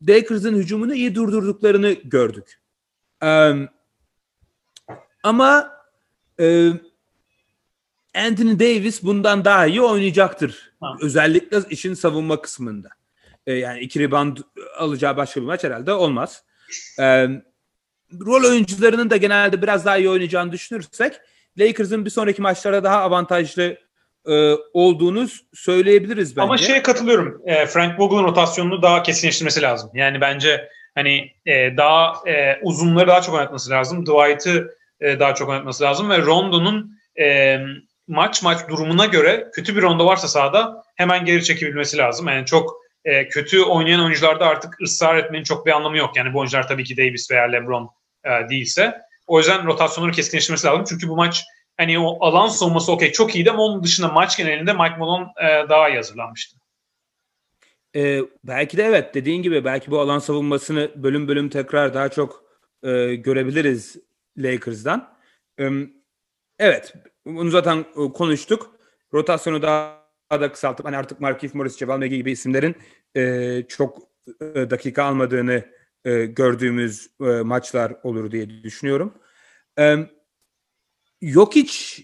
Lakers'ın 0.09 0.57
hücumunu 0.57 0.95
iyi 0.95 1.15
durdurduklarını 1.15 1.93
gördük. 1.93 2.61
Ee, 3.23 3.53
ama 5.23 5.71
e, 6.41 6.71
Anthony 8.15 8.59
Davis 8.59 9.03
bundan 9.03 9.45
daha 9.45 9.67
iyi 9.67 9.83
oynayacaktır. 9.83 10.73
Ha. 10.81 10.97
Özellikle 11.01 11.59
işin 11.71 11.95
savunma 11.95 12.43
kısmında. 12.43 12.89
E, 13.47 13.53
yani 13.53 13.81
iki 13.81 14.01
rebound 14.01 14.37
alacağı 14.79 15.17
başka 15.17 15.41
bir 15.41 15.47
maç 15.47 15.65
herhalde 15.65 15.93
olmaz. 15.93 16.45
E, 16.99 17.29
rol 18.21 18.45
oyuncularının 18.51 19.11
da 19.11 19.17
genelde 19.17 19.63
biraz 19.63 19.85
daha 19.85 19.99
iyi 19.99 20.09
oynayacağını 20.09 20.53
düşünürsek 20.53 21.21
Lakers'ın 21.59 22.05
bir 22.05 22.11
sonraki 22.11 22.43
maçlarda 22.43 22.85
daha 22.85 23.01
avantajlı 23.01 23.77
e, 24.29 24.55
olduğunu 24.73 25.27
söyleyebiliriz 25.55 26.37
bence. 26.37 26.43
Ama 26.43 26.57
şeye 26.57 26.83
katılıyorum. 26.83 27.43
E, 27.47 27.67
Frank 27.67 28.01
Vogel'ın 28.01 28.25
rotasyonunu 28.25 28.83
daha 28.83 29.03
kesinleştirmesi 29.03 29.63
lazım. 29.63 29.91
Yani 29.95 30.21
bence 30.21 30.69
hani 30.95 31.33
e, 31.47 31.77
daha 31.77 32.31
e, 32.31 32.59
uzunları 32.63 33.09
daha 33.09 33.23
çok 33.23 33.35
oynatması 33.35 33.71
lazım. 33.71 34.07
Dwight'ı 34.07 34.77
e, 35.01 35.21
daha 35.21 35.35
çok 35.35 35.49
oynatması 35.49 35.85
lazım 35.85 36.11
ve 36.11 36.19
Rondo'nun 36.19 36.99
e, 37.21 37.59
maç 38.09 38.43
maç 38.43 38.69
durumuna 38.69 39.07
göre 39.07 39.49
kötü 39.55 39.77
bir 39.77 39.83
Rondo 39.83 40.07
varsa 40.07 40.29
sahada 40.29 40.83
hemen 40.97 41.25
geri 41.25 41.45
çekebilmesi 41.45 41.99
lazım. 41.99 42.29
Yani 42.29 42.47
çok 42.47 42.77
e, 43.05 43.29
kötü 43.29 43.63
oynayan 43.63 44.05
oyuncularda 44.05 44.47
artık 44.47 44.81
ısrar 44.81 45.17
etmenin 45.17 45.45
çok 45.45 45.67
bir 45.67 45.71
anlamı 45.73 45.97
yok. 45.99 46.17
Yani 46.17 46.35
bu 46.35 46.39
oyuncular 46.39 46.69
tabii 46.69 46.85
ki 46.85 46.97
Davis 46.97 47.31
veya 47.31 47.43
LeBron 47.43 47.91
e, 48.25 48.49
değilse. 48.51 48.95
O 49.33 49.39
yüzden 49.39 49.67
rotasyonları 49.67 50.13
keskinleştirmesi 50.13 50.67
lazım. 50.67 50.85
Çünkü 50.89 51.09
bu 51.09 51.17
maç 51.17 51.45
hani 51.77 51.99
o 51.99 52.27
alan 52.27 52.49
savunması 52.49 52.93
okey 52.93 53.13
çok 53.13 53.35
iyiydi 53.35 53.51
ama 53.51 53.63
onun 53.63 53.85
dışında 53.85 54.09
maç 54.09 54.37
genelinde 54.37 54.73
Mike 54.73 54.97
Malone 54.99 55.27
e, 55.41 55.69
daha 55.69 55.89
iyi 55.89 55.97
hazırlanmıştı. 55.97 56.57
Ee, 57.97 58.21
belki 58.45 58.77
de 58.77 58.83
evet 58.85 59.15
dediğin 59.15 59.43
gibi 59.43 59.65
belki 59.65 59.91
bu 59.91 60.01
alan 60.01 60.19
savunmasını 60.19 60.91
bölüm 61.03 61.29
bölüm 61.29 61.49
tekrar 61.49 61.95
daha 61.95 62.09
çok 62.09 62.45
e, 62.83 63.15
görebiliriz 63.15 63.97
Lakers'dan. 64.39 65.15
Evet, 66.59 66.95
bunu 67.27 67.51
zaten 67.51 67.79
e, 67.79 68.13
konuştuk. 68.13 68.77
Rotasyonu 69.15 69.63
daha 69.63 70.03
da 70.33 70.53
kısaltıp 70.53 70.87
hani 70.87 70.97
artık 70.97 71.21
Markif 71.21 71.55
Morris, 71.55 71.77
Ceval 71.77 71.99
Megi 71.99 72.17
gibi 72.17 72.31
isimlerin 72.31 72.77
e, 73.17 73.63
çok 73.69 73.99
e, 74.41 74.71
dakika 74.71 75.05
almadığını 75.05 75.65
e, 76.05 76.27
gördüğümüz 76.27 77.11
e, 77.21 77.25
maçlar 77.25 77.95
olur 78.03 78.31
diye 78.31 78.63
düşünüyorum. 78.63 79.15
E, 79.79 79.97
Jokic 81.23 82.03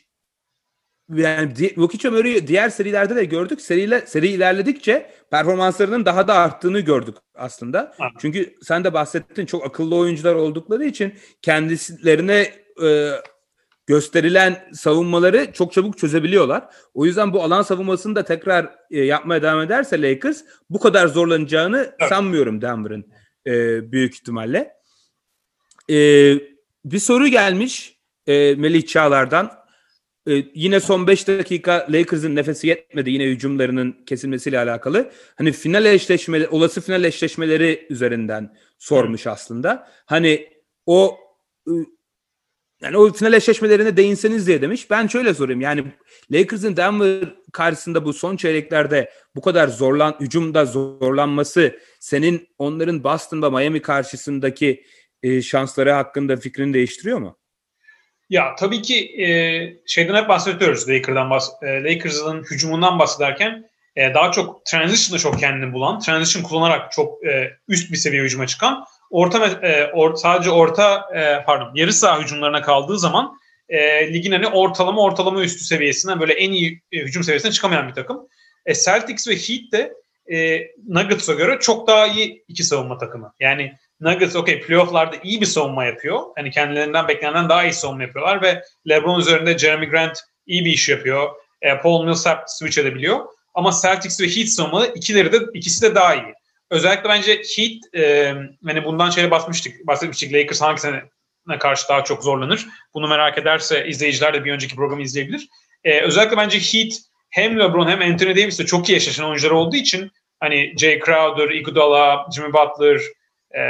yani 1.14 1.52
Jokic 1.76 2.08
Ömer'i 2.08 2.46
diğer 2.46 2.68
serilerde 2.68 3.16
de 3.16 3.24
gördük. 3.24 3.60
Seriyle, 3.60 4.06
seri 4.06 4.28
ilerledikçe 4.28 5.10
performanslarının 5.30 6.04
daha 6.04 6.28
da 6.28 6.34
arttığını 6.34 6.80
gördük 6.80 7.16
aslında. 7.34 7.94
Aha. 7.98 8.08
Çünkü 8.18 8.54
sen 8.62 8.84
de 8.84 8.94
bahsettin 8.94 9.46
çok 9.46 9.66
akıllı 9.66 9.96
oyuncular 9.96 10.34
oldukları 10.34 10.84
için 10.84 11.14
kendilerine 11.42 12.52
e, 12.82 13.10
gösterilen 13.86 14.68
savunmaları 14.72 15.52
çok 15.52 15.72
çabuk 15.72 15.98
çözebiliyorlar. 15.98 16.68
O 16.94 17.04
yüzden 17.04 17.32
bu 17.32 17.42
alan 17.42 17.62
savunmasını 17.62 18.16
da 18.16 18.24
tekrar 18.24 18.74
e, 18.90 19.04
yapmaya 19.04 19.42
devam 19.42 19.60
ederse 19.60 20.02
Lakers 20.02 20.42
bu 20.70 20.80
kadar 20.80 21.06
zorlanacağını 21.06 21.94
evet. 21.98 22.08
sanmıyorum 22.08 22.60
Denver'ın 22.60 23.12
e, 23.46 23.52
büyük 23.92 24.14
ihtimalle. 24.14 24.74
E, 25.90 25.96
bir 26.84 26.98
soru 26.98 27.28
gelmiş 27.28 27.98
e, 28.26 28.54
Melih 28.54 28.86
Çağlar'dan. 28.86 29.58
Ee, 30.28 30.44
yine 30.54 30.80
son 30.80 31.06
5 31.06 31.28
dakika 31.28 31.86
Lakers'ın 31.90 32.36
nefesi 32.36 32.66
yetmedi 32.66 33.10
yine 33.10 33.24
hücumlarının 33.24 33.96
kesilmesiyle 34.06 34.58
alakalı. 34.58 35.10
Hani 35.36 35.52
final 35.52 35.84
eşleşmeleri, 35.84 36.48
olası 36.48 36.80
final 36.80 37.04
eşleşmeleri 37.04 37.86
üzerinden 37.90 38.56
sormuş 38.78 39.26
aslında. 39.26 39.88
Hani 40.06 40.48
o 40.86 41.18
ıı, 41.68 41.84
yani 42.82 42.96
o 42.96 43.12
final 43.12 43.32
eşleşmelerine 43.32 43.96
değinseniz 43.96 44.46
diye 44.46 44.62
demiş. 44.62 44.90
Ben 44.90 45.06
şöyle 45.06 45.34
sorayım. 45.34 45.60
Yani 45.60 45.84
Lakers'ın 46.30 46.76
Denver 46.76 47.34
karşısında 47.52 48.04
bu 48.04 48.12
son 48.12 48.36
çeyreklerde 48.36 49.10
bu 49.36 49.40
kadar 49.40 49.68
zorlan 49.68 50.16
hücumda 50.20 50.64
zorlanması 50.64 51.78
senin 52.00 52.48
onların 52.58 53.04
Boston 53.04 53.42
ve 53.42 53.48
Miami 53.48 53.82
karşısındaki 53.82 54.84
e, 55.22 55.42
şansları 55.42 55.92
hakkında 55.92 56.36
fikrini 56.36 56.74
değiştiriyor 56.74 57.18
mu? 57.18 57.38
Ya 58.30 58.54
tabii 58.54 58.82
ki 58.82 59.22
e, 59.22 59.28
şeyden 59.86 60.14
hep 60.14 60.28
bahsediyoruz 60.28 60.88
Lakers'dan 60.88 61.30
bahs 61.30 61.50
e, 61.62 61.66
Lakers'ın 61.84 62.42
hücumundan 62.50 62.98
bahsederken 62.98 63.70
e, 63.96 64.14
daha 64.14 64.32
çok 64.32 64.64
transition'da 64.64 65.18
çok 65.18 65.40
kendini 65.40 65.72
bulan, 65.72 66.00
transition 66.00 66.42
kullanarak 66.42 66.92
çok 66.92 67.26
e, 67.26 67.50
üst 67.68 67.92
bir 67.92 67.96
seviye 67.96 68.22
hücuma 68.22 68.46
çıkan, 68.46 68.84
orta 69.10 69.46
e, 69.46 69.90
or, 69.92 70.14
sadece 70.14 70.50
orta 70.50 71.08
e, 71.14 71.44
pardon 71.44 71.74
yarı 71.74 71.92
saha 71.92 72.20
hücumlarına 72.20 72.62
kaldığı 72.62 72.98
zaman 72.98 73.38
e, 73.68 74.12
ligin 74.12 74.32
hani 74.32 74.46
ortalama 74.46 75.02
ortalama 75.02 75.42
üstü 75.42 75.64
seviyesinden 75.64 76.20
böyle 76.20 76.32
en 76.32 76.52
iyi 76.52 76.82
e, 76.92 76.98
hücum 76.98 77.24
seviyesine 77.24 77.52
çıkamayan 77.52 77.88
bir 77.88 77.94
takım. 77.94 78.28
E, 78.66 78.74
Celtics 78.74 79.28
ve 79.28 79.34
Heat 79.36 79.72
de 79.72 79.94
e, 80.36 80.66
Nuggets'a 80.88 81.34
göre 81.34 81.58
çok 81.60 81.88
daha 81.88 82.06
iyi 82.06 82.44
iki 82.48 82.64
savunma 82.64 82.98
takımı. 82.98 83.32
Yani 83.40 83.72
Nuggets 84.00 84.36
okey 84.36 84.60
playofflarda 84.60 85.16
iyi 85.22 85.40
bir 85.40 85.46
savunma 85.46 85.84
yapıyor. 85.84 86.20
Hani 86.36 86.50
kendilerinden 86.50 87.08
beklenenden 87.08 87.48
daha 87.48 87.64
iyi 87.64 87.72
savunma 87.72 88.02
yapıyorlar 88.02 88.42
ve 88.42 88.62
LeBron 88.88 89.20
üzerinde 89.20 89.58
Jeremy 89.58 89.86
Grant 89.86 90.18
iyi 90.46 90.64
bir 90.64 90.72
iş 90.72 90.88
yapıyor. 90.88 91.30
E, 91.62 91.78
Paul 91.78 92.04
Millsap 92.04 92.44
switch 92.46 92.78
edebiliyor. 92.78 93.26
Ama 93.54 93.70
Celtics 93.82 94.20
ve 94.20 94.26
Heat 94.36 94.48
savunmaları 94.48 94.92
ikileri 94.94 95.32
de 95.32 95.38
ikisi 95.54 95.82
de 95.82 95.94
daha 95.94 96.14
iyi. 96.14 96.34
Özellikle 96.70 97.08
bence 97.08 97.32
Heat 97.32 97.94
e, 97.94 98.34
hani 98.66 98.84
bundan 98.84 99.10
şöyle 99.10 99.30
bahsetmiştik, 99.30 99.86
bahsetmiştik 99.86 100.32
Lakers 100.32 100.60
hangisine 100.62 101.02
karşı 101.58 101.88
daha 101.88 102.04
çok 102.04 102.24
zorlanır. 102.24 102.66
Bunu 102.94 103.08
merak 103.08 103.38
ederse 103.38 103.86
izleyiciler 103.86 104.34
de 104.34 104.44
bir 104.44 104.52
önceki 104.52 104.76
programı 104.76 105.02
izleyebilir. 105.02 105.48
E, 105.84 106.00
özellikle 106.00 106.36
bence 106.36 106.58
Heat 106.58 106.92
hem 107.30 107.58
LeBron 107.58 107.88
hem 107.88 108.12
Anthony 108.12 108.36
Davis'le 108.36 108.66
çok 108.66 108.88
iyi 108.88 108.96
eşleşen 108.96 109.24
oyuncular 109.24 109.50
olduğu 109.50 109.76
için 109.76 110.10
hani 110.40 110.74
Jay 110.78 111.00
Crowder, 111.06 111.50
Iguodala, 111.50 112.26
Jimmy 112.34 112.52
Butler, 112.52 113.00
e, 113.54 113.60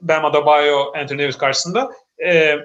Bam 0.00 0.24
Adebayo, 0.24 0.92
Anthony 0.96 1.18
Davis 1.18 1.38
karşısında 1.38 1.90
e, 2.26 2.56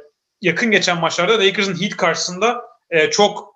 yakın 0.41 0.71
geçen 0.71 0.99
maçlarda 0.99 1.39
Lakers'ın 1.39 1.81
Heat 1.81 1.97
karşısında 1.97 2.61
e, 2.89 3.09
çok 3.09 3.55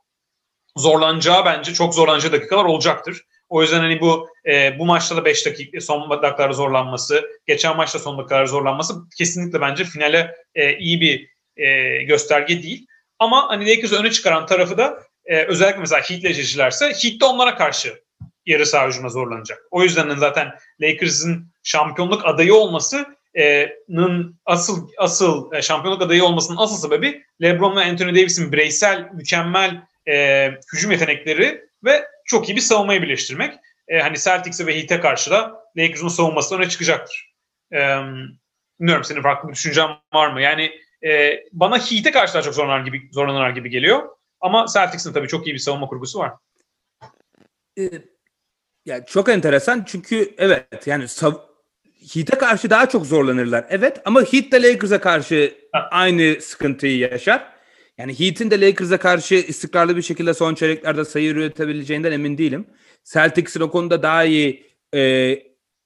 zorlanacağı 0.78 1.46
bence 1.46 1.74
çok 1.74 1.96
zorlanacağı 1.96 2.32
dakikalar 2.32 2.66
olacaktır. 2.66 3.22
O 3.50 3.62
yüzden 3.62 3.80
hani 3.80 4.02
bu 4.02 4.30
e, 4.46 4.80
bu 4.80 4.86
maçta 4.86 5.18
da 5.18 5.26
5 5.26 5.46
dakika 5.46 5.82
son 5.82 6.10
dakikalar 6.10 6.52
zorlanması, 6.52 7.30
geçen 7.48 7.78
maçta 7.78 8.00
son 8.00 8.18
dakikalar 8.18 8.46
zorlanması 8.46 8.96
kesinlikle 9.18 9.62
bence 9.62 9.84
finale 9.84 10.36
e, 10.56 10.78
iyi 10.78 11.02
bir 11.02 11.30
e, 11.58 12.04
gösterge 12.04 12.64
değil. 12.64 12.88
Ama 13.20 13.50
hani 13.50 13.70
Lakers'ı 13.70 14.00
öne 14.00 14.12
çıkaran 14.12 14.46
tarafı 14.46 14.78
da 14.78 15.04
e, 15.26 15.44
özellikle 15.44 15.80
mesela 15.80 16.02
Heat'le 16.02 16.26
eşleşirlerse 16.26 16.86
Heat 16.86 17.22
de 17.22 17.26
onlara 17.26 17.56
karşı 17.56 18.04
yarı 18.46 18.66
saha 18.66 18.88
hücumuna 18.88 19.10
zorlanacak. 19.10 19.60
O 19.72 19.84
yüzden 19.84 20.16
zaten 20.16 20.52
Lakers'ın 20.82 21.52
şampiyonluk 21.64 22.26
adayı 22.26 22.56
olmasının 22.56 23.06
asıl 24.46 24.90
asıl 24.98 25.54
e, 25.54 25.62
şampiyonluk 25.62 26.02
adayı 26.02 26.24
olmasının 26.24 26.58
asıl 26.58 26.76
sebebi 26.76 27.24
LeBron 27.42 27.76
ve 27.76 27.86
Anthony 27.86 28.10
Davis'in 28.10 28.52
bireysel 28.52 29.10
mükemmel 29.14 29.82
e, 30.08 30.48
hücum 30.74 30.92
yetenekleri 30.92 31.66
ve 31.84 32.08
çok 32.26 32.50
iyi 32.50 32.56
bir 32.56 32.62
savunmayı 32.62 33.02
birleştirmek. 33.02 33.54
E, 33.88 34.00
hani 34.00 34.18
Celtics'e 34.20 34.66
ve 34.66 34.80
Heat'e 34.80 35.00
karşı 35.00 35.32
da 35.32 35.64
Lakers'ın 35.78 36.08
savunması 36.08 36.56
öne 36.56 36.70
çıkacaktır. 36.70 37.34
E, 37.74 37.78
bilmiyorum 38.80 39.04
senin 39.04 39.22
farklı 39.22 39.50
bir 39.50 39.54
düşüncen 39.54 39.90
var 40.14 40.34
mı? 40.34 40.42
Yani 40.42 40.72
e, 41.06 41.40
bana 41.52 41.78
Heat'e 41.78 42.12
karşı 42.12 42.34
daha 42.34 42.42
çok 42.42 42.54
zorlanar 42.54 42.86
gibi, 42.86 43.10
zorlanır 43.12 43.50
gibi 43.50 43.70
geliyor. 43.70 44.10
Ama 44.40 44.66
Celtics'in 44.74 45.14
tabii 45.14 45.28
çok 45.28 45.48
iyi 45.48 45.54
bir 45.54 45.60
savunma 45.60 45.88
kurgusu 45.88 46.20
var. 46.20 46.32
Ee, 47.78 47.90
yani 48.86 49.04
çok 49.08 49.30
enteresan 49.30 49.84
çünkü 49.88 50.36
evet 50.38 50.88
yani 50.88 51.04
sav- 51.04 51.52
Heat'e 52.14 52.38
karşı 52.38 52.70
daha 52.70 52.90
çok 52.90 53.06
zorlanırlar. 53.06 53.66
Evet 53.70 54.02
ama 54.06 54.22
Heat 54.22 54.52
de 54.52 54.64
Lakers'a 54.64 55.02
karşı 55.02 55.54
aynı 55.92 56.42
sıkıntıyı 56.42 56.98
yaşar. 56.98 57.48
Yani 57.98 58.20
Heat'in 58.20 58.52
de 58.52 58.62
Lakers'a 58.62 58.98
karşı 58.98 59.36
istikrarlı 59.36 59.98
bir 59.98 60.02
şekilde 60.02 60.34
son 60.34 60.56
çeyreklerde 60.56 61.06
sayı 61.06 61.30
üretebileceğinden 61.30 62.12
emin 62.12 62.38
değilim. 62.38 62.66
Celtics'in 63.04 63.62
o 63.62 63.72
konuda 63.72 64.04
daha 64.04 64.24
iyi 64.24 64.66
e, 64.96 65.38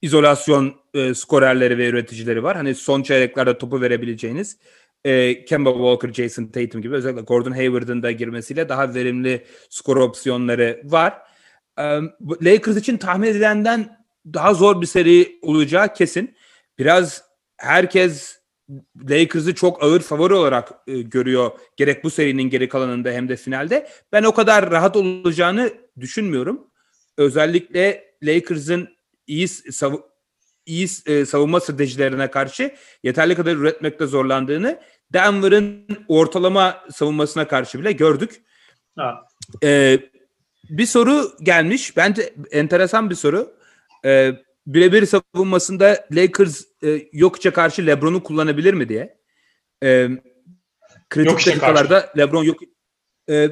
izolasyon 0.02 0.76
e, 0.94 1.14
skorerleri 1.14 1.78
ve 1.78 1.88
üreticileri 1.88 2.44
var. 2.44 2.58
Hani 2.58 2.76
son 2.76 3.04
çeyreklerde 3.04 3.58
topu 3.58 3.82
verebileceğiniz 3.82 4.58
e, 5.06 5.46
Kemba 5.46 5.72
Walker, 5.74 6.14
Jason 6.14 6.46
Tatum 6.46 6.82
gibi 6.82 6.96
özellikle 6.96 7.22
Gordon 7.22 7.52
Hayward'ın 7.52 8.04
da 8.04 8.12
girmesiyle 8.12 8.70
daha 8.70 8.94
verimli 8.94 9.46
skor 9.70 9.98
opsiyonları 9.98 10.82
var. 10.84 11.14
E, 11.80 11.84
Lakers 12.42 12.78
için 12.78 12.98
tahmin 12.98 13.28
edilenden 13.28 14.06
daha 14.34 14.54
zor 14.54 14.82
bir 14.82 14.86
seri 14.86 15.40
olacağı 15.42 15.94
kesin. 15.94 16.36
Biraz 16.80 17.24
herkes 17.58 18.40
Lakers'ı 19.10 19.56
çok 19.56 19.84
ağır 19.84 20.00
favori 20.00 20.34
olarak 20.34 20.72
e, 20.88 21.02
görüyor. 21.02 21.52
Gerek 21.78 22.04
bu 22.04 22.10
serinin 22.10 22.50
geri 22.50 22.70
kalanında 22.70 23.12
hem 23.12 23.30
de 23.30 23.36
finalde. 23.36 23.88
Ben 24.12 24.24
o 24.24 24.34
kadar 24.34 24.72
rahat 24.72 24.96
olacağını 24.96 25.74
düşünmüyorum. 26.00 26.68
Özellikle 27.18 28.16
Lakers'ın 28.24 28.90
iyi 29.28 29.48
sav- 29.48 30.02
iyi 30.66 30.88
e, 31.06 31.26
savunma 31.26 31.60
stratejilerine 31.60 32.32
karşı 32.32 32.76
yeterli 33.04 33.36
kadar 33.36 33.56
üretmekte 33.56 34.06
zorlandığını 34.06 34.80
Denver'ın 35.14 35.88
ortalama 36.08 36.86
savunmasına 36.92 37.48
karşı 37.48 37.80
bile 37.80 37.92
gördük. 37.92 38.42
Ee, 39.64 40.00
bir 40.70 40.86
soru 40.86 41.32
gelmiş. 41.44 41.98
Bence 41.98 42.34
enteresan 42.52 43.10
bir 43.10 43.16
soru. 43.16 43.54
Ee, 44.06 44.32
birebir 44.68 45.06
savunmasında 45.06 46.08
Lakers 46.12 46.64
e, 46.84 47.02
Jokic'e 47.14 47.54
karşı 47.54 47.88
LeBron'u 47.88 48.24
kullanabilir 48.24 48.74
mi 48.74 48.90
diye. 48.90 49.18
Ee, 49.84 50.10
kritik 51.10 51.48
dakikalarda 51.48 52.14
LeBron 52.18 52.44
yok. 52.44 52.60
Ee, 53.30 53.50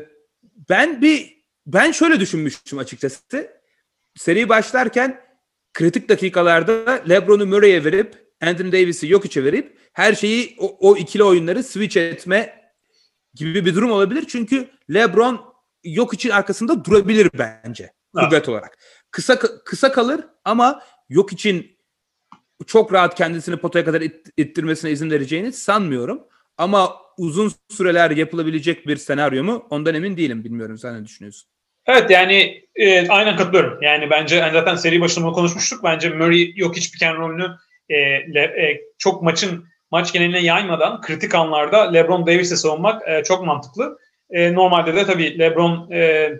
ben 0.70 1.02
bir 1.02 1.44
ben 1.68 1.92
şöyle 1.92 2.20
düşünmüştüm 2.20 2.80
açıkçası. 2.80 3.48
Seri 4.16 4.50
başlarken 4.50 5.22
kritik 5.74 6.10
dakikalarda 6.10 7.04
LeBron'u 7.10 7.46
Murray'e 7.46 7.84
verip 7.84 8.36
Anthony 8.42 8.72
Davis'i 8.72 9.08
yok 9.08 9.26
içe 9.26 9.44
verip 9.44 9.78
her 9.94 10.14
şeyi 10.14 10.56
o, 10.60 10.78
o 10.80 10.98
ikili 10.98 11.24
oyunları 11.24 11.64
switch 11.64 11.98
etme 11.98 12.64
gibi 13.34 13.66
bir 13.66 13.76
durum 13.76 13.92
olabilir. 13.92 14.26
Çünkü 14.28 14.70
LeBron 14.94 15.53
yok 15.84 16.14
için 16.14 16.30
arkasında 16.30 16.86
durabilir 16.86 17.30
bence 17.38 17.94
kuvvet 18.16 18.50
olarak. 18.50 18.78
Kısa 19.12 19.40
kısa 19.40 19.92
kalır 19.92 20.22
ama 20.46 20.84
yok 21.10 21.34
için 21.34 21.78
çok 22.68 22.94
rahat 22.94 23.16
kendisini 23.16 23.58
potaya 23.58 23.86
kadar 23.86 24.02
it, 24.02 24.28
ittirmesine 24.38 24.92
izin 24.92 25.12
vereceğini 25.12 25.52
sanmıyorum. 25.52 26.24
Ama 26.58 26.96
uzun 27.18 27.52
süreler 27.70 28.12
yapılabilecek 28.12 28.88
bir 28.88 28.98
senaryo 28.98 29.44
mu? 29.44 29.68
Ondan 29.70 29.96
emin 29.96 30.18
değilim. 30.18 30.44
Bilmiyorum 30.44 30.78
sen 30.78 31.02
ne 31.02 31.06
düşünüyorsun? 31.06 31.50
Evet 31.86 32.10
yani 32.10 32.64
e, 32.76 33.08
aynen 33.08 33.36
katılıyorum. 33.36 33.82
Yani 33.82 34.10
bence 34.10 34.36
yani 34.36 34.54
zaten 34.54 34.76
seri 34.76 35.02
başında 35.02 35.32
konuşmuştuk. 35.32 35.84
Bence 35.84 36.10
Murray 36.10 36.54
yok 36.56 36.76
hiç 36.76 36.92
piken 36.92 37.16
rolünü 37.16 37.48
e, 37.90 37.96
le, 38.34 38.40
e, 38.40 38.82
çok 38.98 39.24
maçın 39.24 39.66
maç 39.92 40.14
geneline 40.14 40.40
yaymadan 40.40 41.02
kritik 41.02 41.36
anlarda 41.36 41.92
LeBron 41.92 42.28
Davis'e 42.28 42.56
savunmak 42.56 43.08
e, 43.08 43.24
çok 43.24 43.46
mantıklı. 43.46 43.98
E, 44.34 44.54
normalde 44.54 44.96
de 44.96 45.06
tabii 45.06 45.40
LeBron 45.40 45.92
e, 45.92 46.32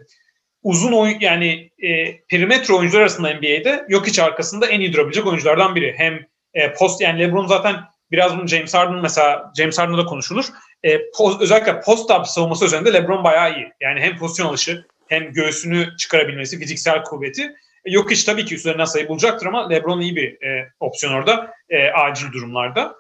uzun 0.64 0.92
oyun 0.92 1.20
yani 1.20 1.70
e, 1.84 2.22
perimetre 2.22 2.74
oyuncular 2.74 3.02
arasında 3.02 3.34
NBA'de 3.34 3.86
yok 3.90 4.08
hiç 4.08 4.20
arkasında 4.20 4.68
en 4.68 4.80
iyi 4.80 4.94
durabilecek 4.94 5.28
oyunculardan 5.28 5.76
biri. 5.76 5.94
Hem 5.98 6.20
e, 6.54 6.74
post 6.74 7.02
yani 7.02 7.20
LeBron 7.20 7.48
zaten 7.48 7.76
biraz 8.12 8.38
bunu 8.38 8.48
James 8.48 8.74
Harden 8.74 9.02
mesela 9.02 9.52
James 9.58 9.80
Harden'da 9.80 10.06
konuşulur. 10.06 10.46
E, 10.84 11.00
post, 11.18 11.42
özellikle 11.42 11.82
post 11.82 12.12
up 12.12 12.28
savunması 12.28 12.66
üzerinde 12.66 12.94
LeBron 12.94 13.24
bayağı 13.24 13.56
iyi. 13.56 13.72
Yani 13.82 14.02
hem 14.02 14.18
pozisyon 14.18 14.48
alışı 14.48 14.86
hem 15.08 15.34
göğsünü 15.34 15.98
çıkarabilmesi, 15.98 16.60
fiziksel 16.60 17.04
kuvveti. 17.04 17.54
Yok 17.86 18.12
hiç 18.12 18.24
tabii 18.24 18.46
ki 18.46 18.56
üzerinden 18.56 18.86
sayı 18.86 19.08
bulacaktır 19.08 19.46
ama 19.46 19.70
LeBron 19.70 20.02
iyi 20.02 20.16
bir 20.16 20.42
e, 20.48 20.70
opsiyon 20.80 21.14
orada 21.14 21.54
e, 21.70 21.88
acil 21.90 22.32
durumlarda. 22.32 22.96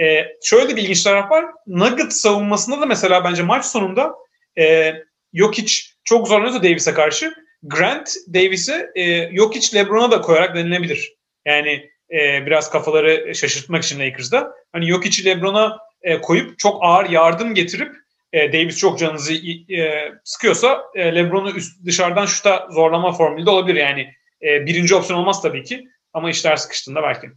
E, 0.00 0.26
şöyle 0.42 0.76
bir 0.76 0.82
ilginç 0.82 1.02
taraf 1.02 1.30
var. 1.30 1.44
Nugget 1.66 2.12
savunmasında 2.12 2.80
da 2.80 2.86
mesela 2.86 3.24
bence 3.24 3.42
maç 3.42 3.64
sonunda 3.64 4.14
e, 4.58 4.94
Jokic 5.34 5.72
çok 6.04 6.28
zorlanıyorsa 6.28 6.62
Davis'e 6.62 6.94
karşı. 6.94 7.34
Grant 7.62 8.14
Davis'e 8.34 8.90
e, 8.94 9.36
Jokic 9.36 9.78
LeBron'a 9.78 10.10
da 10.10 10.20
koyarak 10.20 10.56
denilebilir. 10.56 11.14
Yani 11.46 11.90
e, 12.10 12.46
biraz 12.46 12.70
kafaları 12.70 13.34
şaşırtmak 13.34 13.84
için 13.84 14.00
Lakers'da. 14.00 14.52
Hani 14.72 14.86
Jokic'i 14.86 15.24
LeBron'a 15.24 15.78
e, 16.02 16.20
koyup 16.20 16.58
çok 16.58 16.78
ağır 16.84 17.10
yardım 17.10 17.54
getirip 17.54 17.96
e, 18.32 18.52
Davis 18.52 18.78
çok 18.78 18.98
canınızı 18.98 19.34
e, 19.74 20.12
sıkıyorsa 20.24 20.84
e, 20.94 21.14
LeBron'u 21.14 21.50
üst, 21.50 21.84
dışarıdan 21.84 22.26
şuta 22.26 22.68
zorlama 22.70 23.12
formülü 23.12 23.46
de 23.46 23.50
olabilir. 23.50 23.80
Yani 23.80 24.14
e, 24.42 24.66
birinci 24.66 24.94
opsiyon 24.94 25.20
olmaz 25.20 25.42
tabii 25.42 25.64
ki 25.64 25.88
ama 26.12 26.30
işler 26.30 26.56
sıkıştığında 26.56 27.02
belki. 27.02 27.30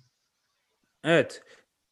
Evet 1.03 1.41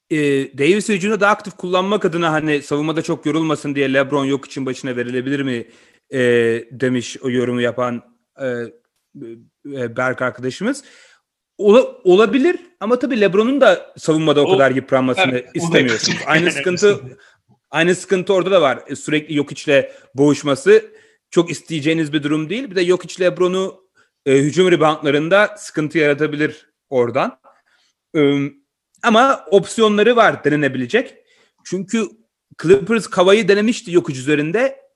e, 0.10 0.18
Davis 0.58 0.90
hücumda 0.90 1.20
daha 1.20 1.32
aktif 1.32 1.54
kullanmak 1.54 2.06
adına 2.06 2.32
hani 2.32 2.62
savunmada 2.62 3.02
çok 3.02 3.26
yorulmasın 3.26 3.76
diye 3.76 3.94
LeBron 3.94 4.26
yok 4.26 4.46
için 4.46 4.66
başına 4.66 4.96
verilebilir 4.96 5.40
mi 5.40 5.68
e, 6.14 6.20
demiş 6.72 7.18
o 7.22 7.30
yorumu 7.30 7.62
yapan 7.62 8.04
e, 8.42 8.46
e, 9.66 9.98
Berk 9.98 10.22
arkadaşımız. 10.22 10.84
Ola, 11.58 11.84
olabilir 12.04 12.60
ama 12.80 13.00
tabii 13.00 13.22
LeBron'un 13.22 13.62
da 13.62 13.94
savunmada 13.98 14.42
o, 14.42 14.46
o 14.46 14.52
kadar 14.52 14.72
yıpranmasını 14.72 15.32
evet, 15.32 15.50
istemiyorsunuz. 15.54 16.20
Aynı 16.26 16.52
sıkıntı 16.52 17.00
aynı 17.72 17.96
sıkıntı 17.96 18.34
orada 18.34 18.52
da 18.52 18.62
var. 18.62 18.80
E, 18.88 18.96
sürekli 18.96 19.36
yok 19.36 19.52
içle 19.52 19.92
boğuşması 20.16 20.86
çok 21.32 21.52
isteyeceğiniz 21.52 22.14
bir 22.14 22.24
durum 22.24 22.50
değil. 22.50 22.72
Bir 22.72 22.76
de 22.76 22.82
yok 22.82 23.06
iç 23.06 23.22
LeBron'u 23.22 23.90
e, 24.26 24.38
hücum 24.38 24.72
reboundlarında 24.72 25.56
sıkıntı 25.58 25.98
yaratabilir 25.98 26.70
oradan. 26.90 27.40
E, 28.16 28.40
ama 29.04 29.46
opsiyonları 29.52 30.16
var 30.16 30.44
denenebilecek. 30.44 31.16
Çünkü 31.64 32.08
Clippers 32.62 33.08
Kava'yı 33.08 33.48
denemişti 33.48 33.92
yokuş 33.92 34.18
üzerinde. 34.18 34.90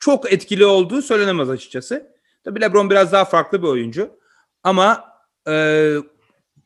Çok 0.00 0.32
etkili 0.32 0.66
olduğu 0.66 1.02
söylenemez 1.02 1.50
açıkçası. 1.50 2.16
Tabii 2.44 2.60
LeBron 2.60 2.90
biraz 2.90 3.12
daha 3.12 3.24
farklı 3.24 3.62
bir 3.62 3.68
oyuncu. 3.68 4.10
Ama 4.62 5.04
e, 5.48 5.94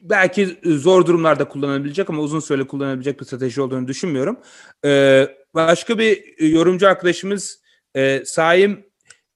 belki 0.01 0.59
zor 0.65 1.07
durumlarda 1.07 1.49
kullanabilecek 1.49 2.11
ama 2.11 2.23
uzun 2.23 2.41
süre 2.41 2.67
kullanabilecek 2.67 3.21
bir 3.21 3.25
strateji 3.25 3.61
olduğunu 3.61 3.89
düşünmüyorum. 3.89 4.41
E, 4.85 5.27
başka 5.55 5.99
bir 5.99 6.43
yorumcu 6.49 6.89
arkadaşımız 6.89 7.63
e, 7.95 8.23
Saim 8.25 8.85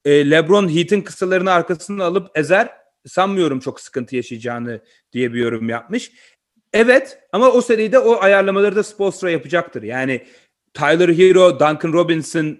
e, 0.05 0.31
LeBron 0.31 0.75
Heat'in 0.75 1.01
kısalarını 1.01 1.51
arkasına 1.51 2.05
alıp 2.05 2.37
ezer 2.37 2.69
sanmıyorum 3.05 3.59
çok 3.59 3.81
sıkıntı 3.81 4.15
yaşayacağını 4.15 4.81
diye 5.13 5.33
bir 5.33 5.39
yorum 5.39 5.69
yapmış. 5.69 6.11
Evet 6.75 7.19
ama 7.31 7.51
o 7.51 7.61
seride 7.61 7.99
o 7.99 8.21
ayarlamaları 8.21 8.75
da 8.75 8.83
Spolstra 8.83 9.31
yapacaktır. 9.31 9.83
Yani 9.83 10.21
Tyler 10.73 11.09
Hero, 11.09 11.59
Duncan 11.59 11.93
Robinson 11.93 12.57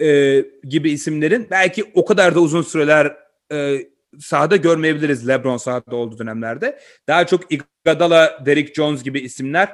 e, 0.00 0.38
gibi 0.64 0.90
isimlerin 0.90 1.48
belki 1.50 1.84
o 1.94 2.04
kadar 2.04 2.34
da 2.34 2.40
uzun 2.40 2.62
süreler 2.62 3.16
e, 3.52 3.78
sahada 4.20 4.56
görmeyebiliriz 4.56 5.28
LeBron 5.28 5.56
sahada 5.56 5.96
olduğu 5.96 6.18
dönemlerde. 6.18 6.78
Daha 7.08 7.26
çok 7.26 7.52
Iguodala, 7.52 8.42
Derrick 8.46 8.74
Jones 8.74 9.02
gibi 9.02 9.20
isimler 9.20 9.68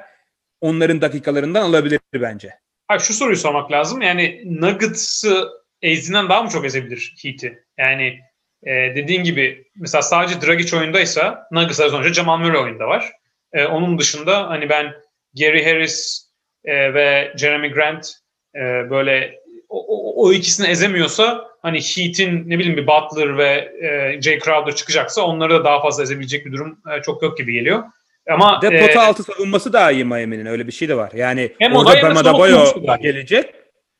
onların 0.61 1.01
dakikalarından 1.01 1.61
alabilir 1.61 1.99
bence. 2.13 2.49
Ha 2.87 2.99
şu 2.99 3.13
soruyu 3.13 3.37
sormak 3.37 3.71
lazım. 3.71 4.01
Yani 4.01 4.43
Nuggets'ı 4.45 5.49
ezdiğinden 5.81 6.29
daha 6.29 6.43
mı 6.43 6.49
çok 6.49 6.65
ezebilir 6.65 7.15
Heat'i? 7.23 7.63
Yani 7.77 8.19
e, 8.63 8.71
dediğin 8.71 9.23
gibi 9.23 9.65
mesela 9.75 10.01
sadece 10.01 10.41
Dragic 10.41 10.77
oyundaysa 10.77 11.47
Nuggets 11.51 11.79
az 11.79 11.93
önce 11.93 12.13
Jamal 12.13 12.37
Murray 12.37 12.61
oyunda 12.61 12.87
var. 12.87 13.19
E, 13.53 13.65
onun 13.65 13.99
dışında 13.99 14.49
hani 14.49 14.69
ben 14.69 14.93
Gary 15.39 15.63
Harris 15.63 16.29
e, 16.65 16.93
ve 16.93 17.33
Jeremy 17.37 17.71
Grant 17.71 18.11
e, 18.55 18.59
böyle 18.89 19.39
o, 19.69 20.25
o 20.25 20.33
ikisini 20.33 20.67
ezemiyorsa 20.67 21.49
hani 21.61 21.79
Heat'in 21.79 22.49
ne 22.49 22.59
bileyim 22.59 22.77
bir 22.77 22.87
Butler 22.87 23.37
ve 23.37 23.71
e, 23.81 24.21
Jay 24.21 24.39
Crowder 24.39 24.75
çıkacaksa 24.75 25.21
onları 25.21 25.53
da 25.53 25.63
daha 25.63 25.81
fazla 25.81 26.03
ezebilecek 26.03 26.45
bir 26.45 26.51
durum 26.51 26.79
e, 26.97 27.01
çok 27.01 27.23
yok 27.23 27.37
gibi 27.37 27.53
geliyor. 27.53 27.83
Ama 28.29 28.61
de 28.61 28.79
pota 28.79 29.03
e, 29.03 29.07
altı 29.07 29.23
savunması 29.23 29.73
daha 29.73 29.91
iyi 29.91 30.05
Miami'nin 30.05 30.45
öyle 30.45 30.67
bir 30.67 30.71
şey 30.71 30.89
de 30.89 30.97
var. 30.97 31.11
Yani 31.15 31.51
hem 31.59 31.75
orada 31.75 32.01
Bama 32.01 32.25
Daboyo 32.25 32.65
gelecek. 33.01 33.45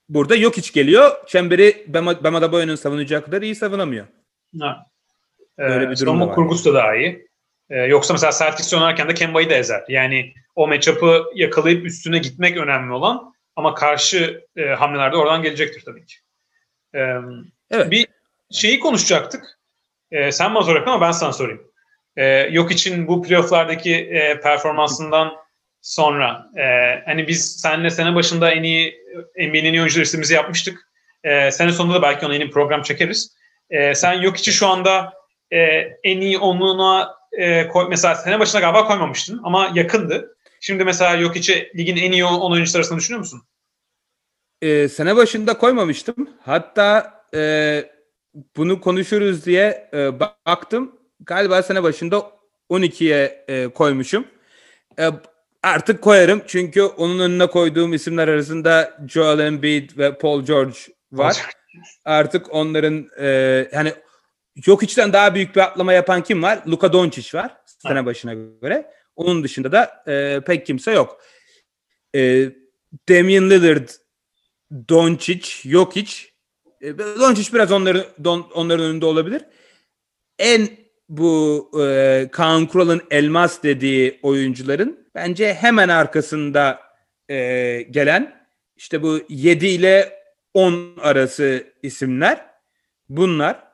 Burada 0.10 0.36
yok 0.36 0.58
hiç 0.58 0.74
geliyor. 0.74 1.12
Çemberi 1.28 1.86
Daboyo'nun 1.94 2.76
savunacağı 2.76 3.26
kadar 3.26 3.42
iyi 3.42 3.56
savunamıyor. 3.56 4.06
Ha. 4.60 4.86
Böyle 5.58 5.86
ee, 5.86 5.90
bir 5.90 6.00
durum 6.00 6.22
var. 6.22 6.36
kurgusu 6.36 6.74
da 6.74 6.78
daha 6.78 6.96
iyi. 6.96 7.29
Ee, 7.70 7.78
yoksa 7.78 8.14
mesela 8.14 8.32
Celtics 8.32 8.74
oynarken 8.74 9.10
de 9.10 9.14
Kemba'yı 9.14 9.50
da 9.50 9.54
ezer. 9.54 9.84
Yani 9.88 10.34
o 10.56 10.68
matchup'ı 10.68 11.26
yakalayıp 11.36 11.86
üstüne 11.86 12.18
gitmek 12.18 12.58
önemli 12.58 12.94
olan 12.94 13.34
ama 13.56 13.74
karşı 13.74 14.46
e, 14.56 14.66
hamlelerde 14.66 15.18
oradan 15.18 15.42
gelecektir 15.42 15.86
tabii 15.86 16.06
ki. 16.06 16.16
Ee, 16.96 17.16
evet. 17.72 17.92
Bir 17.92 18.08
şeyi 18.52 18.80
konuşacaktık. 18.80 19.60
Ee, 20.12 20.32
sen 20.32 20.56
bana 20.56 20.64
soracaktın 20.64 20.92
ama 20.92 21.08
ben 21.08 21.12
sana 21.12 21.34
sorayım. 21.34 21.62
Ee, 22.18 22.26
yok 22.52 22.72
için 22.72 23.08
bu 23.08 23.24
playofflardaki 23.24 23.96
e, 23.96 24.40
performansından 24.40 25.34
sonra 25.82 26.46
e, 26.58 26.64
hani 27.06 27.28
biz 27.28 27.62
seninle 27.62 27.90
sene 27.90 28.16
başında 28.16 28.52
en 28.52 28.64
iyi 28.64 29.02
NBA'nin 29.38 29.66
en 29.66 29.74
iyi 29.74 29.80
oyuncular 29.80 30.02
listemizi 30.02 30.34
yapmıştık. 30.34 30.90
E, 31.24 31.52
sene 31.52 31.72
sonunda 31.72 31.94
da 31.94 32.02
belki 32.02 32.26
ona 32.26 32.34
yeni 32.34 32.46
bir 32.46 32.52
program 32.52 32.82
çekeriz. 32.82 33.36
E, 33.70 33.96
sen 33.96 34.14
yok 34.14 34.38
için 34.38 34.52
şu 34.52 34.68
anda 34.68 35.14
e, 35.52 35.58
en 36.04 36.22
iyi 36.22 36.38
onluğuna 36.38 37.19
e, 37.32 37.68
koy, 37.68 37.86
mesela 37.90 38.16
sene 38.16 38.40
başına 38.40 38.62
galiba 38.62 38.88
koymamıştın 38.88 39.42
ama 39.44 39.72
yakındı. 39.76 40.36
Şimdi 40.60 40.84
mesela 40.84 41.16
yok 41.16 41.36
içi 41.36 41.72
ligin 41.76 41.98
en 41.98 42.12
iyi 42.12 42.26
10 42.26 42.52
oyuncusu 42.52 42.78
arasında 42.78 43.00
düşünüyor 43.00 43.20
musun? 43.20 43.42
E, 44.62 44.90
sene 44.90 45.16
başında 45.16 45.58
koymamıştım. 45.58 46.30
Hatta 46.46 47.14
e, 47.34 47.84
bunu 48.58 48.82
konuşuruz 48.82 49.46
diye 49.46 49.90
e, 49.94 50.20
baktım. 50.20 50.96
Galiba 51.20 51.64
sene 51.64 51.84
başında 51.84 52.32
12'ye 52.70 53.46
e, 53.48 53.68
koymuşum. 53.68 54.26
E, 55.00 55.10
artık 55.64 56.02
koyarım 56.02 56.42
çünkü 56.48 56.82
onun 56.82 57.20
önüne 57.20 57.48
koyduğum 57.48 57.94
isimler 57.94 58.28
arasında 58.28 58.98
Joel 59.08 59.40
Embiid 59.40 59.98
ve 59.98 60.18
Paul 60.18 60.46
George 60.46 60.78
var. 61.12 61.38
Artık 62.06 62.54
onların 62.54 63.08
e, 63.20 63.28
yani 63.74 63.94
yok 64.66 64.84
içten 64.84 65.14
daha 65.14 65.36
büyük 65.36 65.56
bir 65.56 65.62
atlama 65.62 65.94
yapan 65.94 66.24
kim 66.24 66.44
var? 66.44 66.60
Luka 66.68 66.94
Doncic 66.94 67.38
var 67.38 67.58
sene 67.66 68.06
başına 68.06 68.34
göre. 68.34 68.94
Onun 69.16 69.44
dışında 69.44 69.72
da 69.72 70.04
e, 70.08 70.42
pek 70.46 70.66
kimse 70.66 70.92
yok. 70.92 71.22
E, 72.16 72.50
Damian 73.10 73.50
Lillard, 73.50 73.90
Doncic, 74.90 75.70
Jokic. 75.70 76.14
E, 76.82 76.98
Doncic 76.98 77.54
biraz 77.54 77.72
onların 77.72 78.06
don, 78.24 78.52
onların 78.54 78.86
önünde 78.86 79.06
olabilir. 79.06 79.42
En 80.40 80.70
bu 81.10 81.72
e, 81.82 82.28
Kaan 82.32 82.66
Kural'ın 82.66 83.02
elmas 83.12 83.64
dediği 83.64 84.20
oyuncuların 84.24 85.08
bence 85.16 85.54
hemen 85.54 85.90
arkasında 85.90 86.80
e, 87.30 87.82
gelen 87.82 88.48
işte 88.76 89.02
bu 89.04 89.20
7 89.30 89.68
ile 89.68 90.20
10 90.54 90.98
arası 91.02 91.74
isimler 91.84 92.46
bunlar. 93.10 93.69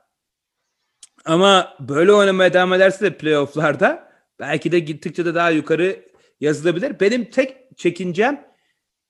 Ama 1.25 1.75
böyle 1.79 2.13
oynamaya 2.13 2.53
devam 2.53 2.73
ederse 2.73 3.05
de 3.05 3.17
playofflarda 3.17 4.11
belki 4.39 4.71
de 4.71 4.79
gittikçe 4.79 5.25
de 5.25 5.35
daha 5.35 5.49
yukarı 5.49 6.05
yazılabilir. 6.39 6.99
Benim 6.99 7.25
tek 7.25 7.77
çekincem 7.77 8.47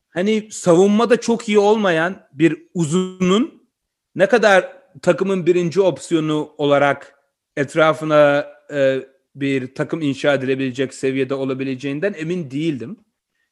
hani 0.09 0.51
savunmada 0.51 1.21
çok 1.21 1.49
iyi 1.49 1.59
olmayan 1.59 2.27
bir 2.33 2.57
uzunun 2.73 3.67
ne 4.15 4.25
kadar 4.25 4.77
takımın 5.01 5.45
birinci 5.45 5.81
opsiyonu 5.81 6.53
olarak 6.57 7.19
etrafına 7.57 8.47
e, 8.73 8.99
bir 9.35 9.75
takım 9.75 10.01
inşa 10.01 10.33
edilebilecek 10.33 10.93
seviyede 10.93 11.33
olabileceğinden 11.33 12.15
emin 12.17 12.51
değildim. 12.51 12.97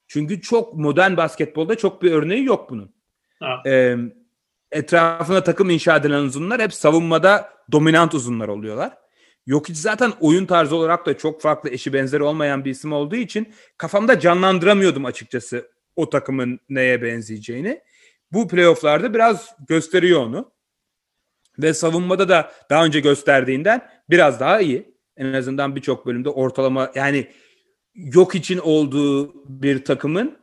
Çünkü 0.07 0.41
çok 0.41 0.73
modern 0.73 1.17
basketbolda 1.17 1.75
çok 1.75 2.03
bir 2.03 2.11
örneği 2.11 2.45
yok 2.45 2.69
bunun. 2.69 2.95
E, 3.65 3.95
etrafına 4.73 5.43
takım 5.43 5.69
inşa 5.69 5.97
edilen 5.97 6.23
uzunlar 6.23 6.61
hep 6.61 6.73
savunmada 6.73 7.49
dominant 7.71 8.13
uzunlar 8.13 8.47
oluyorlar. 8.47 8.97
Yok 9.45 9.69
hiç 9.69 9.77
zaten 9.77 10.13
oyun 10.19 10.45
tarzı 10.45 10.75
olarak 10.75 11.05
da 11.05 11.17
çok 11.17 11.41
farklı 11.41 11.69
eşi 11.69 11.93
benzeri 11.93 12.23
olmayan 12.23 12.65
bir 12.65 12.71
isim 12.71 12.93
olduğu 12.93 13.15
için 13.15 13.53
kafamda 13.77 14.19
canlandıramıyordum 14.19 15.05
açıkçası 15.05 15.71
o 15.95 16.09
takımın 16.09 16.59
neye 16.69 17.01
benzeyeceğini. 17.01 17.81
Bu 18.31 18.47
playofflarda 18.47 19.13
biraz 19.13 19.55
gösteriyor 19.67 20.21
onu. 20.21 20.51
Ve 21.59 21.73
savunmada 21.73 22.29
da 22.29 22.51
daha 22.69 22.85
önce 22.85 22.99
gösterdiğinden 22.99 23.89
biraz 24.09 24.39
daha 24.39 24.61
iyi. 24.61 24.93
En 25.17 25.33
azından 25.33 25.75
birçok 25.75 26.05
bölümde 26.05 26.29
ortalama 26.29 26.91
yani 26.95 27.27
yok 27.95 28.35
için 28.35 28.57
olduğu 28.57 29.33
bir 29.61 29.85
takımın 29.85 30.37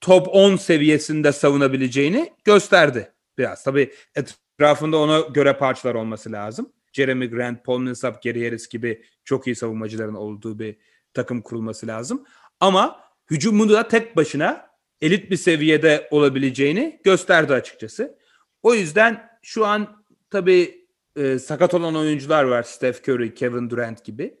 top 0.00 0.28
10 0.28 0.56
seviyesinde 0.56 1.32
savunabileceğini 1.32 2.32
gösterdi 2.44 3.12
biraz. 3.38 3.64
Tabii 3.64 3.92
etrafında 4.14 4.98
ona 4.98 5.20
göre 5.20 5.58
parçalar 5.58 5.94
olması 5.94 6.32
lazım. 6.32 6.72
Jeremy 6.92 7.30
Grant, 7.30 7.64
Paul 7.64 7.78
Millsap, 7.80 8.22
Gary 8.22 8.44
Harris 8.44 8.68
gibi 8.68 9.04
çok 9.24 9.46
iyi 9.46 9.56
savunmacıların 9.56 10.14
olduğu 10.14 10.58
bir 10.58 10.76
takım 11.14 11.42
kurulması 11.42 11.86
lazım. 11.86 12.24
Ama 12.60 13.00
hücumu 13.30 13.68
da 13.68 13.88
tek 13.88 14.16
başına 14.16 14.68
elit 15.00 15.30
bir 15.30 15.36
seviyede 15.36 16.08
olabileceğini 16.10 17.00
gösterdi 17.04 17.52
açıkçası. 17.52 18.18
O 18.62 18.74
yüzden 18.74 19.30
şu 19.42 19.66
an 19.66 20.04
tabii 20.30 20.88
e, 21.16 21.38
sakat 21.38 21.74
olan 21.74 21.96
oyuncular 21.96 22.44
var. 22.44 22.62
Steph 22.62 23.08
Curry, 23.08 23.34
Kevin 23.34 23.70
Durant 23.70 24.04
gibi. 24.04 24.38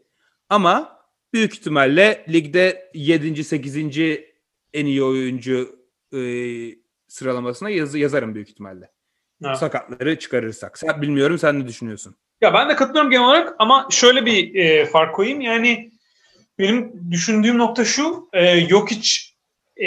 Ama 0.48 0.98
büyük 1.32 1.54
ihtimalle 1.54 2.24
ligde 2.28 2.90
7. 2.94 3.44
8. 3.44 3.76
en 4.72 4.86
iyi 4.86 5.02
oyuncu 5.02 5.78
e, 6.12 6.18
sıralamasına 7.08 7.70
yaz, 7.70 7.94
yazarım 7.94 8.34
büyük 8.34 8.48
ihtimalle. 8.48 8.90
Ha. 9.42 9.54
Sakatları 9.54 10.18
çıkarırsak. 10.18 10.78
Sen, 10.78 11.02
bilmiyorum 11.02 11.38
sen 11.38 11.60
ne 11.60 11.66
düşünüyorsun? 11.66 12.16
Ya 12.40 12.54
ben 12.54 12.68
de 12.68 12.76
katılıyorum 12.76 13.10
genel 13.10 13.24
olarak 13.24 13.54
ama 13.58 13.88
şöyle 13.90 14.26
bir 14.26 14.54
e, 14.54 14.86
fark 14.86 15.14
koyayım. 15.14 15.40
Yani 15.40 15.90
benim 16.58 17.10
düşündüğüm 17.10 17.58
nokta 17.58 17.84
şu. 17.84 18.28
E, 18.32 18.50
yok 18.50 18.90
hiç 18.90 19.34
e, 19.80 19.86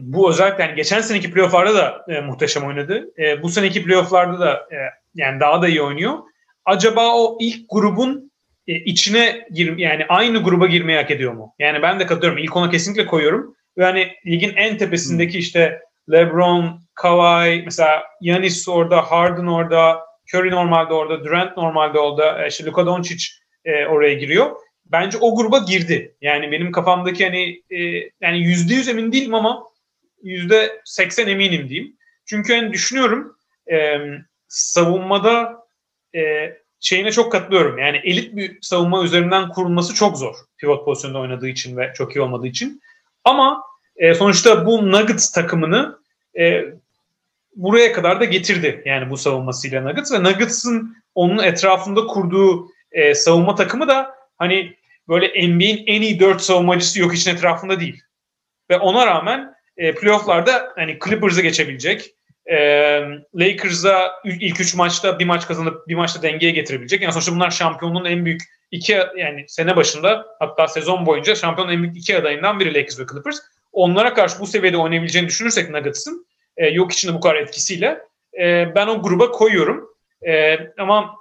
bu 0.00 0.30
özellikle 0.30 0.62
yani 0.62 0.74
geçen 0.74 1.00
seneki 1.00 1.30
playofflarda 1.30 1.74
da 1.74 2.04
e, 2.08 2.20
muhteşem 2.20 2.64
oynadı. 2.64 3.10
E, 3.18 3.42
bu 3.42 3.48
seneki 3.48 3.84
playofflarda 3.84 4.40
da 4.40 4.52
e, 4.54 4.76
yani 5.14 5.40
daha 5.40 5.62
da 5.62 5.68
iyi 5.68 5.82
oynuyor. 5.82 6.18
Acaba 6.64 7.14
o 7.14 7.38
ilk 7.40 7.70
grubun 7.70 8.32
e, 8.66 8.74
içine 8.74 9.46
gir 9.52 9.78
yani 9.78 10.06
aynı 10.08 10.42
gruba 10.42 10.66
girmeyi 10.66 10.98
hak 10.98 11.10
ediyor 11.10 11.32
mu? 11.32 11.54
Yani 11.58 11.82
ben 11.82 12.00
de 12.00 12.06
katılıyorum. 12.06 12.38
İlk 12.38 12.56
ona 12.56 12.70
kesinlikle 12.70 13.06
koyuyorum. 13.06 13.56
Ve 13.78 13.84
hani 13.84 14.12
ligin 14.26 14.52
en 14.56 14.78
tepesindeki 14.78 15.32
hmm. 15.32 15.40
işte 15.40 15.80
LeBron, 16.12 16.80
Kawhi, 16.94 17.62
mesela 17.64 18.02
Yanis 18.20 18.68
orada, 18.68 19.02
Harden 19.02 19.46
orada, 19.46 20.00
Curry 20.34 20.50
normalde 20.50 20.94
orada, 20.94 21.24
Durant 21.24 21.56
normalde 21.56 21.98
orada, 21.98 22.44
e, 22.44 22.48
işte 22.48 22.64
Luka 22.64 22.86
Doncic 22.86 23.24
e, 23.64 23.86
oraya 23.86 24.14
giriyor. 24.14 24.56
Bence 24.86 25.18
o 25.18 25.36
gruba 25.36 25.58
girdi. 25.58 26.16
Yani 26.20 26.52
benim 26.52 26.72
kafamdaki 26.72 27.24
hani 27.24 27.62
e, 27.70 28.10
yani 28.20 28.38
yüzde 28.38 28.74
yüz 28.74 28.88
emin 28.88 29.12
değilim 29.12 29.34
ama 29.34 29.64
yüzde 30.22 30.80
seksen 30.84 31.28
eminim 31.28 31.68
diyeyim. 31.68 31.96
Çünkü 32.26 32.54
hani 32.54 32.72
düşünüyorum 32.72 33.36
e, 33.72 33.98
savunmada 34.48 35.66
e, 36.14 36.52
şeyine 36.80 37.12
çok 37.12 37.32
katılıyorum. 37.32 37.78
Yani 37.78 38.00
elit 38.04 38.36
bir 38.36 38.58
savunma 38.60 39.04
üzerinden 39.04 39.48
kurulması 39.48 39.94
çok 39.94 40.18
zor. 40.18 40.34
Pivot 40.58 40.84
pozisyonda 40.84 41.18
oynadığı 41.18 41.48
için 41.48 41.76
ve 41.76 41.92
çok 41.94 42.16
iyi 42.16 42.20
olmadığı 42.20 42.46
için. 42.46 42.80
Ama 43.24 43.62
e, 43.96 44.14
sonuçta 44.14 44.66
bu 44.66 44.92
Nuggets 44.92 45.30
takımını 45.30 45.98
e, 46.38 46.64
buraya 47.56 47.92
kadar 47.92 48.20
da 48.20 48.24
getirdi. 48.24 48.82
Yani 48.84 49.10
bu 49.10 49.16
savunmasıyla 49.16 49.80
Nuggets 49.80 50.12
ve 50.12 50.22
Nuggets'ın 50.22 50.96
onun 51.14 51.42
etrafında 51.42 52.06
kurduğu 52.06 52.68
e, 52.92 53.14
savunma 53.14 53.54
takımı 53.54 53.88
da 53.88 54.14
hani 54.38 54.76
böyle 55.08 55.48
NBA'in 55.48 55.84
en 55.86 56.02
iyi 56.02 56.20
dört 56.20 56.40
savunmacısı 56.40 57.00
yok 57.00 57.14
için 57.14 57.30
etrafında 57.34 57.80
değil. 57.80 58.02
Ve 58.70 58.78
ona 58.78 59.06
rağmen 59.06 59.54
e, 59.76 59.94
playofflarda 59.94 60.72
hani 60.74 60.98
Clippers'a 61.04 61.40
geçebilecek. 61.40 62.14
E, 62.46 62.56
Lakers'a 63.34 64.12
ilk 64.24 64.60
üç 64.60 64.74
maçta 64.74 65.18
bir 65.18 65.24
maç 65.24 65.46
kazanıp 65.46 65.88
bir 65.88 65.94
maçta 65.94 66.22
dengeye 66.22 66.52
getirebilecek. 66.52 67.02
Yani 67.02 67.12
sonuçta 67.12 67.32
bunlar 67.32 67.50
şampiyonluğun 67.50 68.04
en 68.04 68.24
büyük 68.24 68.42
iki 68.70 68.92
yani 69.16 69.44
sene 69.48 69.76
başında 69.76 70.26
hatta 70.38 70.68
sezon 70.68 71.06
boyunca 71.06 71.34
şampiyonun 71.34 71.72
en 71.72 71.82
büyük 71.82 71.96
iki 71.96 72.16
adayından 72.16 72.60
biri 72.60 72.74
Lakers 72.74 73.00
ve 73.00 73.06
Clippers. 73.12 73.40
Onlara 73.76 74.14
karşı 74.14 74.40
bu 74.40 74.46
seviyede 74.46 74.76
oynayabileceğini 74.76 75.28
düşünürsek 75.28 75.70
Nuggets'ın 75.70 76.26
e, 76.56 76.66
yok 76.66 76.92
içinde 76.92 77.14
bu 77.14 77.20
kadar 77.20 77.34
etkisiyle 77.34 77.98
e, 78.40 78.74
ben 78.74 78.86
o 78.86 79.02
gruba 79.02 79.30
koyuyorum. 79.30 79.88
E, 80.26 80.58
ama 80.78 81.16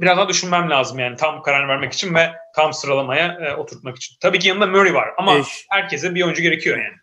biraz 0.00 0.16
daha 0.16 0.28
düşünmem 0.28 0.70
lazım 0.70 0.98
yani 0.98 1.16
tam 1.16 1.42
karar 1.42 1.68
vermek 1.68 1.92
için 1.92 2.14
ve 2.14 2.32
tam 2.56 2.72
sıralamaya 2.72 3.38
e, 3.40 3.54
oturtmak 3.54 3.96
için. 3.96 4.16
Tabii 4.20 4.38
ki 4.38 4.48
yanında 4.48 4.66
Murray 4.66 4.94
var 4.94 5.08
ama 5.18 5.38
Eş. 5.38 5.66
herkese 5.70 6.14
bir 6.14 6.22
oyuncu 6.22 6.42
gerekiyor 6.42 6.78
yani. 6.78 6.96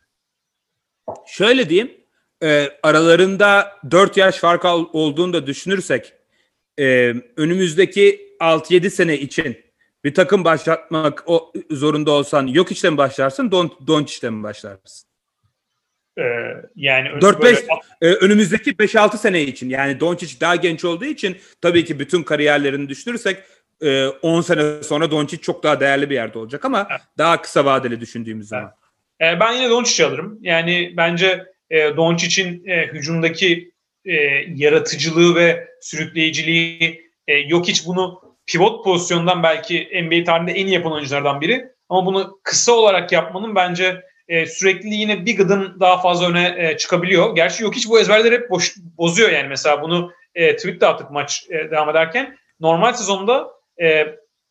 Şöyle 1.27 1.69
diyeyim. 1.69 1.91
e, 2.43 2.69
aralarında 2.83 3.79
4 3.91 4.17
yaş 4.17 4.37
fark 4.37 4.65
olduğunu 4.65 5.33
da 5.33 5.47
düşünürsek 5.47 6.13
e, 6.79 7.13
önümüzdeki 7.37 8.35
6-7 8.39 8.89
sene 8.89 9.17
için 9.17 9.70
bir 10.03 10.13
takım 10.13 10.45
başlatmak 10.45 11.23
o, 11.25 11.53
zorunda 11.71 12.11
olsan 12.11 12.47
yok 12.47 12.71
işlem 12.71 12.97
başlarsın, 12.97 13.51
don, 13.51 13.77
don 13.87 14.03
işlem 14.03 14.43
başlarsın. 14.43 15.07
Ee, 16.17 16.23
yani 16.75 17.07
4-5 17.07 17.41
böyle... 17.41 17.59
e, 18.01 18.07
önümüzdeki 18.07 18.71
5-6 18.71 19.17
sene 19.17 19.41
için 19.41 19.69
yani 19.69 19.99
Doncic 19.99 20.39
daha 20.41 20.55
genç 20.55 20.85
olduğu 20.85 21.05
için 21.05 21.37
tabii 21.61 21.85
ki 21.85 21.99
bütün 21.99 22.23
kariyerlerini 22.23 22.89
düşünürsek 22.89 23.37
e, 23.81 24.07
10 24.07 24.41
sene 24.41 24.83
sonra 24.83 25.11
Doncic 25.11 25.41
çok 25.41 25.63
daha 25.63 25.79
değerli 25.79 26.09
bir 26.09 26.15
yerde 26.15 26.39
olacak 26.39 26.65
ama 26.65 26.87
evet. 26.91 27.01
daha 27.17 27.41
kısa 27.41 27.65
vadeli 27.65 27.99
düşündüğümüz 27.99 28.47
zaman. 28.47 28.71
Evet. 29.19 29.37
E, 29.37 29.39
ben 29.39 29.53
yine 29.53 29.69
Doncic'i 29.69 30.05
alırım. 30.05 30.39
Yani 30.41 30.93
bence 30.97 31.45
e, 31.69 31.97
Doncic'in 31.97 32.67
e, 32.67 32.87
hücumdaki 32.87 33.71
e, 34.05 34.13
yaratıcılığı 34.55 35.35
ve 35.35 35.67
sürükleyiciliği 35.81 37.11
e, 37.27 37.37
yok 37.37 37.67
hiç 37.67 37.85
bunu 37.85 38.30
pivot 38.47 38.83
pozisyondan 38.83 39.43
belki 39.43 40.03
NBA 40.03 40.23
tarihinde 40.23 40.51
en 40.51 40.67
iyi 40.67 40.73
yapan 40.73 40.91
oyunculardan 40.91 41.41
biri. 41.41 41.67
Ama 41.89 42.05
bunu 42.05 42.39
kısa 42.43 42.71
olarak 42.71 43.11
yapmanın 43.11 43.55
bence 43.55 44.01
e, 44.27 44.45
sürekli 44.45 44.89
yine 44.89 45.25
bir 45.25 45.37
gıdım 45.37 45.77
daha 45.79 46.01
fazla 46.01 46.29
öne 46.29 46.55
e, 46.57 46.77
çıkabiliyor. 46.77 47.35
Gerçi 47.35 47.63
yok 47.63 47.75
hiç 47.75 47.89
bu 47.89 47.99
ezberleri 47.99 48.35
hep 48.35 48.49
boş, 48.49 48.75
bozuyor 48.97 49.29
yani. 49.29 49.47
Mesela 49.47 49.81
bunu 49.81 50.11
e, 50.35 50.55
tweet'te 50.55 50.87
attık 50.87 51.11
maç 51.11 51.45
e, 51.49 51.71
devam 51.71 51.89
ederken. 51.89 52.37
Normal 52.59 52.93
sezonda 52.93 53.47
e, 53.81 54.05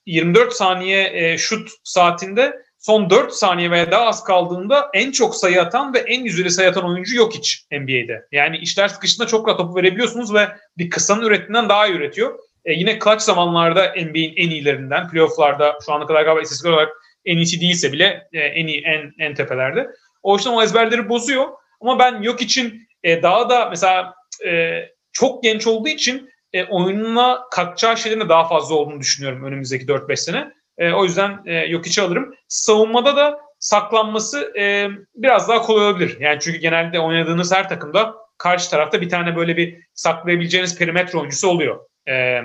24 0.07 0.53
saniye 0.53 1.11
e, 1.15 1.39
şut 1.39 1.71
saatinde 1.85 2.63
son 2.79 3.11
4 3.11 3.33
saniye 3.33 3.71
veya 3.71 3.91
daha 3.91 4.07
az 4.07 4.25
kaldığında 4.25 4.91
en 4.95 5.13
çok 5.13 5.37
sayı 5.37 5.63
atan 5.63 5.95
ve 5.95 5.99
en 5.99 6.25
yüzeli 6.25 6.51
sayı 6.51 6.69
atan 6.69 6.89
oyuncu 6.89 7.17
yok 7.17 7.35
hiç 7.35 7.67
NBA'de. 7.73 8.27
Yani 8.33 8.59
işler 8.59 8.89
sıkıştığında 8.89 9.29
çok 9.29 9.49
rahat 9.49 9.59
topu 9.59 9.77
verebiliyorsunuz 9.77 10.35
ve 10.35 10.49
bir 10.79 10.91
kısanın 10.91 11.27
ürettiğinden 11.27 11.69
daha 11.69 11.87
iyi 11.87 11.95
üretiyor. 11.95 12.39
E, 12.65 12.73
yine 12.73 12.99
clutch 12.99 13.23
zamanlarda 13.23 13.87
NBA'in 13.87 14.35
en 14.37 14.51
iyilerinden. 14.51 15.09
Playoff'larda 15.09 15.79
şu 15.87 15.93
ana 15.93 16.07
kadar 16.07 16.23
galiba 16.23 16.41
istatistik 16.41 16.73
olarak 16.73 16.89
en 17.25 17.37
iyisi 17.37 17.61
değilse 17.61 17.93
bile 17.93 18.29
e, 18.33 18.39
en 18.39 18.67
iyi 18.67 18.83
en 18.83 19.13
en 19.19 19.35
tepelerde. 19.35 19.89
O 20.23 20.37
yüzden 20.37 20.51
o 20.51 20.63
ezberleri 20.63 21.09
bozuyor. 21.09 21.47
Ama 21.81 21.99
ben 21.99 22.23
yok 22.23 22.43
için 22.43 22.89
e, 23.03 23.23
daha 23.23 23.51
da 23.51 23.69
mesela 23.69 24.15
e, 24.47 24.83
çok 25.13 25.43
genç 25.43 25.67
olduğu 25.67 25.89
için 25.89 26.31
e, 26.53 26.65
oyununa 26.65 27.41
katacağı 27.51 27.97
şeylerin 27.97 28.21
de 28.21 28.29
daha 28.29 28.49
fazla 28.49 28.75
olduğunu 28.75 29.01
düşünüyorum 29.01 29.45
önümüzdeki 29.45 29.87
4-5 29.87 30.17
sene. 30.17 30.53
E, 30.79 30.93
o 30.93 31.05
yüzden 31.05 31.43
e, 31.47 31.55
yok 31.55 31.87
içi 31.87 32.03
alırım. 32.03 32.35
Savunmada 32.49 33.17
da 33.17 33.41
saklanması 33.59 34.53
e, 34.59 34.89
biraz 35.15 35.49
daha 35.49 35.63
kolay 35.63 35.87
olabilir. 35.87 36.17
Yani 36.21 36.39
çünkü 36.41 36.59
genelde 36.59 37.01
oynadığınız 37.01 37.53
her 37.53 37.69
takımda 37.69 38.15
karşı 38.39 38.71
tarafta 38.71 39.01
bir 39.01 39.09
tane 39.09 39.37
böyle 39.37 39.57
bir 39.57 39.79
saklayabileceğiniz 39.95 40.79
perimetre 40.79 41.19
oyuncusu 41.19 41.49
oluyor. 41.49 41.81
E, 42.09 42.41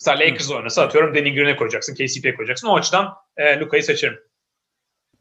mesela 0.00 0.18
Lakers 0.20 0.50
oynasa 0.50 0.82
atıyorum 0.82 1.14
Danny 1.14 1.34
Green'e 1.34 1.56
koyacaksın, 1.56 1.94
KCP'ye 1.94 2.34
koyacaksın. 2.34 2.68
O 2.68 2.76
açıdan 2.76 3.14
e, 3.36 3.58
Luka'yı 3.60 3.82
seçerim. 3.82 4.18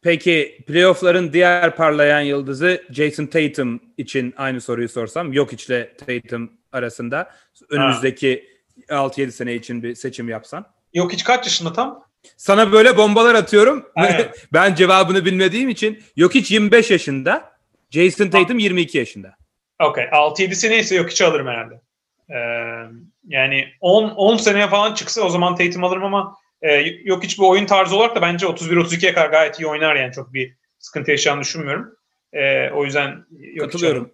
Peki 0.01 0.63
playoff'ların 0.67 1.33
diğer 1.33 1.75
parlayan 1.75 2.21
yıldızı 2.21 2.83
Jason 2.91 3.25
Tatum 3.25 3.81
için 3.97 4.33
aynı 4.37 4.61
soruyu 4.61 4.89
sorsam 4.89 5.33
yok 5.33 5.53
içle 5.53 5.93
Tatum 5.97 6.51
arasında 6.71 7.31
önümüzdeki 7.69 8.47
ha. 8.89 8.95
6-7 8.95 9.31
sene 9.31 9.55
için 9.55 9.83
bir 9.83 9.95
seçim 9.95 10.29
yapsan. 10.29 10.65
Yok 10.93 11.13
hiç 11.13 11.23
kaç 11.23 11.45
yaşında 11.45 11.73
tam? 11.73 12.05
Sana 12.37 12.71
böyle 12.71 12.97
bombalar 12.97 13.35
atıyorum. 13.35 13.85
ben 14.53 14.75
cevabını 14.75 15.25
bilmediğim 15.25 15.69
için 15.69 16.03
yok 16.15 16.35
hiç 16.35 16.51
25 16.51 16.91
yaşında. 16.91 17.51
Jason 17.89 18.27
Tatum 18.27 18.59
22 18.59 18.97
yaşında. 18.97 19.35
Okey. 19.83 20.03
6-7 20.03 20.53
sene 20.55 20.79
ise 20.79 20.95
yok 20.95 21.09
hiç 21.09 21.21
alırım 21.21 21.47
herhalde. 21.47 21.81
Ee, 22.29 22.91
yani 23.27 23.67
10 23.81 24.09
10 24.09 24.37
seneye 24.37 24.67
falan 24.67 24.93
çıksa 24.93 25.21
o 25.21 25.29
zaman 25.29 25.55
Tatum 25.55 25.83
alırım 25.83 26.03
ama 26.03 26.35
e, 26.61 26.75
yok 27.03 27.23
hiç 27.23 27.39
bir 27.39 27.43
oyun 27.43 27.65
tarzı 27.65 27.95
olarak 27.95 28.15
da 28.15 28.21
bence 28.21 28.45
31-32'ye 28.45 29.13
kadar 29.13 29.29
gayet 29.29 29.59
iyi 29.59 29.67
oynar 29.67 29.95
yani 29.95 30.13
çok 30.13 30.33
bir 30.33 30.55
sıkıntı 30.79 31.11
yaşayacağını 31.11 31.41
düşünmüyorum. 31.41 31.95
E, 32.33 32.69
o 32.69 32.85
yüzden 32.85 33.25
yok 33.39 33.65
Katılıyorum. 33.65 34.11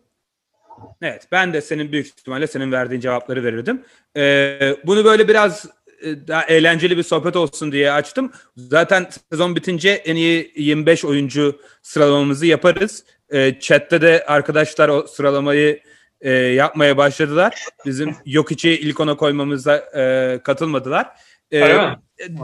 Evet 1.02 1.28
ben 1.32 1.54
de 1.54 1.62
senin 1.62 1.92
büyük 1.92 2.08
ihtimalle 2.08 2.48
senin 2.48 2.72
verdiğin 2.72 3.02
cevapları 3.02 3.44
verirdim. 3.44 3.86
Ee, 4.18 4.76
bunu 4.86 5.06
böyle 5.06 5.28
biraz 5.28 5.66
e, 6.02 6.28
daha 6.28 6.44
eğlenceli 6.44 6.98
bir 6.98 7.04
sohbet 7.04 7.36
olsun 7.36 7.72
diye 7.72 7.92
açtım. 7.92 8.32
Zaten 8.58 9.08
sezon 9.32 9.56
bitince 9.56 9.90
en 9.90 10.16
iyi 10.16 10.54
25 10.56 11.06
oyuncu 11.06 11.62
sıralamamızı 11.82 12.46
yaparız. 12.46 13.06
E, 13.30 13.60
chat'te 13.60 14.02
de 14.02 14.26
arkadaşlar 14.28 14.90
o 14.90 15.08
sıralamayı 15.08 15.80
e, 16.22 16.32
yapmaya 16.32 16.98
başladılar. 16.98 17.66
Bizim 17.86 18.16
yok 18.26 18.52
içi 18.52 18.70
ilk 18.70 19.00
ona 19.00 19.18
koymamıza 19.18 19.76
e, 19.78 20.40
katılmadılar. 20.44 21.08
E, 21.54 21.78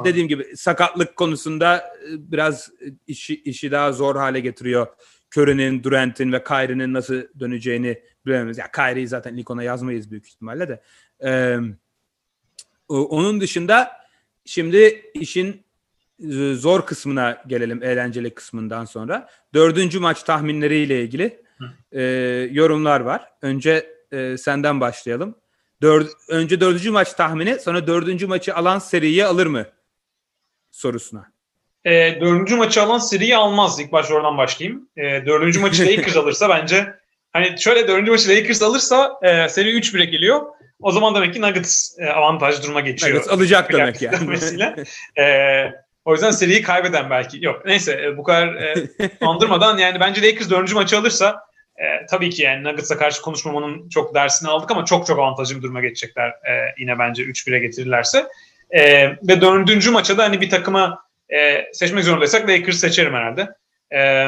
dediğim 0.06 0.28
gibi 0.28 0.58
sakatlık 0.58 1.16
konusunda 1.16 1.78
e, 1.78 2.32
biraz 2.32 2.72
işi, 3.08 3.42
işi 3.42 3.72
daha 3.72 3.92
zor 3.92 4.16
hale 4.16 4.40
getiriyor. 4.40 4.88
Curry'nin, 5.38 5.84
Durant'in 5.84 6.32
ve 6.32 6.44
Kyrie'nin 6.44 6.94
nasıl 6.94 7.22
döneceğini 7.40 8.02
bilememiz. 8.26 8.58
Ya 8.58 8.72
Kyrie'yi 8.72 9.08
zaten 9.08 9.38
ilk 9.38 9.50
ona 9.50 9.64
yazmayız 9.64 10.12
büyük 10.12 10.28
ihtimalle 10.28 10.68
de. 10.68 10.82
Eee 11.24 11.60
onun 12.90 13.42
dışında 13.42 13.92
şimdi 14.46 15.12
işin 15.14 15.64
e, 16.20 16.54
zor 16.54 16.86
kısmına 16.86 17.44
gelelim 17.48 17.84
eğlenceli 17.84 18.30
kısmından 18.30 18.86
sonra. 18.86 19.30
Dördüncü 19.54 20.00
maç 20.00 20.24
tahminleriyle 20.24 21.04
ilgili 21.04 21.43
e, 21.92 22.02
yorumlar 22.52 23.00
var. 23.00 23.30
Önce 23.42 23.86
e, 24.12 24.38
senden 24.38 24.82
başlayalım. 24.82 25.36
Dör, 25.82 26.08
önce 26.30 26.62
dördüncü 26.62 26.92
maç 26.92 27.14
tahmini 27.14 27.60
sonra 27.60 27.88
dördüncü 27.88 28.28
maçı 28.28 28.56
alan 28.56 28.80
seriyi 28.80 29.26
alır 29.26 29.48
mı 29.48 29.66
sorusuna. 30.72 31.32
E, 31.86 32.22
dördüncü 32.22 32.56
maçı 32.56 32.82
alan 32.82 32.98
seriyi 32.98 33.38
almaz. 33.38 33.80
İlk 33.80 33.92
baş 33.92 34.12
oradan 34.12 34.38
başlayayım. 34.38 34.90
E, 34.98 35.26
dördüncü 35.26 35.60
maçı 35.60 35.86
Lakers 35.92 36.18
alırsa 36.18 36.50
bence 36.50 36.96
hani 37.34 37.56
şöyle 37.60 37.88
dördüncü 37.88 38.12
maçı 38.12 38.30
Lakers 38.30 38.62
alırsa 38.62 39.20
e, 39.22 39.50
seri 39.50 39.80
3-1'e 39.80 40.06
geliyor. 40.06 40.42
O 40.80 40.92
zaman 40.92 41.16
demek 41.16 41.34
ki 41.34 41.42
Nuggets 41.42 42.00
e, 42.00 42.06
avantaj 42.06 42.64
duruma 42.64 42.82
geçiyor. 42.82 43.12
Nuggets 43.12 43.34
alacak 43.34 43.74
demek 43.74 44.02
yani. 44.02 44.16
e, 45.20 45.24
o 46.06 46.14
yüzden 46.14 46.32
seriyi 46.32 46.62
kaybeden 46.62 47.10
belki. 47.10 47.46
Yok 47.46 47.62
neyse 47.66 48.02
e, 48.04 48.18
bu 48.18 48.24
kadar 48.24 48.48
e, 48.56 48.90
andırmadan 49.22 49.78
yani 49.78 50.00
bence 50.00 50.22
Lakers 50.22 50.50
dördüncü 50.50 50.76
maçı 50.76 50.98
alırsa 50.98 51.44
e, 51.78 52.06
tabii 52.06 52.30
ki 52.30 52.42
yani 52.44 52.64
Nuggets'a 52.64 52.98
karşı 52.98 53.22
konuşmamanın 53.22 53.90
çok 53.90 54.16
dersini 54.16 54.50
aldık 54.50 54.72
ama 54.72 54.86
çok 54.86 55.08
çok 55.08 55.20
avantajlı 55.20 55.58
bir 55.58 55.62
duruma 55.62 55.82
geçecekler 55.82 56.30
e, 56.30 56.76
yine 56.78 57.00
bence 57.00 57.24
3-1'e 57.24 57.60
getirirlerse. 57.60 58.28
E, 58.72 59.10
ve 59.10 59.42
dördüncü 59.42 59.92
maça 59.92 60.18
da 60.18 60.24
hani 60.24 60.42
bir 60.42 60.50
takıma 60.50 61.04
e, 61.30 61.66
seçmek 61.74 62.04
zorundaysak 62.04 62.50
Lakers 62.50 62.78
seçerim 62.78 63.14
herhalde. 63.14 63.50
E, 63.96 64.28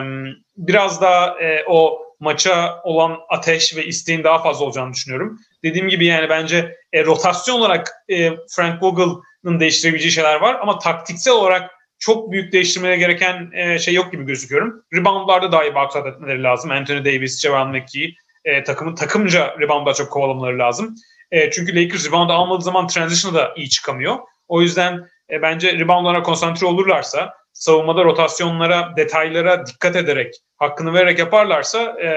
biraz 0.58 1.02
daha 1.02 1.42
e, 1.42 1.64
o 1.68 2.06
maça 2.20 2.82
olan 2.84 3.20
ateş 3.30 3.76
ve 3.76 3.86
isteğin 3.86 4.24
daha 4.24 4.44
fazla 4.44 4.66
olacağını 4.66 4.94
düşünüyorum. 4.94 5.40
Dediğim 5.64 5.90
gibi 5.90 6.06
yani 6.06 6.30
bence 6.30 6.78
e, 6.94 7.06
rotasyon 7.06 7.60
olarak 7.60 7.92
e, 8.10 8.32
Frank 8.50 8.84
Vogel'ın 8.84 9.22
değiştirebileceği 9.46 10.12
şeyler 10.12 10.36
var 10.36 10.58
ama 10.62 10.80
taktiksel 10.80 11.34
olarak 11.34 11.72
çok 12.00 12.32
büyük 12.32 12.54
değiştirmeye 12.54 12.98
gereken 12.98 13.52
e, 13.54 13.80
şey 13.80 13.94
yok 13.94 14.12
gibi 14.12 14.26
gözüküyorum. 14.26 14.84
Reboundlarda 14.94 15.52
daha 15.52 15.64
iyi 15.64 15.76
baksat 15.76 16.08
etmeleri 16.08 16.44
lazım. 16.44 16.72
Anthony 16.72 17.06
Davis, 17.06 17.42
Javon 17.42 17.70
McKee 17.70 18.14
e, 18.46 18.64
takımın 18.64 18.96
takımca 18.96 19.56
reboundda 19.60 19.94
çok 19.94 20.12
kovalamaları 20.12 20.60
lazım. 20.60 20.96
E, 21.32 21.52
çünkü 21.52 21.84
Lakers 21.84 22.08
rebound 22.08 22.30
almadığı 22.30 22.64
zaman 22.64 22.88
transition'a 22.88 23.36
da 23.36 23.54
iyi 23.56 23.70
çıkamıyor. 23.70 24.18
O 24.48 24.62
yüzden 24.62 25.10
bence 25.42 25.74
reboundlara 25.74 26.24
konsantre 26.24 26.66
olurlarsa 26.66 27.34
savunmada 27.54 28.04
rotasyonlara, 28.04 28.94
detaylara 28.98 29.66
dikkat 29.66 29.96
ederek, 29.96 30.36
hakkını 30.58 30.94
vererek 30.94 31.20
yaparlarsa 31.20 32.02
e, 32.02 32.08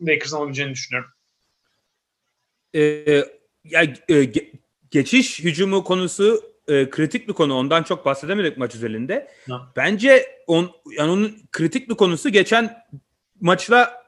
Lakers'ın 0.00 0.36
alabileceğini 0.36 0.72
düşünüyorum. 0.72 1.10
E, 2.74 2.80
ya, 3.64 3.82
e, 4.08 4.14
ge- 4.14 4.52
geçiş 4.90 5.44
hücumu 5.44 5.84
konusu 5.84 6.42
e, 6.68 6.90
kritik 6.90 7.28
bir 7.28 7.32
konu. 7.32 7.54
Ondan 7.54 7.82
çok 7.82 8.04
bahsedemedik 8.04 8.58
maç 8.58 8.74
özelinde. 8.74 9.28
Ha. 9.48 9.72
Bence 9.76 10.26
on, 10.46 10.70
yani 10.98 11.10
onun 11.10 11.36
kritik 11.52 11.88
bir 11.88 11.94
konusu 11.94 12.28
geçen 12.28 12.84
maçla 13.40 14.02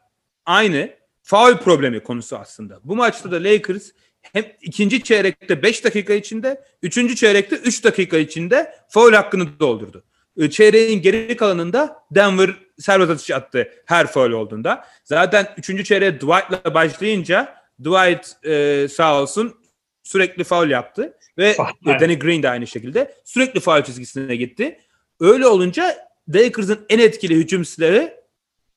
aynı. 0.46 1.00
Foul 1.22 1.56
problemi 1.56 2.02
konusu 2.02 2.36
aslında. 2.36 2.80
Bu 2.84 2.96
maçta 2.96 3.30
da 3.30 3.36
Lakers 3.36 3.90
hem 4.22 4.44
ikinci 4.62 5.02
çeyrekte 5.02 5.62
5 5.62 5.84
dakika 5.84 6.12
içinde, 6.12 6.64
üçüncü 6.82 7.16
çeyrekte 7.16 7.56
3 7.56 7.84
dakika 7.84 8.18
içinde 8.18 8.74
foul 8.88 9.12
hakkını 9.12 9.60
doldurdu. 9.60 10.04
Ee, 10.36 10.50
çeyreğin 10.50 11.02
geri 11.02 11.36
kalanında 11.36 11.96
Denver 12.10 12.50
servet 12.78 13.10
atışı 13.10 13.36
attı 13.36 13.68
her 13.86 14.06
foul 14.06 14.30
olduğunda. 14.30 14.84
Zaten 15.04 15.54
3. 15.56 15.86
çeyreğe 15.86 16.20
Dwight'la 16.20 16.74
başlayınca 16.74 17.54
Dwight 17.80 18.46
e, 18.46 18.88
sağ 18.88 19.22
olsun 19.22 19.60
sürekli 20.02 20.44
foul 20.44 20.70
yaptı 20.70 21.16
ve 21.40 21.56
ah, 21.58 21.72
Danny 22.00 22.18
Green 22.18 22.42
de 22.42 22.50
aynı 22.50 22.66
şekilde 22.66 23.14
sürekli 23.24 23.60
foul 23.60 23.82
çizgisine 23.82 24.36
gitti. 24.36 24.78
Öyle 25.20 25.46
olunca 25.46 25.96
Lakers'ın 26.28 26.86
en 26.88 26.98
etkili 26.98 27.34
hücum 27.34 27.64
silahı 27.64 28.14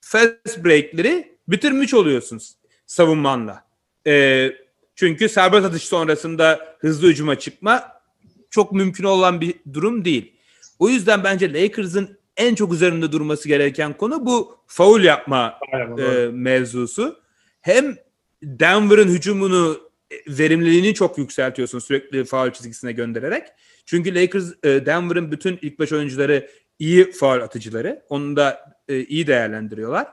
fast 0.02 0.66
break'leri 0.66 1.38
bitirmiş 1.48 1.94
oluyorsunuz. 1.94 2.54
savunmanla. 2.86 3.66
E, 4.08 4.50
çünkü 4.96 5.30
serbest 5.30 5.66
atış 5.66 5.84
sonrasında 5.84 6.76
hızlı 6.80 7.08
hücuma 7.08 7.40
çıkma 7.40 8.02
çok 8.50 8.72
mümkün 8.72 9.04
olan 9.04 9.42
bir 9.42 9.56
durum 9.74 10.06
değil. 10.06 10.34
O 10.80 10.90
yüzden 10.90 11.24
bence 11.24 11.54
Lakers'ın 11.54 12.18
en 12.38 12.56
çok 12.56 12.74
üzerinde 12.74 13.12
durması 13.12 13.48
gereken 13.48 13.98
konu 13.98 14.26
bu 14.26 14.58
faul 14.68 15.02
yapma 15.02 15.60
e, 16.00 16.28
mevzusu. 16.32 17.20
Hem 17.62 17.98
Denver'ın 18.44 19.08
hücumunu 19.08 19.93
verimliliğini 20.28 20.94
çok 20.94 21.18
yükseltiyorsun 21.18 21.80
sürekli 21.80 22.26
faul 22.26 22.52
çizgisine 22.52 22.92
göndererek. 22.92 23.48
Çünkü 23.86 24.16
Lakers 24.16 24.52
e, 24.64 24.86
Denver'ın 24.86 25.32
bütün 25.32 25.60
ilk 25.62 25.80
beş 25.80 25.92
oyuncuları 25.92 26.50
iyi 26.80 27.12
faul 27.12 27.42
atıcıları. 27.42 28.04
Onu 28.10 28.36
da 28.36 28.76
e, 28.88 29.00
iyi 29.00 29.28
değerlendiriyorlar. 29.28 30.08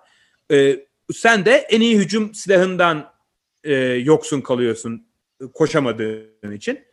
E, 0.52 0.86
sen 1.12 1.44
de 1.44 1.52
en 1.52 1.80
iyi 1.80 1.98
hücum 1.98 2.34
silahından 2.34 3.12
yoksun 4.02 4.40
kalıyorsun 4.40 5.06
koşamadığın 5.54 6.52
için. 6.52 6.84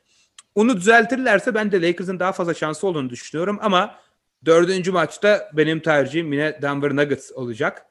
Onu 0.55 0.77
düzeltirlerse 0.77 1.55
ben 1.55 1.71
de 1.71 1.81
Lakers'ın 1.81 2.19
daha 2.19 2.31
fazla 2.31 2.53
şansı 2.53 2.87
olduğunu 2.87 3.09
düşünüyorum 3.09 3.59
ama 3.61 3.99
dördüncü 4.45 4.91
maçta 4.91 5.51
benim 5.53 5.79
tercihim 5.79 6.33
yine 6.33 6.61
Denver 6.61 6.95
Nuggets 6.95 7.31
olacak. 7.31 7.85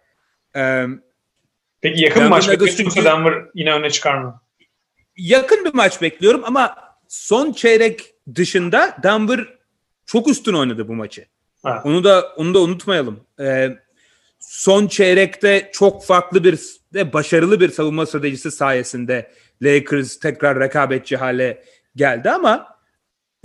Peki 1.80 2.04
yakın 2.04 2.20
Denver 2.20 2.30
maç 2.30 2.44
çünkü 2.76 3.04
Denver 3.04 3.34
yine 3.54 3.72
öne 3.72 3.90
çıkar 3.90 4.18
mı? 4.18 4.40
Yakın 5.16 5.64
bir 5.64 5.74
maç 5.74 6.02
bekliyorum 6.02 6.42
ama 6.44 6.76
son 7.08 7.52
çeyrek 7.52 8.14
dışında 8.34 8.96
Denver 9.02 9.40
çok 10.06 10.28
üstün 10.28 10.52
oynadı 10.52 10.88
bu 10.88 10.94
maçı. 10.94 11.26
Ha. 11.62 11.82
Onu 11.84 12.04
da 12.04 12.34
onu 12.36 12.54
da 12.54 12.60
unutmayalım. 12.60 13.20
Ee, 13.40 13.78
son 14.40 14.86
çeyrekte 14.86 15.70
çok 15.72 16.04
farklı 16.04 16.44
bir 16.44 16.60
ve 16.94 17.12
başarılı 17.12 17.60
bir 17.60 17.68
savunma 17.68 18.06
stratejisi 18.06 18.50
sayesinde 18.50 19.32
Lakers 19.62 20.18
tekrar 20.18 20.60
rekabetçi 20.60 21.16
hale 21.16 21.64
geldi 21.96 22.30
ama 22.30 22.78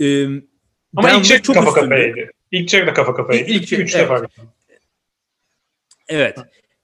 e, 0.00 0.26
ama 0.96 1.10
ilk 1.10 1.24
çeyrek 1.24 1.44
kafa 1.44 1.68
üstündü. 1.68 1.88
kafaydı. 1.88 2.30
İlk 2.50 2.68
çeyrek 2.68 2.96
kafa 2.96 3.14
kafaydı. 3.14 3.42
İlk, 3.42 3.50
ilk, 3.50 3.72
ilk 3.72 3.80
üç 3.80 3.94
evet. 3.94 4.10
defa. 4.10 4.26
Evet. 6.08 6.38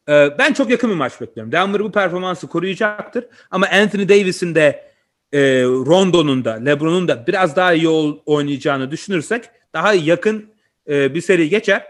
Ee, 0.09 0.39
ben 0.39 0.53
çok 0.53 0.71
yakın 0.71 0.91
bir 0.91 0.95
maç 0.95 1.21
bekliyorum. 1.21 1.53
Denver 1.53 1.81
bu 1.81 1.93
performansı 1.93 2.49
koruyacaktır. 2.49 3.25
Ama 3.51 3.67
Anthony 3.67 4.09
Davis'in 4.09 4.55
de 4.55 4.89
e, 5.33 5.63
Rondo'nun 5.63 6.45
da 6.45 6.53
LeBron'un 6.53 7.09
da 7.09 7.27
biraz 7.27 7.57
daha 7.57 7.73
iyi 7.73 7.89
oynayacağını 8.27 8.91
düşünürsek 8.91 9.45
daha 9.73 9.95
yakın 9.95 10.53
e, 10.89 11.15
bir 11.15 11.21
seri 11.21 11.49
geçer. 11.49 11.87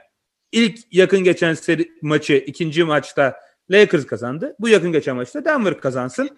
İlk 0.53 0.79
yakın 0.93 1.25
geçen 1.25 1.55
seri 1.55 1.89
maçı 2.03 2.35
ikinci 2.35 2.85
maçta 2.85 3.41
Lakers 3.71 4.07
kazandı. 4.07 4.57
Bu 4.59 4.69
yakın 4.69 4.93
geçen 4.93 5.17
maçta 5.17 5.45
Denver 5.45 5.81
kazansın. 5.81 6.31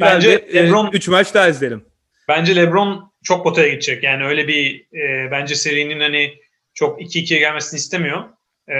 Bence 0.00 0.48
bir, 0.48 0.54
LeBron 0.54 0.90
3 0.92 1.08
maç 1.08 1.34
daha 1.34 1.48
izleyelim. 1.48 1.84
Bence 2.28 2.56
LeBron 2.56 3.12
çok 3.22 3.44
potaya 3.44 3.68
gidecek. 3.68 4.04
Yani 4.04 4.24
öyle 4.24 4.48
bir 4.48 4.86
e, 4.94 5.30
bence 5.30 5.54
serinin 5.54 6.00
hani 6.00 6.34
çok 6.74 7.00
2-2'ye 7.00 7.40
gelmesini 7.40 7.78
istemiyor. 7.78 8.24
E, 8.68 8.76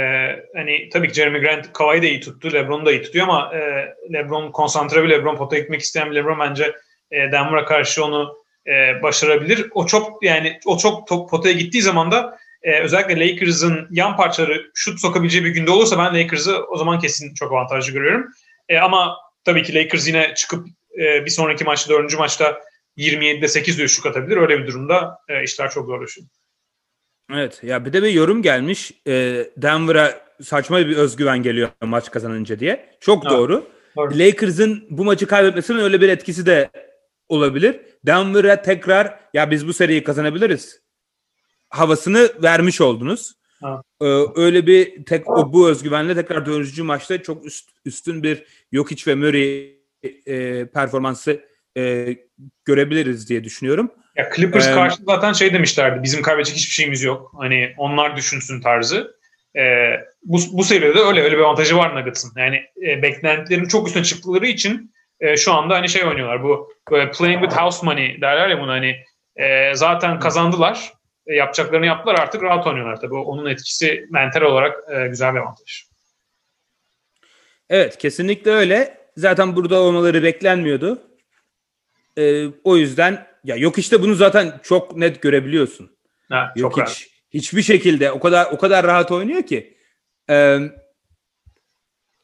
hani 0.54 0.88
tabii 0.92 1.08
ki 1.08 1.14
Jeremy 1.14 1.40
Grant 1.40 1.72
Kawhi 1.72 2.02
da 2.02 2.06
iyi 2.06 2.20
tuttu. 2.20 2.52
LeBron 2.52 2.86
da 2.86 2.92
iyi 2.92 3.02
tutuyor 3.02 3.28
ama 3.28 3.54
e, 3.54 3.94
LeBron 4.12 4.52
konsantre 4.52 5.02
bir 5.02 5.08
LeBron 5.08 5.36
potaya 5.36 5.62
gitmek 5.62 5.80
isteyen 5.80 6.10
bir 6.10 6.16
LeBron 6.16 6.40
bence 6.40 6.76
e, 7.10 7.16
Denver'a 7.16 7.64
karşı 7.64 8.04
onu 8.04 8.36
e, 8.66 9.02
başarabilir. 9.02 9.66
O 9.74 9.86
çok 9.86 10.22
yani 10.22 10.58
o 10.66 10.78
çok 10.78 11.06
top, 11.06 11.30
potaya 11.30 11.54
gittiği 11.54 11.82
zaman 11.82 12.10
da 12.10 12.38
e, 12.62 12.80
özellikle 12.80 13.28
Lakers'ın 13.28 13.88
yan 13.90 14.16
parçaları 14.16 14.70
şut 14.74 15.00
sokabileceği 15.00 15.44
bir 15.44 15.50
günde 15.50 15.70
olursa 15.70 15.98
ben 15.98 16.22
Lakers'ı 16.22 16.64
o 16.64 16.76
zaman 16.76 16.98
kesin 16.98 17.34
çok 17.34 17.52
avantajlı 17.52 17.92
görüyorum. 17.92 18.26
E, 18.68 18.78
ama 18.78 19.16
tabii 19.44 19.62
ki 19.62 19.74
Lakers 19.74 20.08
yine 20.08 20.34
çıkıp 20.34 20.66
e, 20.98 21.24
bir 21.24 21.30
sonraki 21.30 21.64
maçta, 21.64 21.90
dördüncü 21.94 22.16
maçta 22.16 22.60
27'de 22.98 23.48
8 23.48 23.78
de 24.04 24.08
atabilir. 24.08 24.36
Öyle 24.36 24.58
bir 24.58 24.66
durumda 24.66 25.18
e, 25.28 25.42
işler 25.42 25.70
çok 25.70 25.86
zorlaşıyor. 25.86 26.26
Evet 27.32 27.60
ya 27.62 27.84
bir 27.84 27.92
de 27.92 28.02
bir 28.02 28.08
yorum 28.08 28.42
gelmiş. 28.42 28.92
E, 29.06 29.46
Denver'a 29.56 30.26
saçma 30.42 30.78
bir 30.78 30.96
özgüven 30.96 31.42
geliyor 31.42 31.68
maç 31.84 32.10
kazanınca 32.10 32.58
diye. 32.58 32.96
Çok 33.00 33.24
evet. 33.24 33.36
doğru. 33.36 33.66
doğru. 33.96 34.18
Lakers'ın 34.18 34.86
bu 34.90 35.04
maçı 35.04 35.26
kaybetmesinin 35.26 35.78
öyle 35.78 36.00
bir 36.00 36.08
etkisi 36.08 36.46
de 36.46 36.70
olabilir. 37.28 37.80
Denver'a 38.06 38.62
tekrar 38.62 39.20
ya 39.34 39.50
biz 39.50 39.68
bu 39.68 39.72
seriyi 39.72 40.04
kazanabiliriz 40.04 40.86
havasını 41.68 42.30
vermiş 42.42 42.80
oldunuz. 42.80 43.32
Ha. 43.60 43.82
Ee, 44.00 44.06
öyle 44.36 44.66
bir 44.66 45.04
tek 45.04 45.30
o 45.30 45.52
bu 45.52 45.68
özgüvenle 45.68 46.14
tekrar 46.14 46.46
dördüncü 46.46 46.82
maçta 46.82 47.22
çok 47.22 47.46
üst, 47.46 47.70
üstün 47.84 48.22
bir 48.22 48.44
Jokic 48.72 49.10
ve 49.10 49.14
Murray 49.14 49.76
e, 50.26 50.66
performansı 50.66 51.40
e, 51.76 52.16
görebiliriz 52.64 53.28
diye 53.28 53.44
düşünüyorum. 53.44 53.90
Ya 54.16 54.30
Clippers 54.36 54.68
ee, 54.68 54.72
karşı 54.72 55.02
zaten 55.06 55.32
şey 55.32 55.52
demişlerdi. 55.54 56.02
Bizim 56.02 56.22
kaybedecek 56.22 56.56
hiçbir 56.56 56.72
şeyimiz 56.72 57.02
yok. 57.02 57.32
Hani 57.38 57.74
onlar 57.76 58.16
düşünsün 58.16 58.60
tarzı. 58.60 59.16
Ee, 59.56 59.92
bu, 60.22 60.38
bu 60.52 60.64
seride 60.64 60.98
öyle 60.98 61.20
öyle 61.20 61.36
bir 61.36 61.42
avantajı 61.42 61.76
var 61.76 61.96
Nuggets'ın. 61.96 62.32
Yani 62.36 62.56
e, 62.86 63.02
beklentilerin 63.02 63.68
çok 63.68 63.86
üstüne 63.86 64.04
çıktıkları 64.04 64.46
için 64.46 64.94
e, 65.20 65.36
şu 65.36 65.52
anda 65.52 65.74
hani 65.74 65.88
şey 65.88 66.04
oynuyorlar. 66.04 66.42
Bu 66.42 66.72
böyle 66.90 67.10
playing 67.10 67.42
with 67.42 67.60
house 67.60 67.86
money 67.86 68.20
derler 68.20 68.48
ya 68.48 68.60
bunu 68.60 68.70
hani 68.70 68.96
e, 69.36 69.74
zaten 69.74 70.20
kazandılar. 70.20 70.92
E, 71.26 71.34
yapacaklarını 71.34 71.86
yaptılar 71.86 72.14
artık 72.14 72.42
rahat 72.42 72.66
oynuyorlar 72.66 73.00
tabii. 73.00 73.14
Onun 73.14 73.50
etkisi 73.50 74.06
mental 74.10 74.42
olarak 74.42 74.76
e, 74.94 75.08
güzel 75.08 75.34
bir 75.34 75.38
avantaj. 75.38 75.82
Evet 77.70 77.98
kesinlikle 77.98 78.50
öyle. 78.50 78.98
Zaten 79.16 79.56
burada 79.56 79.80
olmaları 79.80 80.22
beklenmiyordu. 80.22 81.02
Ee, 82.18 82.46
o 82.64 82.76
yüzden 82.76 83.26
ya 83.46 83.56
yok 83.56 83.78
işte 83.78 84.02
bunu 84.02 84.14
zaten 84.14 84.60
çok 84.62 84.96
net 84.96 85.22
görebiliyorsun. 85.22 85.90
Ha, 86.28 86.52
yok 86.56 86.74
çok 86.74 86.88
hiç 86.88 87.02
rahat. 87.02 87.10
hiçbir 87.30 87.62
şekilde 87.62 88.12
o 88.12 88.20
kadar 88.20 88.52
o 88.52 88.58
kadar 88.58 88.86
rahat 88.86 89.12
oynuyor 89.12 89.42
ki. 89.42 89.76
Ee, 90.30 90.58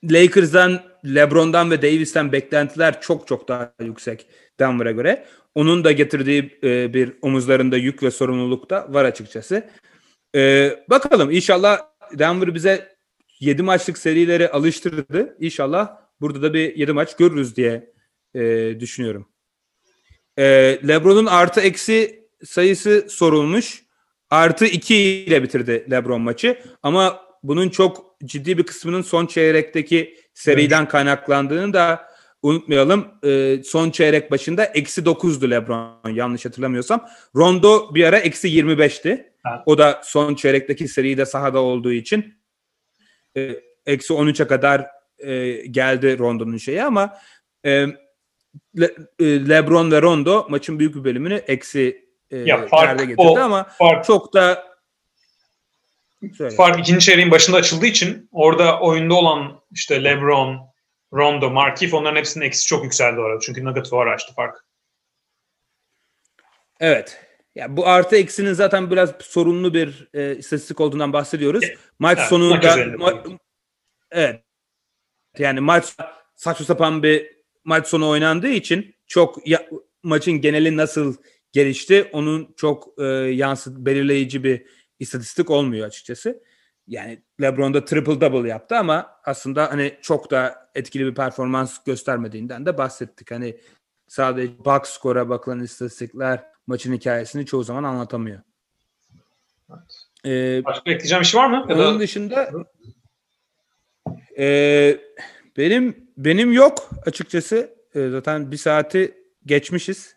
Lakers'dan, 0.04 0.80
LeBron'dan 1.04 1.70
ve 1.70 1.82
Davis'ten 1.82 2.32
beklentiler 2.32 3.00
çok 3.00 3.26
çok 3.26 3.48
daha 3.48 3.74
yüksek 3.80 4.26
Denver'a 4.60 4.90
göre. 4.90 5.26
Onun 5.54 5.84
da 5.84 5.92
getirdiği 5.92 6.58
e, 6.64 6.94
bir 6.94 7.12
omuzlarında 7.22 7.76
yük 7.76 8.02
ve 8.02 8.10
sorumluluk 8.10 8.70
da 8.70 8.86
var 8.92 9.04
açıkçası. 9.04 9.70
E, 10.34 10.70
bakalım 10.90 11.30
inşallah 11.30 11.80
Denver 12.18 12.54
bize 12.54 12.96
7 13.40 13.62
maçlık 13.62 13.98
serileri 13.98 14.48
alıştırdı. 14.48 15.36
İnşallah 15.40 15.96
burada 16.20 16.42
da 16.42 16.54
bir 16.54 16.76
7 16.76 16.92
maç 16.92 17.16
görürüz 17.16 17.56
diye 17.56 17.92
e, 18.34 18.40
düşünüyorum. 18.80 19.31
E, 20.38 20.44
Lebron'un 20.88 21.26
artı 21.26 21.60
eksi 21.60 22.26
sayısı 22.44 23.06
sorulmuş. 23.08 23.82
Artı 24.30 24.66
2 24.66 24.94
ile 24.94 25.42
bitirdi 25.42 25.86
Lebron 25.90 26.20
maçı. 26.20 26.58
Ama 26.82 27.20
bunun 27.42 27.68
çok 27.68 28.16
ciddi 28.24 28.58
bir 28.58 28.62
kısmının 28.62 29.02
son 29.02 29.26
çeyrekteki 29.26 30.16
seriden 30.34 30.88
kaynaklandığını 30.88 31.72
da 31.72 32.12
unutmayalım 32.42 33.08
e, 33.24 33.62
son 33.64 33.90
çeyrek 33.90 34.30
başında 34.30 34.64
eksi 34.64 35.02
9'du 35.02 35.50
Lebron 35.50 36.10
yanlış 36.12 36.44
hatırlamıyorsam. 36.44 37.08
Rondo 37.36 37.94
bir 37.94 38.04
ara 38.04 38.18
eksi 38.18 38.48
25'ti. 38.48 39.32
O 39.66 39.78
da 39.78 40.00
son 40.04 40.34
çeyrekteki 40.34 40.88
seride 40.88 41.26
sahada 41.26 41.60
olduğu 41.60 41.92
için 41.92 42.34
e, 43.36 43.56
eksi 43.86 44.14
13'e 44.14 44.46
kadar 44.46 44.86
e, 45.18 45.52
geldi 45.66 46.18
Rondo'nun 46.18 46.56
şeyi 46.56 46.82
ama 46.82 47.18
e, 47.66 47.86
Le, 48.80 48.94
e, 49.18 49.48
Lebron 49.48 49.90
ve 49.90 50.02
Rondo 50.02 50.46
maçın 50.48 50.78
büyük 50.78 50.94
bir 50.94 51.04
bölümünü 51.04 51.34
eksi 51.34 52.08
e, 52.30 52.36
ya 52.36 52.66
fark, 52.66 52.98
getirdi 52.98 53.14
o, 53.16 53.38
ama 53.38 53.64
fark, 53.78 54.04
çok 54.04 54.34
da 54.34 54.72
Söyle. 56.36 56.56
Fark 56.56 56.80
ikinci 56.80 57.04
çeyreğin 57.04 57.30
başında 57.30 57.56
açıldığı 57.56 57.86
için 57.86 58.28
orada 58.32 58.80
oyunda 58.80 59.14
olan 59.14 59.60
işte 59.70 60.04
LeBron, 60.04 60.60
Rondo, 61.12 61.50
Markif 61.50 61.94
onların 61.94 62.16
hepsinin 62.16 62.44
eksi 62.44 62.66
çok 62.66 62.84
yükseldi 62.84 63.20
orada. 63.20 63.40
Çünkü 63.40 63.64
Nugget 63.64 63.92
var 63.92 64.06
açtı 64.06 64.34
fark. 64.34 64.64
Evet. 66.80 67.20
Ya 67.54 67.76
bu 67.76 67.86
artı 67.86 68.16
eksinin 68.16 68.52
zaten 68.52 68.90
biraz 68.90 69.10
sorunlu 69.20 69.74
bir 69.74 70.08
e, 70.14 70.36
istatistik 70.36 70.80
olduğundan 70.80 71.12
bahsediyoruz. 71.12 71.64
Evet. 71.64 71.78
Maç 71.98 72.18
evet, 72.18 72.28
sonunda 72.28 72.56
ma- 72.56 73.38
evet. 74.10 74.42
Yani 75.38 75.60
maç 75.60 75.96
saçma 76.36 76.66
sapan 76.66 77.02
bir 77.02 77.31
maç 77.64 77.86
sonu 77.86 78.08
oynandığı 78.08 78.48
için 78.48 78.94
çok 79.06 79.48
ya, 79.48 79.68
maçın 80.02 80.40
geneli 80.40 80.76
nasıl 80.76 81.16
gelişti 81.52 82.10
onun 82.12 82.54
çok 82.56 82.88
e, 82.98 83.04
yansıt 83.04 83.78
belirleyici 83.78 84.44
bir 84.44 84.66
istatistik 84.98 85.50
olmuyor 85.50 85.86
açıkçası 85.86 86.42
yani 86.86 87.22
LeBron'da 87.40 87.84
triple 87.84 88.20
double 88.20 88.48
yaptı 88.48 88.76
ama 88.76 89.10
aslında 89.24 89.70
hani 89.70 89.98
çok 90.02 90.30
da 90.30 90.70
etkili 90.74 91.06
bir 91.06 91.14
performans 91.14 91.84
göstermediğinden 91.84 92.66
de 92.66 92.78
bahsettik. 92.78 93.30
Hani 93.30 93.56
sadece 94.08 94.64
box 94.64 94.82
score'a 94.82 95.28
bakılan 95.28 95.60
istatistikler 95.60 96.44
maçın 96.66 96.92
hikayesini 96.92 97.46
çoğu 97.46 97.62
zaman 97.62 97.84
anlatamıyor. 97.84 98.40
Evet. 99.70 100.06
Ee, 100.26 100.64
Başka 100.64 100.90
ekleyeceğim 100.90 101.20
bir 101.20 101.26
şey 101.26 101.40
var 101.40 101.46
mı? 101.46 101.66
Ya 101.68 101.76
onun 101.76 101.94
da... 101.94 102.00
dışında 102.00 102.50
e, 104.38 105.00
benim 105.56 106.11
benim 106.16 106.52
yok 106.52 106.90
açıkçası. 107.06 107.74
E, 107.94 108.08
zaten 108.08 108.50
bir 108.50 108.56
saati 108.56 109.14
geçmişiz. 109.46 110.16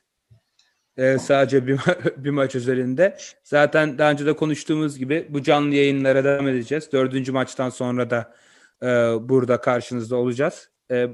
E, 0.97 1.17
sadece 1.17 1.67
bir, 1.67 1.77
ma- 1.77 2.13
bir 2.23 2.29
maç 2.29 2.55
üzerinde. 2.55 3.17
Zaten 3.43 3.97
daha 3.97 4.11
önce 4.11 4.25
de 4.25 4.35
konuştuğumuz 4.35 4.97
gibi 4.97 5.27
bu 5.29 5.43
canlı 5.43 5.75
yayınlara 5.75 6.23
devam 6.23 6.47
edeceğiz. 6.47 6.91
Dördüncü 6.91 7.31
maçtan 7.31 7.69
sonra 7.69 8.09
da 8.09 8.35
e, 8.81 8.87
burada 9.29 9.61
karşınızda 9.61 10.15
olacağız. 10.15 10.69
E, 10.91 11.09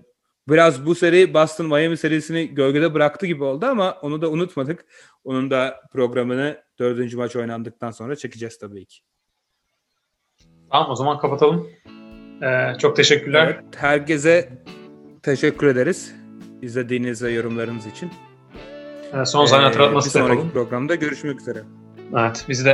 biraz 0.47 0.85
bu 0.85 0.95
seri 0.95 1.33
Boston 1.33 1.65
Miami 1.67 1.97
serisini 1.97 2.47
gölgede 2.47 2.93
bıraktı 2.93 3.25
gibi 3.25 3.43
oldu 3.43 3.65
ama 3.65 3.97
onu 4.01 4.21
da 4.21 4.31
unutmadık. 4.31 4.85
Onun 5.23 5.51
da 5.51 5.81
programını 5.91 6.63
dördüncü 6.79 7.17
maç 7.17 7.35
oynandıktan 7.35 7.91
sonra 7.91 8.15
çekeceğiz 8.15 8.57
tabii 8.57 8.85
ki. 8.85 8.99
Tamam 10.71 10.91
o 10.91 10.95
zaman 10.95 11.19
kapatalım. 11.19 11.69
Ee, 12.43 12.77
çok 12.79 12.95
teşekkürler. 12.95 13.45
Evet, 13.45 13.63
herkese 13.77 14.49
teşekkür 15.23 15.67
ederiz. 15.67 16.15
İzlediğiniz 16.61 17.23
ve 17.23 17.31
yorumlarınız 17.31 17.85
için. 17.87 18.11
Ee, 19.13 19.25
son 19.25 19.45
zaman 19.45 19.63
Ee, 19.63 19.67
hatırlatması 19.67 20.07
bir 20.07 20.11
sonraki 20.11 20.29
yapalım. 20.31 20.51
programda 20.51 20.95
görüşmek 20.95 21.41
üzere. 21.41 21.59
Evet, 22.19 22.45
bizi 22.49 22.65
de 22.65 22.73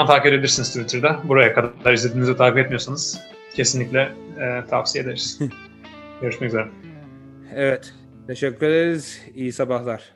at 0.00 0.06
takip 0.06 0.26
edebilirsiniz 0.26 0.68
Twitter'da. 0.72 1.20
Buraya 1.24 1.54
kadar 1.54 1.92
izlediğinizi 1.92 2.36
takip 2.36 2.58
etmiyorsanız 2.58 3.20
kesinlikle 3.54 4.12
e, 4.40 4.64
tavsiye 4.70 5.04
ederiz. 5.04 5.38
Görüşmek 6.20 6.48
üzere. 6.48 6.68
Evet. 7.54 7.94
Teşekkür 8.26 8.66
ederiz. 8.66 9.20
İyi 9.34 9.52
sabahlar. 9.52 10.15